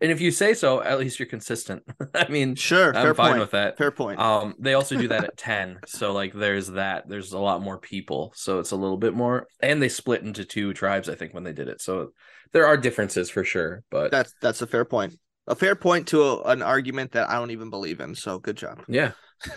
And 0.00 0.10
if 0.10 0.20
you 0.20 0.30
say 0.30 0.54
so, 0.54 0.82
at 0.82 0.98
least 0.98 1.18
you're 1.18 1.26
consistent. 1.26 1.82
I 2.14 2.28
mean, 2.28 2.54
Sure, 2.54 2.88
I'm 2.88 3.02
fair 3.02 3.14
fine 3.14 3.30
point. 3.32 3.40
with 3.40 3.50
that. 3.52 3.78
Fair 3.78 3.90
point. 3.90 4.18
Um, 4.20 4.54
they 4.58 4.74
also 4.74 4.96
do 4.96 5.08
that 5.08 5.24
at 5.24 5.36
10. 5.38 5.78
So 5.86 6.12
like 6.12 6.32
there's 6.32 6.68
that. 6.68 7.08
There's 7.08 7.32
a 7.32 7.38
lot 7.38 7.62
more 7.62 7.78
people. 7.78 8.32
So 8.36 8.58
it's 8.58 8.72
a 8.72 8.76
little 8.76 8.96
bit 8.98 9.14
more 9.14 9.46
and 9.60 9.80
they 9.82 9.88
split 9.88 10.22
into 10.22 10.44
two 10.44 10.72
tribes, 10.74 11.08
I 11.08 11.14
think, 11.14 11.34
when 11.34 11.44
they 11.44 11.52
did 11.52 11.68
it. 11.68 11.80
So 11.80 12.10
there 12.52 12.66
are 12.66 12.76
differences 12.76 13.30
for 13.30 13.44
sure. 13.44 13.82
But 13.90 14.10
that's 14.10 14.34
that's 14.40 14.62
a 14.62 14.66
fair 14.66 14.84
point. 14.84 15.14
A 15.46 15.54
fair 15.54 15.76
point 15.76 16.08
to 16.08 16.22
a, 16.22 16.42
an 16.42 16.60
argument 16.62 17.12
that 17.12 17.30
I 17.30 17.34
don't 17.34 17.52
even 17.52 17.70
believe 17.70 18.00
in. 18.00 18.14
So 18.14 18.38
good 18.38 18.56
job. 18.56 18.82
yeah. 18.88 19.12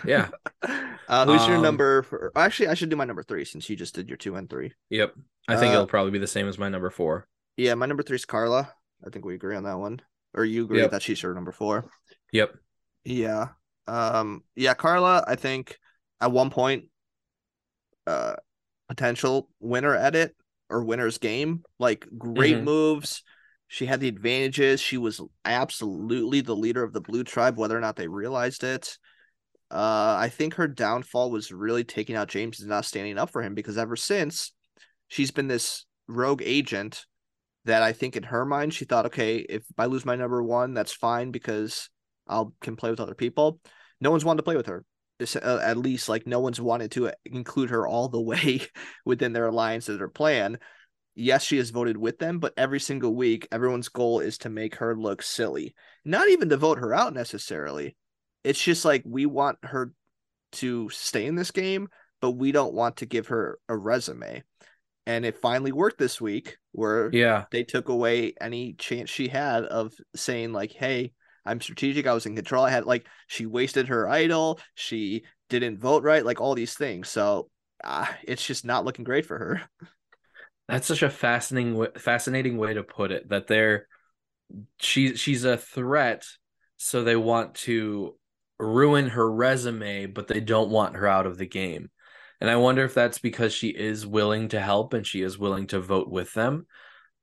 Yeah. 0.05 0.29
Uh, 1.09 1.25
who's 1.25 1.47
your 1.47 1.55
Um, 1.55 1.63
number? 1.63 2.03
For, 2.03 2.31
actually, 2.35 2.67
I 2.67 2.75
should 2.75 2.89
do 2.89 2.95
my 2.95 3.03
number 3.03 3.23
three 3.23 3.43
since 3.43 3.67
you 3.67 3.75
just 3.75 3.95
did 3.95 4.07
your 4.09 4.17
two 4.17 4.35
and 4.35 4.47
three. 4.47 4.73
Yep. 4.91 5.15
I 5.47 5.55
think 5.55 5.71
Uh, 5.71 5.73
it'll 5.77 5.87
probably 5.87 6.11
be 6.11 6.19
the 6.19 6.27
same 6.27 6.47
as 6.47 6.59
my 6.59 6.69
number 6.69 6.91
four. 6.91 7.27
Yeah, 7.57 7.73
my 7.73 7.87
number 7.87 8.03
three 8.03 8.17
is 8.17 8.25
Karla. 8.25 8.71
I 9.03 9.09
think 9.09 9.25
we 9.25 9.33
agree 9.33 9.55
on 9.55 9.63
that 9.63 9.79
one. 9.79 10.01
Or 10.33 10.45
you 10.45 10.65
agree 10.65 10.79
Yep. 10.79 10.91
that 10.91 11.01
she's 11.01 11.21
your 11.21 11.33
number 11.33 11.51
four. 11.51 11.89
Yep. 12.31 12.55
Yeah. 13.03 13.49
Um 13.87 14.43
yeah, 14.55 14.73
Karla, 14.75 15.23
I 15.27 15.35
think 15.35 15.77
at 16.21 16.31
one 16.31 16.49
point 16.49 16.85
uh 18.07 18.35
potential 18.87 19.49
winner 19.59 19.95
at 19.95 20.15
it 20.15 20.35
or 20.69 20.83
winner's 20.83 21.17
game. 21.17 21.63
Like 21.79 22.07
great 22.17 22.57
Mhm. 22.57 22.63
moves. 22.63 23.23
She 23.67 23.85
had 23.85 23.99
the 23.99 24.07
advantages. 24.07 24.79
She 24.81 24.97
was 24.97 25.21
absolutely 25.45 26.41
the 26.41 26.55
leader 26.55 26.83
of 26.83 26.93
the 26.93 27.01
blue 27.01 27.23
tribe, 27.23 27.57
whether 27.57 27.77
or 27.77 27.81
not 27.81 27.95
they 27.95 28.07
realized 28.07 28.63
it. 28.63 28.97
Uh 29.71 30.15
I 30.19 30.29
think 30.29 30.55
her 30.55 30.67
downfall 30.67 31.31
was 31.31 31.51
really 31.51 31.83
taking 31.83 32.15
out 32.15 32.29
James 32.29 32.59
and 32.59 32.69
not 32.69 32.85
standing 32.85 33.17
up 33.17 33.29
for 33.31 33.41
him 33.41 33.53
because 33.55 33.77
ever 33.77 33.95
since 33.95 34.53
she's 35.07 35.31
been 35.31 35.47
this 35.47 35.85
rogue 36.07 36.41
agent 36.43 37.05
that 37.65 37.83
I 37.83 37.93
think 37.93 38.15
in 38.15 38.23
her 38.23 38.45
mind 38.45 38.73
she 38.73 38.85
thought, 38.85 39.07
okay, 39.07 39.37
if 39.37 39.63
I 39.77 39.85
lose 39.85 40.05
my 40.05 40.15
number 40.15 40.41
one, 40.41 40.73
that's 40.73 40.91
fine 40.91 41.31
because 41.31 41.89
I'll 42.27 42.53
can 42.61 42.75
play 42.75 42.89
with 42.89 42.99
other 42.99 43.15
people. 43.15 43.59
No 44.01 44.11
one's 44.11 44.25
wanted 44.25 44.37
to 44.37 44.43
play 44.43 44.55
with 44.55 44.67
her. 44.67 44.85
Uh, 45.21 45.59
at 45.61 45.75
least 45.75 46.07
like 46.07 46.25
no 46.25 46.39
one's 46.39 46.61
wanted 46.61 46.91
to 46.91 47.11
include 47.25 47.71
her 47.71 47.85
all 47.85 48.07
the 48.07 48.21
way 48.21 48.61
within 49.05 49.33
their 49.33 49.47
alliance 49.47 49.89
or 49.89 49.97
their 49.97 50.07
plan. 50.07 50.57
Yes, 51.15 51.43
she 51.43 51.57
has 51.57 51.71
voted 51.71 51.97
with 51.97 52.17
them, 52.17 52.39
but 52.39 52.53
every 52.55 52.79
single 52.79 53.13
week, 53.13 53.45
everyone's 53.51 53.89
goal 53.89 54.21
is 54.21 54.37
to 54.39 54.49
make 54.49 54.75
her 54.75 54.95
look 54.95 55.21
silly. 55.21 55.75
Not 56.05 56.29
even 56.29 56.47
to 56.49 56.57
vote 56.57 56.79
her 56.79 56.93
out 56.93 57.13
necessarily. 57.13 57.97
It's 58.45 58.61
just 58.61 58.85
like 58.85 59.03
we 59.05 59.25
want 59.25 59.57
her 59.63 59.91
to 60.53 60.89
stay 60.91 61.25
in 61.25 61.35
this 61.35 61.51
game, 61.51 61.89
but 62.21 62.31
we 62.31 62.53
don't 62.53 62.73
want 62.73 62.97
to 62.97 63.05
give 63.05 63.27
her 63.27 63.59
a 63.67 63.75
resume. 63.75 64.43
And 65.09 65.25
it 65.25 65.39
finally 65.39 65.71
worked 65.71 65.97
this 65.97 66.21
week 66.21 66.57
where 66.71 67.09
Yeah. 67.11 67.45
they 67.51 67.63
took 67.63 67.89
away 67.89 68.33
any 68.39 68.73
chance 68.73 69.09
she 69.09 69.27
had 69.27 69.63
of 69.65 69.93
saying 70.15 70.53
like 70.53 70.71
hey 70.71 71.13
i'm 71.45 71.61
strategic. 71.61 72.05
I 72.05 72.13
was 72.13 72.25
in 72.27 72.35
control. 72.35 72.63
I 72.63 72.69
had 72.69 72.85
like 72.85 73.07
she 73.27 73.45
wasted 73.47 73.87
her 73.87 74.07
idol. 74.07 74.59
She 74.75 75.23
didn't 75.49 75.79
vote 75.79 76.03
right 76.03 76.23
like 76.23 76.39
all 76.39 76.53
these 76.53 76.75
things. 76.75 77.09
So 77.09 77.49
uh, 77.83 78.05
it's 78.23 78.45
just 78.45 78.65
not 78.65 78.85
looking 78.85 79.05
great 79.05 79.25
for 79.25 79.37
her. 79.39 79.61
That's 80.67 80.87
such 80.87 81.01
a 81.01 81.09
fascinating 81.09 81.87
fascinating 81.97 82.57
way 82.57 82.75
to 82.75 82.83
put 82.83 83.11
it 83.11 83.29
that 83.29 83.47
they're 83.47 83.87
she 84.79 85.15
she's 85.15 85.43
a 85.43 85.57
threat 85.57 86.25
so 86.77 87.03
they 87.03 87.15
want 87.15 87.55
to 87.55 88.15
ruin 88.59 89.07
her 89.09 89.31
resume 89.31 90.05
but 90.07 90.27
they 90.27 90.39
don't 90.39 90.69
want 90.69 90.95
her 90.95 91.07
out 91.07 91.25
of 91.25 91.37
the 91.37 91.47
game. 91.47 91.89
And 92.41 92.49
I 92.49 92.55
wonder 92.55 92.83
if 92.83 92.93
that's 92.93 93.19
because 93.19 93.53
she 93.53 93.69
is 93.69 94.07
willing 94.07 94.49
to 94.49 94.59
help 94.59 94.93
and 94.93 95.05
she 95.05 95.21
is 95.21 95.37
willing 95.37 95.67
to 95.67 95.79
vote 95.79 96.09
with 96.09 96.33
them. 96.33 96.65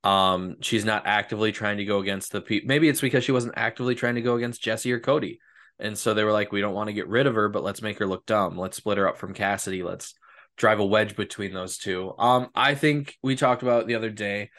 Um 0.03 0.57
she's 0.61 0.85
not 0.85 1.07
actively 1.07 1.51
trying 1.51 1.77
to 1.77 1.85
go 1.85 1.99
against 1.99 2.31
the 2.31 2.41
people. 2.41 2.67
Maybe 2.67 2.87
it's 2.87 3.01
because 3.01 3.23
she 3.23 3.31
wasn't 3.31 3.55
actively 3.57 3.95
trying 3.95 4.15
to 4.15 4.21
go 4.21 4.35
against 4.35 4.61
Jesse 4.61 4.91
or 4.91 4.99
Cody. 4.99 5.39
And 5.79 5.97
so 5.97 6.13
they 6.13 6.23
were 6.23 6.31
like 6.31 6.51
we 6.51 6.61
don't 6.61 6.75
want 6.75 6.87
to 6.87 6.93
get 6.93 7.07
rid 7.07 7.27
of 7.27 7.35
her 7.35 7.49
but 7.49 7.63
let's 7.63 7.81
make 7.81 7.99
her 7.99 8.07
look 8.07 8.25
dumb. 8.25 8.57
Let's 8.57 8.77
split 8.77 8.97
her 8.97 9.07
up 9.07 9.17
from 9.17 9.33
Cassidy. 9.33 9.83
Let's 9.83 10.13
drive 10.55 10.79
a 10.79 10.85
wedge 10.85 11.15
between 11.15 11.53
those 11.53 11.77
two. 11.77 12.13
Um, 12.17 12.49
I 12.53 12.75
think 12.75 13.15
we 13.21 13.35
talked 13.35 13.63
about 13.63 13.87
the 13.87 13.95
other 13.95 14.09
day 14.09 14.49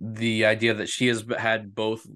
the 0.00 0.46
idea 0.46 0.74
that 0.74 0.88
she 0.88 1.06
has 1.06 1.24
had 1.38 1.74
both 1.74 2.06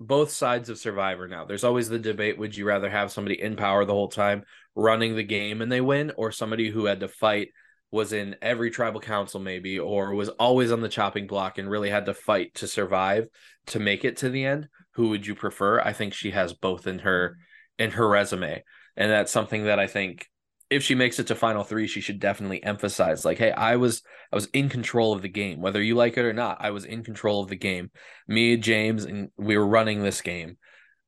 both 0.00 0.30
sides 0.30 0.68
of 0.68 0.78
Survivor 0.78 1.28
now. 1.28 1.44
There's 1.44 1.64
always 1.64 1.88
the 1.88 1.98
debate: 1.98 2.38
would 2.38 2.56
you 2.56 2.66
rather 2.66 2.90
have 2.90 3.12
somebody 3.12 3.40
in 3.40 3.56
power 3.56 3.84
the 3.84 3.92
whole 3.92 4.08
time, 4.08 4.44
running 4.74 5.16
the 5.16 5.22
game 5.22 5.62
and 5.62 5.70
they 5.70 5.80
win, 5.80 6.12
or 6.16 6.32
somebody 6.32 6.70
who 6.70 6.86
had 6.86 7.00
to 7.00 7.08
fight? 7.08 7.48
Was 7.90 8.12
in 8.12 8.34
every 8.42 8.72
tribal 8.72 9.00
council, 9.00 9.38
maybe, 9.38 9.78
or 9.78 10.14
was 10.14 10.28
always 10.30 10.72
on 10.72 10.80
the 10.80 10.88
chopping 10.88 11.28
block 11.28 11.58
and 11.58 11.70
really 11.70 11.90
had 11.90 12.06
to 12.06 12.14
fight 12.14 12.52
to 12.54 12.66
survive 12.66 13.28
to 13.66 13.78
make 13.78 14.04
it 14.04 14.16
to 14.16 14.30
the 14.30 14.44
end. 14.44 14.68
Who 14.94 15.10
would 15.10 15.24
you 15.24 15.36
prefer? 15.36 15.80
I 15.80 15.92
think 15.92 16.12
she 16.12 16.32
has 16.32 16.52
both 16.52 16.88
in 16.88 16.98
her 17.00 17.38
in 17.78 17.92
her 17.92 18.08
resume, 18.08 18.64
and 18.96 19.10
that's 19.12 19.30
something 19.30 19.66
that 19.66 19.78
I 19.78 19.86
think 19.86 20.28
if 20.74 20.82
she 20.82 20.94
makes 20.94 21.18
it 21.18 21.28
to 21.28 21.34
final 21.34 21.62
three, 21.62 21.86
she 21.86 22.00
should 22.00 22.18
definitely 22.18 22.62
emphasize 22.62 23.24
like, 23.24 23.38
hey, 23.38 23.52
I 23.52 23.76
was 23.76 24.02
I 24.32 24.36
was 24.36 24.46
in 24.46 24.68
control 24.68 25.12
of 25.12 25.22
the 25.22 25.28
game. 25.28 25.60
Whether 25.60 25.82
you 25.82 25.94
like 25.94 26.16
it 26.16 26.24
or 26.24 26.32
not, 26.32 26.58
I 26.60 26.70
was 26.70 26.84
in 26.84 27.04
control 27.04 27.42
of 27.42 27.48
the 27.48 27.56
game. 27.56 27.90
Me, 28.26 28.56
James, 28.56 29.04
and 29.04 29.30
we 29.36 29.56
were 29.56 29.66
running 29.66 30.02
this 30.02 30.20
game. 30.20 30.56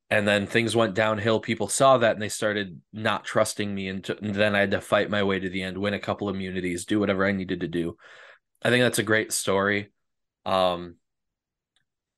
And 0.09 0.25
then 0.25 0.47
things 0.47 0.73
went 0.73 0.95
downhill. 0.95 1.41
People 1.41 1.67
saw 1.67 1.97
that 1.97 2.13
and 2.13 2.21
they 2.21 2.29
started 2.29 2.79
not 2.93 3.25
trusting 3.25 3.73
me. 3.75 3.89
And, 3.89 4.03
to, 4.05 4.17
and 4.17 4.33
then 4.33 4.55
I 4.55 4.61
had 4.61 4.71
to 4.71 4.79
fight 4.79 5.09
my 5.09 5.23
way 5.23 5.37
to 5.37 5.49
the 5.49 5.63
end, 5.63 5.77
win 5.77 5.93
a 5.93 5.99
couple 5.99 6.29
immunities, 6.29 6.85
do 6.85 7.01
whatever 7.01 7.25
I 7.25 7.33
needed 7.33 7.59
to 7.59 7.67
do. 7.67 7.97
I 8.63 8.69
think 8.69 8.83
that's 8.83 8.99
a 8.99 9.03
great 9.03 9.33
story. 9.33 9.91
Um, 10.45 10.95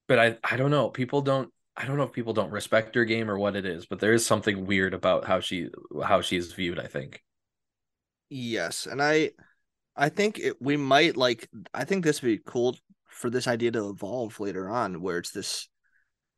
but 0.07 0.19
I, 0.19 0.37
I 0.43 0.57
don't 0.57 0.71
know. 0.71 0.89
People 0.89 1.21
don't 1.21 1.51
I 1.79 1.85
don't 1.85 1.95
know 1.95 2.03
if 2.03 2.11
people 2.11 2.33
don't 2.33 2.51
respect 2.51 2.93
her 2.95 3.05
game 3.05 3.31
or 3.31 3.39
what 3.39 3.55
it 3.55 3.65
is, 3.65 3.85
but 3.85 3.99
there 3.99 4.11
is 4.11 4.25
something 4.25 4.65
weird 4.65 4.93
about 4.93 5.23
how 5.23 5.39
she 5.39 5.69
how 6.03 6.19
she's 6.19 6.51
viewed, 6.51 6.77
I 6.77 6.87
think. 6.87 7.23
Yes, 8.29 8.85
and 8.85 9.01
I 9.01 9.31
I 9.95 10.09
think 10.09 10.39
it, 10.39 10.61
we 10.61 10.77
might 10.77 11.17
like 11.17 11.49
I 11.73 11.83
think 11.83 12.03
this 12.03 12.21
would 12.21 12.27
be 12.29 12.41
cool 12.45 12.77
for 13.07 13.29
this 13.29 13.47
idea 13.47 13.71
to 13.71 13.89
evolve 13.89 14.39
later 14.39 14.69
on 14.69 15.01
where 15.01 15.17
it's 15.17 15.31
this 15.31 15.67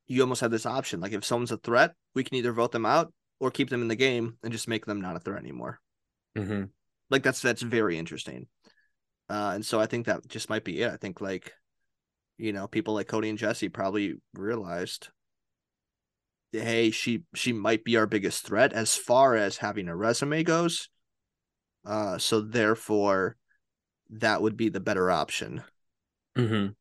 you 0.07 0.21
almost 0.21 0.41
have 0.41 0.51
this 0.51 0.65
option 0.65 0.99
like 0.99 1.11
if 1.11 1.23
someone's 1.23 1.51
a 1.51 1.57
threat, 1.57 1.93
we 2.15 2.23
can 2.23 2.35
either 2.35 2.53
vote 2.53 2.71
them 2.71 2.85
out 2.85 3.13
or 3.39 3.51
keep 3.51 3.69
them 3.69 3.81
in 3.81 3.87
the 3.87 3.95
game 3.95 4.37
and 4.43 4.51
just 4.51 4.67
make 4.67 4.85
them 4.85 5.01
not 5.01 5.15
a 5.15 5.19
threat 5.19 5.41
anymore. 5.41 5.79
Mm-hmm. 6.37 6.65
Like 7.09 7.23
that's 7.23 7.41
that's 7.41 7.61
very 7.61 7.97
interesting. 7.97 8.47
Uh, 9.29 9.51
and 9.55 9.65
so 9.65 9.79
I 9.79 9.85
think 9.85 10.05
that 10.05 10.27
just 10.27 10.49
might 10.49 10.63
be 10.63 10.81
it. 10.81 10.91
I 10.91 10.97
think 10.97 11.21
like 11.21 11.53
you 12.37 12.53
know, 12.53 12.67
people 12.67 12.95
like 12.95 13.07
Cody 13.07 13.29
and 13.29 13.37
Jesse 13.37 13.69
probably 13.69 14.15
realized 14.33 15.09
hey, 16.53 16.91
she 16.91 17.23
she 17.35 17.53
might 17.53 17.83
be 17.83 17.97
our 17.97 18.07
biggest 18.07 18.45
threat 18.45 18.73
as 18.73 18.95
far 18.95 19.35
as 19.35 19.57
having 19.57 19.87
a 19.87 19.95
resume 19.95 20.43
goes 20.43 20.89
uh, 21.85 22.17
so 22.17 22.41
therefore, 22.41 23.35
that 24.11 24.41
would 24.41 24.57
be 24.57 24.69
the 24.69 24.79
better 24.79 25.09
option. 25.09 25.63
Mm-hmm. 26.37 26.71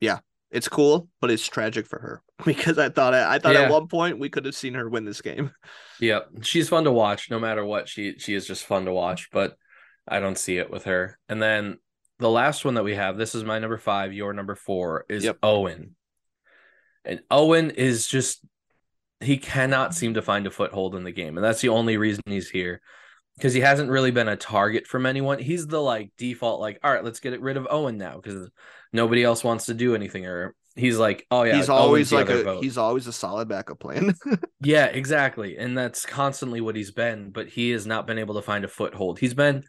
Yeah, 0.00 0.18
it's 0.50 0.68
cool, 0.68 1.08
but 1.20 1.30
it's 1.30 1.46
tragic 1.46 1.86
for 1.86 1.98
her 1.98 2.22
because 2.44 2.78
I 2.78 2.88
thought 2.88 3.14
I 3.14 3.38
thought 3.38 3.54
Yeah. 3.54 3.62
at 3.62 3.70
one 3.70 3.88
point 3.88 4.18
we 4.18 4.28
could 4.28 4.44
have 4.44 4.54
seen 4.54 4.74
her 4.74 4.88
win 4.88 5.04
this 5.04 5.20
game. 5.22 5.50
Yeah, 6.00 6.20
she's 6.42 6.68
fun 6.68 6.84
to 6.84 6.90
watch. 6.92 7.30
No 7.30 7.38
matter 7.38 7.64
what, 7.64 7.88
she 7.88 8.18
she 8.18 8.34
is 8.34 8.48
just 8.48 8.64
fun 8.66 8.84
to 8.86 8.92
watch. 8.92 9.28
But 9.30 9.56
I 10.08 10.18
don't 10.18 10.36
see 10.36 10.58
it 10.58 10.68
with 10.68 10.84
her. 10.84 11.16
And 11.28 11.40
then 11.40 11.78
the 12.18 12.28
last 12.28 12.64
one 12.64 12.74
that 12.74 12.82
we 12.82 12.96
have, 12.96 13.16
this 13.16 13.34
is 13.36 13.44
my 13.44 13.60
number 13.60 13.78
five. 13.78 14.12
Your 14.12 14.32
number 14.32 14.56
four 14.56 15.06
is 15.08 15.22
Yep. 15.24 15.38
Owen. 15.44 15.94
And 17.04 17.20
Owen 17.30 17.70
is 17.70 18.08
just 18.08 18.40
he 19.20 19.36
cannot 19.36 19.94
seem 19.94 20.14
to 20.14 20.22
find 20.22 20.46
a 20.48 20.50
foothold 20.50 20.96
in 20.96 21.04
the 21.04 21.12
game, 21.12 21.38
and 21.38 21.44
that's 21.44 21.60
the 21.60 21.68
only 21.68 21.96
reason 21.96 22.22
he's 22.26 22.50
here. 22.50 22.80
Because 23.36 23.52
he 23.52 23.60
hasn't 23.60 23.90
really 23.90 24.12
been 24.12 24.28
a 24.28 24.36
target 24.36 24.86
from 24.86 25.06
anyone. 25.06 25.38
He's 25.40 25.66
the 25.66 25.80
like 25.80 26.12
default, 26.16 26.60
like, 26.60 26.78
all 26.84 26.92
right, 26.92 27.02
let's 27.04 27.18
get 27.20 27.40
rid 27.40 27.56
of 27.56 27.66
Owen 27.68 27.98
now 27.98 28.20
because 28.22 28.48
nobody 28.92 29.24
else 29.24 29.42
wants 29.42 29.66
to 29.66 29.74
do 29.74 29.94
anything. 29.96 30.24
Or 30.26 30.54
he's 30.76 30.98
like, 30.98 31.26
oh 31.32 31.42
yeah, 31.42 31.56
he's 31.56 31.68
always 31.68 32.12
like 32.12 32.28
a 32.28 32.44
vote. 32.44 32.62
he's 32.62 32.78
always 32.78 33.08
a 33.08 33.12
solid 33.12 33.48
backup 33.48 33.80
plan. 33.80 34.14
Yeah, 34.60 34.86
exactly. 34.86 35.58
And 35.58 35.76
that's 35.76 36.06
constantly 36.06 36.60
what 36.62 36.74
he's 36.76 36.90
been, 36.92 37.30
but 37.32 37.48
he 37.48 37.70
has 37.72 37.86
not 37.86 38.06
been 38.06 38.18
able 38.18 38.36
to 38.36 38.42
find 38.42 38.64
a 38.64 38.68
foothold. 38.68 39.18
He's 39.18 39.34
been 39.34 39.62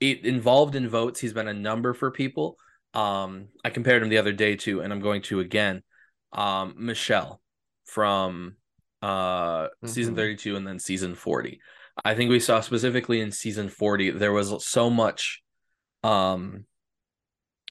involved 0.00 0.74
in 0.74 0.88
votes, 0.88 1.18
he's 1.20 1.32
been 1.32 1.48
a 1.48 1.54
number 1.54 1.94
for 1.94 2.10
people. 2.10 2.56
Um 2.94 3.48
I 3.64 3.70
compared 3.70 4.02
him 4.02 4.08
the 4.10 4.18
other 4.18 4.32
day 4.32 4.56
to 4.56 4.80
and 4.80 4.92
I'm 4.92 5.00
going 5.00 5.22
to 5.22 5.40
again. 5.40 5.82
Um 6.32 6.74
Michelle 6.76 7.40
from 7.86 8.56
uh 9.02 9.68
season 9.86 10.14
Mhm. 10.14 10.18
32 10.18 10.56
and 10.56 10.66
then 10.66 10.78
season 10.78 11.14
40. 11.14 11.60
I 12.02 12.14
think 12.14 12.30
we 12.30 12.40
saw 12.40 12.60
specifically 12.60 13.20
in 13.20 13.30
season 13.30 13.68
40 13.68 14.10
there 14.12 14.32
was 14.32 14.64
so 14.66 14.90
much 14.90 15.42
um 16.02 16.64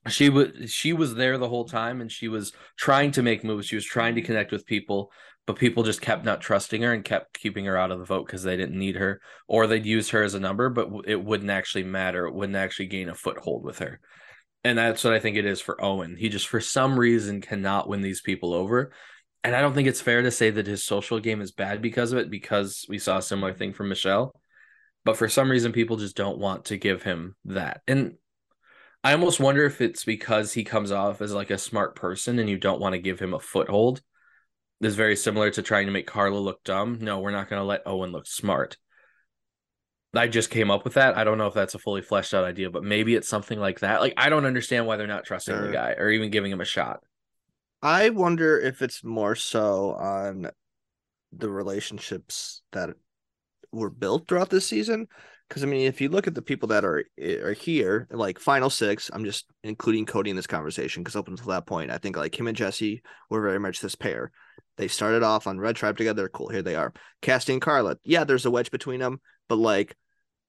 she 0.09 0.29
was 0.29 0.49
she 0.71 0.93
was 0.93 1.15
there 1.15 1.37
the 1.37 1.49
whole 1.49 1.65
time 1.65 2.01
and 2.01 2.11
she 2.11 2.27
was 2.27 2.51
trying 2.77 3.11
to 3.11 3.23
make 3.23 3.43
moves. 3.43 3.67
She 3.67 3.75
was 3.75 3.85
trying 3.85 4.15
to 4.15 4.21
connect 4.21 4.51
with 4.51 4.65
people 4.65 5.11
but 5.45 5.57
people 5.57 5.83
just 5.83 6.01
kept 6.01 6.23
not 6.23 6.39
trusting 6.39 6.81
her 6.81 6.93
and 6.93 7.03
kept 7.03 7.37
keeping 7.37 7.65
her 7.65 7.77
out 7.77 7.91
of 7.91 7.99
the 7.99 8.05
vote 8.05 8.25
because 8.25 8.43
they 8.43 8.55
didn't 8.55 8.79
need 8.79 8.95
her 8.95 9.19
or 9.47 9.67
they'd 9.67 9.85
use 9.85 10.09
her 10.09 10.23
as 10.23 10.33
a 10.33 10.39
number 10.39 10.69
but 10.69 10.89
it 11.05 11.21
wouldn't 11.21 11.49
actually 11.49 11.83
matter. 11.83 12.25
It 12.25 12.33
wouldn't 12.33 12.57
actually 12.57 12.87
gain 12.87 13.09
a 13.09 13.15
foothold 13.15 13.63
with 13.63 13.79
her. 13.79 13.99
And 14.65 14.77
that's 14.77 15.03
what 15.03 15.13
i 15.13 15.19
think 15.19 15.35
it 15.35 15.45
is 15.45 15.59
for 15.59 15.83
owen. 15.83 16.15
He 16.17 16.29
just 16.29 16.47
for 16.47 16.61
some 16.61 16.97
reason 16.97 17.41
cannot 17.41 17.87
win 17.89 18.01
these 18.01 18.21
people 18.21 18.53
over 18.53 18.93
and 19.43 19.55
i 19.55 19.61
don't 19.61 19.73
think 19.73 19.87
it's 19.87 20.01
fair 20.01 20.21
to 20.21 20.31
say 20.31 20.49
that 20.49 20.67
his 20.67 20.83
social 20.83 21.19
game 21.19 21.41
is 21.41 21.51
bad 21.51 21.81
because 21.81 22.11
of 22.11 22.17
it 22.19 22.29
because 22.29 22.85
we 22.89 22.97
saw 22.99 23.17
a 23.17 23.21
similar 23.21 23.53
thing 23.53 23.73
from 23.73 23.89
michelle 23.89 24.33
but 25.05 25.17
for 25.17 25.27
some 25.27 25.49
reason 25.51 25.71
people 25.71 25.97
just 25.97 26.15
don't 26.15 26.37
want 26.37 26.65
to 26.65 26.77
give 26.77 27.03
him 27.03 27.35
that 27.45 27.81
and 27.87 28.15
I 29.05 29.11
almost 29.11 29.41
wonder 29.41 29.65
if 29.65 29.81
it's 29.81 30.05
because 30.05 30.53
he 30.53 30.63
comes 30.63 30.89
off 30.89 31.21
as 31.21 31.33
like 31.33 31.51
a 31.51 31.57
smart 31.57 31.93
person 31.93 32.39
and 32.39 32.49
you 32.49 32.57
don't 32.57 32.79
want 32.79 32.93
to 32.93 32.99
give 32.99 33.19
him 33.19 33.33
a 33.33 33.39
foothold. 33.39 34.01
This 34.79 34.91
is 34.91 34.95
very 34.95 35.17
similar 35.17 35.49
to 35.51 35.61
trying 35.61 35.87
to 35.87 35.91
make 35.91 36.07
Karla 36.07 36.37
look 36.37 36.63
dumb. 36.63 36.99
No, 37.01 37.19
we're 37.19 37.31
not 37.31 37.49
going 37.49 37.59
to 37.59 37.65
let 37.65 37.85
Owen 37.85 38.13
look 38.13 38.27
smart. 38.27 38.77
I 40.13 40.27
just 40.27 40.49
came 40.49 40.71
up 40.71 40.85
with 40.85 40.93
that. 40.93 41.17
I 41.17 41.25
don't 41.25 41.37
know 41.37 41.47
if 41.47 41.53
that's 41.53 41.75
a 41.75 41.79
fully 41.79 42.01
fleshed 42.01 42.33
out 42.33 42.45
idea, 42.45 42.69
but 42.69 42.85
maybe 42.85 43.13
it's 43.13 43.27
something 43.27 43.59
like 43.59 43.81
that. 43.81 43.99
Like 43.99 44.13
I 44.15 44.29
don't 44.29 44.45
understand 44.45 44.87
why 44.87 44.95
they're 44.95 45.05
not 45.05 45.25
trusting 45.25 45.53
Sure. 45.53 45.67
the 45.67 45.73
guy 45.73 45.95
or 45.97 46.09
even 46.09 46.29
giving 46.31 46.51
him 46.51 46.61
a 46.61 46.65
shot. 46.65 47.03
I 47.83 48.11
wonder 48.11 48.57
if 48.57 48.81
it's 48.81 49.03
more 49.03 49.35
so 49.35 49.91
on 49.91 50.49
the 51.33 51.49
relationships 51.49 52.61
that 52.71 52.91
were 53.73 53.89
built 53.89 54.25
throughout 54.27 54.49
this 54.49 54.65
season. 54.65 55.07
Because 55.49 55.63
I 55.63 55.67
mean, 55.67 55.85
if 55.85 55.99
you 55.99 56.07
look 56.07 56.25
at 56.25 56.33
the 56.33 56.41
people 56.41 56.69
that 56.69 56.85
are 56.85 57.03
are 57.19 57.51
here, 57.51 58.07
like 58.09 58.39
final 58.39 58.69
six, 58.69 59.11
I'm 59.11 59.25
just 59.25 59.47
including 59.65 60.05
Cody 60.05 60.29
in 60.29 60.37
this 60.37 60.47
conversation 60.47 61.03
because 61.03 61.17
up 61.17 61.27
until 61.27 61.47
that 61.47 61.65
point, 61.65 61.91
I 61.91 61.97
think 61.97 62.15
like 62.15 62.39
him 62.39 62.47
and 62.47 62.55
Jesse 62.55 63.03
were 63.29 63.41
very 63.41 63.59
much 63.59 63.81
this 63.81 63.95
pair. 63.95 64.31
They 64.77 64.87
started 64.87 65.21
off 65.21 65.45
on 65.45 65.59
Red 65.59 65.75
Tribe 65.75 65.97
together. 65.97 66.29
Cool, 66.29 66.47
here 66.47 66.61
they 66.61 66.75
are. 66.75 66.93
Cassidy 67.21 67.59
Karla, 67.59 67.97
yeah, 68.05 68.23
there's 68.23 68.45
a 68.45 68.51
wedge 68.51 68.71
between 68.71 69.01
them, 69.01 69.19
but 69.49 69.57
like 69.57 69.97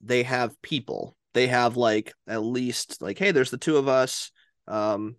they 0.01 0.23
have 0.23 0.63
people. 0.63 1.17
They 1.35 1.49
have 1.49 1.77
like 1.77 2.13
at 2.29 2.45
least 2.45 3.03
like, 3.03 3.19
hey, 3.19 3.33
there's 3.33 3.51
the 3.51 3.59
two 3.59 3.77
of 3.77 3.89
us. 3.89 4.31
Um, 4.69 5.17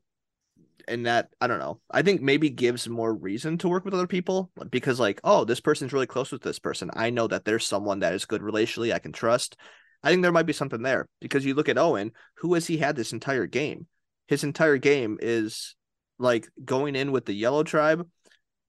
and 0.88 1.06
that 1.06 1.30
I 1.40 1.48
don't 1.48 1.60
know. 1.60 1.80
I 1.92 2.02
think 2.02 2.22
maybe 2.22 2.50
gives 2.50 2.88
more 2.88 3.14
reason 3.14 3.58
to 3.60 3.68
work 3.68 3.86
with 3.86 3.94
other 3.94 4.08
people 4.08 4.52
because 4.70 5.00
like, 5.00 5.20
oh, 5.24 5.46
this 5.46 5.60
person's 5.60 5.94
really 5.94 6.08
close 6.08 6.32
with 6.32 6.42
this 6.42 6.60
person. 6.60 6.90
I 6.94 7.10
know 7.10 7.28
that 7.28 7.46
there's 7.46 7.66
someone 7.66 8.00
that 8.00 8.14
is 8.14 8.26
good 8.26 8.42
relationally 8.42 8.94
I 8.94 9.00
can 9.00 9.12
trust. 9.12 9.58
I 10.04 10.10
think 10.10 10.22
there 10.22 10.32
might 10.32 10.46
be 10.46 10.54
something 10.54 10.82
there 10.82 11.08
because 11.20 11.46
you 11.46 11.56
look 11.56 11.70
at 11.70 11.78
Owen, 11.78 12.12
who 12.38 12.54
has 12.54 12.68
he 12.68 12.78
had 12.78 12.96
this 12.96 13.14
entire 13.14 13.48
game? 13.48 13.88
His 14.28 14.44
entire 14.44 14.78
game 14.78 15.18
is 15.22 15.76
like 16.20 16.48
going 16.64 16.96
in 16.96 17.12
with 17.12 17.26
the 17.26 17.34
yellow 17.34 17.64
tribe. 17.64 18.08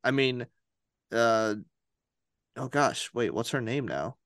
I 0.02 0.10
mean, 0.10 0.46
uh 1.12 1.54
oh 2.56 2.68
gosh, 2.68 3.10
wait, 3.12 3.34
what's 3.34 3.50
her 3.50 3.60
name 3.60 3.86
now? 3.86 4.16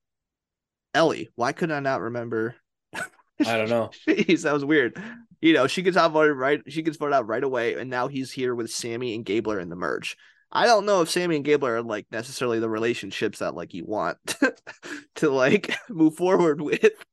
Elie. 0.94 1.28
Why 1.34 1.52
could 1.52 1.70
I 1.70 1.80
not 1.80 2.00
remember? 2.00 2.56
I 2.94 3.56
don't 3.56 3.70
know. 3.70 3.90
Jeez, 4.08 4.42
that 4.42 4.52
was 4.52 4.64
weird. 4.64 5.00
You 5.40 5.54
know, 5.54 5.66
she 5.66 5.82
gets 5.82 5.96
outvoted 5.96 6.36
right. 6.36 6.60
She 6.68 6.82
gets 6.82 6.96
voted 6.96 7.14
out 7.14 7.26
right 7.26 7.42
away, 7.42 7.74
and 7.74 7.88
now 7.88 8.08
he's 8.08 8.32
here 8.32 8.54
with 8.54 8.70
Sami 8.70 9.14
and 9.14 9.24
Gabler 9.24 9.58
in 9.58 9.70
the 9.70 9.76
merge. 9.76 10.16
I 10.52 10.66
don't 10.66 10.84
know 10.84 11.00
if 11.00 11.10
Sami 11.10 11.36
and 11.36 11.44
Gabler 11.44 11.76
are 11.76 11.82
like 11.82 12.06
necessarily 12.10 12.58
the 12.58 12.68
relationships 12.68 13.38
that 13.38 13.54
like 13.54 13.72
you 13.72 13.84
want 13.84 14.18
to 15.16 15.30
like 15.30 15.76
move 15.88 16.16
forward 16.16 16.60
with. 16.60 17.04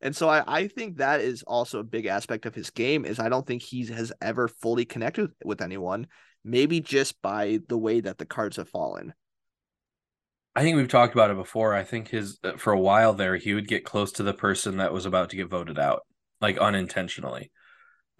And 0.00 0.16
so 0.16 0.28
I, 0.28 0.42
I 0.46 0.68
think 0.68 0.96
that 0.96 1.20
is 1.20 1.44
also 1.44 1.78
a 1.78 1.84
big 1.84 2.06
aspect 2.06 2.46
of 2.46 2.54
his 2.54 2.70
game 2.70 3.04
is 3.04 3.20
I 3.20 3.28
don't 3.28 3.46
think 3.46 3.62
he 3.62 3.86
has 3.86 4.12
ever 4.20 4.48
fully 4.48 4.84
connected 4.84 5.30
with 5.44 5.62
anyone, 5.62 6.08
maybe 6.44 6.80
just 6.80 7.20
by 7.22 7.60
the 7.68 7.78
way 7.78 8.00
that 8.00 8.18
the 8.18 8.26
cards 8.26 8.56
have 8.56 8.68
fallen. 8.68 9.14
I 10.56 10.62
think 10.62 10.76
we've 10.76 10.88
talked 10.88 11.14
about 11.14 11.30
it 11.30 11.36
before. 11.36 11.74
I 11.74 11.84
think 11.84 12.08
his 12.08 12.40
uh, 12.42 12.56
for 12.56 12.72
a 12.72 12.80
while 12.80 13.14
there, 13.14 13.36
he 13.36 13.54
would 13.54 13.68
get 13.68 13.84
close 13.84 14.10
to 14.12 14.24
the 14.24 14.34
person 14.34 14.78
that 14.78 14.92
was 14.92 15.06
about 15.06 15.30
to 15.30 15.36
get 15.36 15.48
voted 15.48 15.78
out, 15.78 16.02
like 16.40 16.58
unintentionally. 16.58 17.52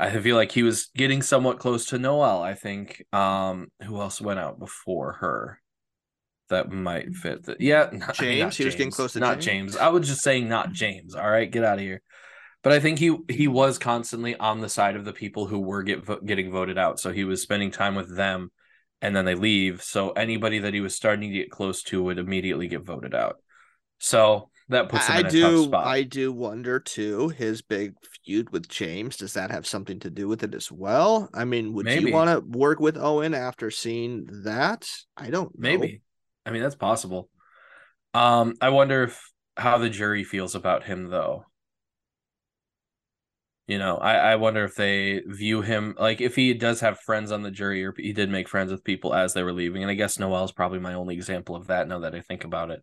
I 0.00 0.18
feel 0.18 0.34
like 0.34 0.50
he 0.50 0.62
was 0.62 0.90
getting 0.96 1.20
somewhat 1.20 1.58
close 1.58 1.86
to 1.86 1.98
Noelle. 1.98 2.42
I 2.42 2.54
think. 2.54 3.04
Um, 3.12 3.68
who 3.84 4.00
else 4.00 4.20
went 4.20 4.40
out 4.40 4.58
before 4.58 5.12
her? 5.20 5.60
That 6.48 6.72
might 6.72 7.14
fit. 7.14 7.44
The, 7.44 7.56
yeah, 7.60 7.90
not, 7.92 8.14
James? 8.14 8.40
not 8.40 8.54
He 8.54 8.64
was 8.64 8.74
getting 8.74 8.90
close 8.90 9.12
to 9.12 9.20
not 9.20 9.40
James? 9.40 9.72
James. 9.72 9.76
I 9.76 9.88
was 9.88 10.08
just 10.08 10.22
saying 10.22 10.48
not 10.48 10.72
James. 10.72 11.14
All 11.14 11.30
right, 11.30 11.50
get 11.50 11.64
out 11.64 11.78
of 11.78 11.80
here. 11.80 12.02
But 12.62 12.72
I 12.72 12.80
think 12.80 12.98
he 12.98 13.16
he 13.28 13.46
was 13.46 13.78
constantly 13.78 14.36
on 14.36 14.60
the 14.60 14.68
side 14.68 14.96
of 14.96 15.04
the 15.04 15.12
people 15.12 15.46
who 15.46 15.60
were 15.60 15.82
get 15.82 16.04
vo- 16.04 16.20
getting 16.20 16.50
voted 16.50 16.78
out. 16.78 16.98
So 16.98 17.12
he 17.12 17.24
was 17.24 17.42
spending 17.42 17.70
time 17.70 17.94
with 17.94 18.14
them, 18.16 18.50
and 19.00 19.14
then 19.14 19.24
they 19.26 19.34
leave. 19.34 19.82
So 19.82 20.10
anybody 20.10 20.60
that 20.60 20.74
he 20.74 20.80
was 20.80 20.94
starting 20.94 21.30
to 21.30 21.38
get 21.38 21.50
close 21.50 21.82
to 21.84 22.02
would 22.02 22.18
immediately 22.18 22.68
get 22.68 22.84
voted 22.84 23.14
out. 23.14 23.36
So 23.98 24.50
that 24.70 24.88
puts 24.88 25.06
him 25.06 25.16
I 25.16 25.20
in 25.20 25.26
a 25.26 25.28
tough 25.28 25.32
do. 25.32 25.64
spot. 25.64 25.86
I 25.86 26.02
do 26.02 26.32
wonder 26.32 26.78
too. 26.78 27.28
His 27.30 27.60
big 27.60 27.94
feud 28.24 28.50
with 28.50 28.68
James 28.68 29.16
does 29.16 29.34
that 29.34 29.50
have 29.50 29.66
something 29.66 29.98
to 30.00 30.10
do 30.10 30.28
with 30.28 30.42
it 30.42 30.54
as 30.54 30.70
well? 30.70 31.28
I 31.34 31.44
mean, 31.44 31.72
would 31.72 31.86
Maybe. 31.86 32.06
you 32.06 32.14
want 32.14 32.30
to 32.30 32.58
work 32.58 32.80
with 32.80 32.96
Owen 32.96 33.34
after 33.34 33.70
seeing 33.70 34.26
that? 34.44 34.88
I 35.16 35.30
don't 35.30 35.52
know. 35.58 35.68
Maybe. 35.68 36.02
I 36.46 36.50
mean, 36.50 36.62
that's 36.62 36.76
possible. 36.76 37.28
Um, 38.14 38.54
I 38.60 38.70
wonder 38.70 39.02
if 39.04 39.20
how 39.56 39.78
the 39.78 39.90
jury 39.90 40.24
feels 40.24 40.54
about 40.54 40.84
him 40.84 41.10
though. 41.10 41.44
You 43.66 43.78
know, 43.78 43.98
I, 43.98 44.14
I 44.14 44.36
wonder 44.36 44.64
if 44.64 44.74
they 44.74 45.20
view 45.26 45.62
him 45.62 45.94
like 45.98 46.20
if 46.20 46.34
he 46.34 46.54
does 46.54 46.80
have 46.80 46.98
friends 47.00 47.30
on 47.30 47.42
the 47.42 47.52
jury 47.52 47.84
or 47.84 47.94
he 47.96 48.12
did 48.12 48.30
make 48.30 48.48
friends 48.48 48.72
with 48.72 48.82
people 48.82 49.14
as 49.14 49.34
they 49.34 49.42
were 49.42 49.52
leaving. 49.52 49.82
And 49.82 49.90
I 49.90 49.94
guess 49.94 50.18
Noelle's 50.18 50.50
probably 50.52 50.80
my 50.80 50.94
only 50.94 51.14
example 51.14 51.54
of 51.54 51.68
that 51.68 51.86
now 51.86 52.00
that 52.00 52.14
I 52.14 52.20
think 52.20 52.44
about 52.44 52.70
it. 52.70 52.82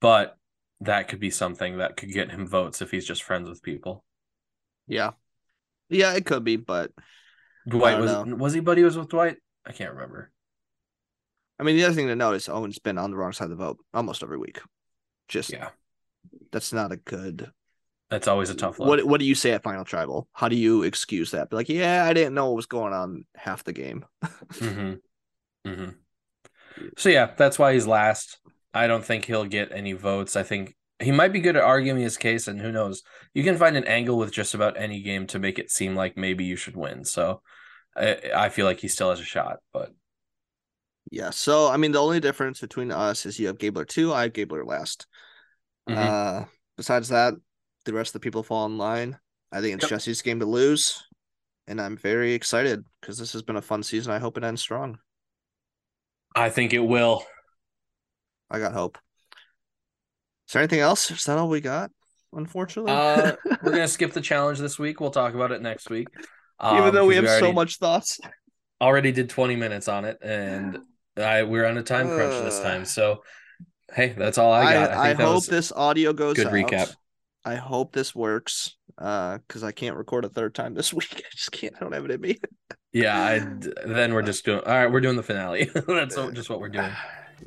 But 0.00 0.36
that 0.80 1.08
could 1.08 1.20
be 1.20 1.30
something 1.30 1.78
that 1.78 1.96
could 1.96 2.12
get 2.12 2.30
him 2.30 2.46
votes 2.46 2.80
if 2.82 2.90
he's 2.90 3.06
just 3.06 3.22
friends 3.22 3.48
with 3.48 3.62
people. 3.62 4.04
Yeah, 4.86 5.10
yeah, 5.88 6.14
it 6.14 6.24
could 6.26 6.44
be, 6.44 6.56
but 6.56 6.92
Dwight 7.68 7.98
was 7.98 8.12
know. 8.12 8.36
was 8.36 8.52
he 8.54 8.60
buddy 8.60 8.82
was 8.82 8.96
with 8.96 9.08
Dwight? 9.08 9.36
I 9.66 9.72
can't 9.72 9.92
remember. 9.92 10.30
I 11.60 11.64
mean, 11.64 11.76
the 11.76 11.84
other 11.84 11.94
thing 11.94 12.06
to 12.06 12.16
note 12.16 12.34
is 12.34 12.48
Owen's 12.48 12.78
been 12.78 12.98
on 12.98 13.10
the 13.10 13.16
wrong 13.16 13.32
side 13.32 13.44
of 13.44 13.50
the 13.50 13.56
vote 13.56 13.78
almost 13.92 14.22
every 14.22 14.38
week. 14.38 14.60
Just 15.28 15.50
Yeah. 15.50 15.70
that's 16.52 16.72
not 16.72 16.92
a 16.92 16.96
good. 16.96 17.50
That's 18.10 18.28
always 18.28 18.48
a 18.48 18.54
tough 18.54 18.78
look. 18.78 18.88
What 18.88 19.04
What 19.04 19.20
do 19.20 19.26
you 19.26 19.34
say 19.34 19.50
at 19.50 19.62
Final 19.62 19.84
Tribal? 19.84 20.28
How 20.32 20.48
do 20.48 20.56
you 20.56 20.84
excuse 20.84 21.32
that? 21.32 21.50
Be 21.50 21.56
like, 21.56 21.68
yeah, 21.68 22.04
I 22.04 22.14
didn't 22.14 22.34
know 22.34 22.46
what 22.46 22.56
was 22.56 22.66
going 22.66 22.92
on 22.94 23.24
half 23.34 23.64
the 23.64 23.72
game. 23.72 24.04
Mm-hmm. 24.54 24.94
Mm-hmm. 25.68 25.90
So 26.96 27.08
yeah, 27.10 27.32
that's 27.36 27.58
why 27.58 27.74
he's 27.74 27.86
last. 27.86 28.38
I 28.78 28.86
don't 28.86 29.04
think 29.04 29.24
he'll 29.24 29.44
get 29.44 29.72
any 29.72 29.92
votes. 29.92 30.36
I 30.36 30.42
think 30.42 30.74
he 31.00 31.12
might 31.12 31.32
be 31.32 31.40
good 31.40 31.56
at 31.56 31.62
arguing 31.62 32.00
his 32.00 32.16
case, 32.16 32.48
and 32.48 32.60
who 32.60 32.72
knows? 32.72 33.02
You 33.34 33.44
can 33.44 33.56
find 33.56 33.76
an 33.76 33.84
angle 33.84 34.18
with 34.18 34.32
just 34.32 34.54
about 34.54 34.76
any 34.78 35.00
game 35.02 35.26
to 35.28 35.38
make 35.38 35.58
it 35.58 35.70
seem 35.70 35.94
like 35.96 36.16
maybe 36.16 36.44
you 36.44 36.56
should 36.56 36.76
win. 36.76 37.04
So 37.04 37.42
I, 37.96 38.18
I 38.34 38.48
feel 38.48 38.66
like 38.66 38.80
he 38.80 38.88
still 38.88 39.10
has 39.10 39.20
a 39.20 39.24
shot, 39.24 39.58
but 39.72 39.92
Yeah. 41.10 41.30
So 41.30 41.68
I 41.68 41.76
mean, 41.76 41.92
the 41.92 42.02
only 42.02 42.20
difference 42.20 42.60
between 42.60 42.90
us 42.92 43.26
is 43.26 43.38
you 43.38 43.46
have 43.48 43.58
Gabler 43.58 43.84
two, 43.84 44.12
I 44.12 44.22
have 44.22 44.32
Gabler 44.32 44.64
last. 44.64 45.06
Mhm. 45.88 45.96
Uh, 45.96 46.44
besides 46.76 47.08
that, 47.08 47.34
the 47.84 47.92
rest 47.94 48.10
of 48.10 48.20
the 48.20 48.24
people 48.26 48.42
fall 48.42 48.66
in 48.66 48.76
line. 48.78 49.18
I 49.50 49.60
think 49.60 49.74
it's 49.76 49.84
Yep. 49.84 49.90
Jesse's 49.90 50.22
game 50.22 50.40
to 50.40 50.46
lose, 50.46 51.06
and 51.66 51.80
I'm 51.80 51.96
very 51.96 52.34
excited 52.34 52.84
because 53.00 53.18
this 53.18 53.32
has 53.32 53.42
been 53.42 53.56
a 53.56 53.62
fun 53.62 53.82
season. 53.82 54.12
I 54.12 54.18
hope 54.18 54.36
it 54.36 54.44
ends 54.44 54.60
strong. 54.60 54.98
I 56.34 56.50
think 56.50 56.72
it 56.72 56.80
will. 56.80 57.24
I 58.50 58.58
got 58.58 58.72
hope. 58.72 58.98
Is 60.48 60.52
there 60.54 60.62
anything 60.62 60.80
else? 60.80 61.10
Is 61.10 61.24
that 61.24 61.38
all 61.38 61.48
we 61.48 61.60
got? 61.60 61.90
Unfortunately, 62.32 62.92
Uh, 62.92 63.32
we're 63.62 63.72
gonna 63.72 63.88
skip 63.88 64.12
the 64.12 64.20
challenge 64.20 64.58
this 64.58 64.78
week. 64.78 65.00
We'll 65.00 65.10
talk 65.10 65.34
about 65.34 65.52
it 65.52 65.62
next 65.62 65.90
week. 65.90 66.08
even 66.64 66.82
Um, 66.84 66.94
though 66.94 67.06
we 67.06 67.16
have 67.16 67.26
so 67.26 67.32
already- 67.38 67.52
much 67.52 67.76
thoughts. 67.78 68.18
already 68.80 69.12
did 69.12 69.28
20 69.30 69.56
minutes 69.56 69.88
on 69.88 70.04
it, 70.04 70.18
and 70.22 70.78
I 71.16 71.42
we're 71.42 71.66
on 71.66 71.76
a 71.78 71.82
time 71.82 72.06
crunch 72.08 72.44
this 72.44 72.60
Uh. 72.60 72.62
time. 72.62 72.84
So 72.84 73.22
hey, 73.92 74.14
that's 74.16 74.38
all 74.38 74.52
I 74.52 74.62
I, 74.64 74.72
got. 74.74 74.90
I, 74.92 75.06
think 75.08 75.18
that 75.18 75.24
hope 75.26 75.46
this 75.46 75.72
audio 75.72 76.12
goes 76.12 76.36
good 76.36 76.46
out. 76.48 76.52
recap. 76.52 76.94
I 77.44 77.54
hope 77.56 77.92
this 77.92 78.14
works. 78.14 78.74
Uh, 78.98 79.38
because 79.46 79.62
I 79.62 79.70
can't 79.70 79.96
record 79.96 80.24
a 80.24 80.28
third 80.28 80.54
time 80.56 80.74
this 80.74 80.92
week. 80.92 81.14
I 81.24 81.28
just 81.34 81.52
can't. 81.52 81.74
I 81.76 81.80
don't 81.80 81.92
have 81.92 82.04
it 82.04 82.10
in 82.10 82.20
me. 82.20 82.38
Yeah, 82.92 83.16
I 83.18 83.38
then 83.86 84.12
we're 84.12 84.22
just 84.22 84.44
doing 84.44 84.60
all 84.60 84.72
right. 84.72 84.90
We're 84.90 85.00
doing 85.00 85.16
the 85.16 85.22
finale. 85.22 85.70
That's 85.86 86.16
just 86.16 86.50
what 86.50 86.60
we're 86.60 86.68
doing. 86.68 86.90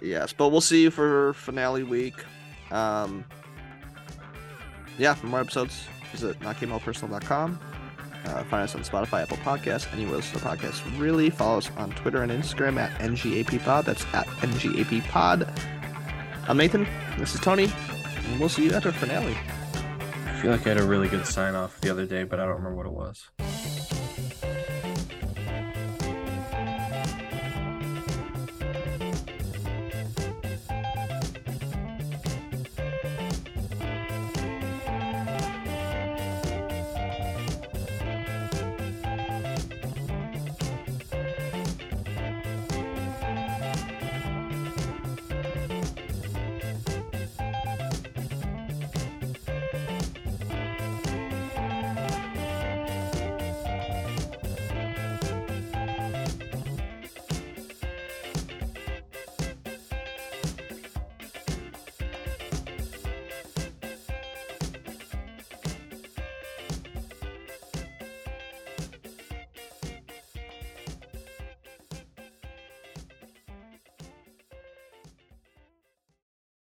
Yes, 0.01 0.33
but 0.33 0.49
we'll 0.49 0.61
see 0.61 0.81
you 0.83 0.91
for 0.91 1.33
finale 1.33 1.83
week. 1.83 2.15
Um, 2.71 3.23
yeah, 4.97 5.13
for 5.13 5.27
more 5.27 5.41
episodes, 5.41 5.85
visit 6.11 6.39
notgameallpersonal.com. 6.39 7.59
Uh, 8.23 8.43
find 8.43 8.63
us 8.63 8.75
on 8.75 8.83
Spotify, 8.83 9.23
Apple 9.23 9.37
Podcasts, 9.37 9.91
anywhere 9.93 10.15
else 10.15 10.29
the 10.31 10.39
podcast. 10.39 10.81
Really 10.99 11.29
follow 11.29 11.57
us 11.57 11.71
on 11.77 11.91
Twitter 11.91 12.21
and 12.21 12.31
Instagram 12.31 12.77
at 12.77 12.91
NGAPPod. 12.99 13.85
That's 13.85 14.05
at 14.13 14.27
NGAPPod. 14.27 15.49
I'm 16.47 16.57
Nathan. 16.57 16.87
This 17.17 17.33
is 17.33 17.39
Tony. 17.39 17.71
And 18.27 18.39
we'll 18.39 18.49
see 18.49 18.65
you 18.65 18.73
after 18.73 18.91
finale. 18.91 19.35
I 20.25 20.39
feel 20.41 20.51
like 20.51 20.65
I 20.65 20.69
had 20.69 20.77
a 20.77 20.83
really 20.83 21.07
good 21.07 21.25
sign 21.25 21.55
off 21.55 21.79
the 21.81 21.89
other 21.89 22.05
day, 22.05 22.23
but 22.23 22.39
I 22.39 22.45
don't 22.45 22.55
remember 22.55 22.75
what 22.75 22.85
it 22.85 22.93
was. 22.93 23.29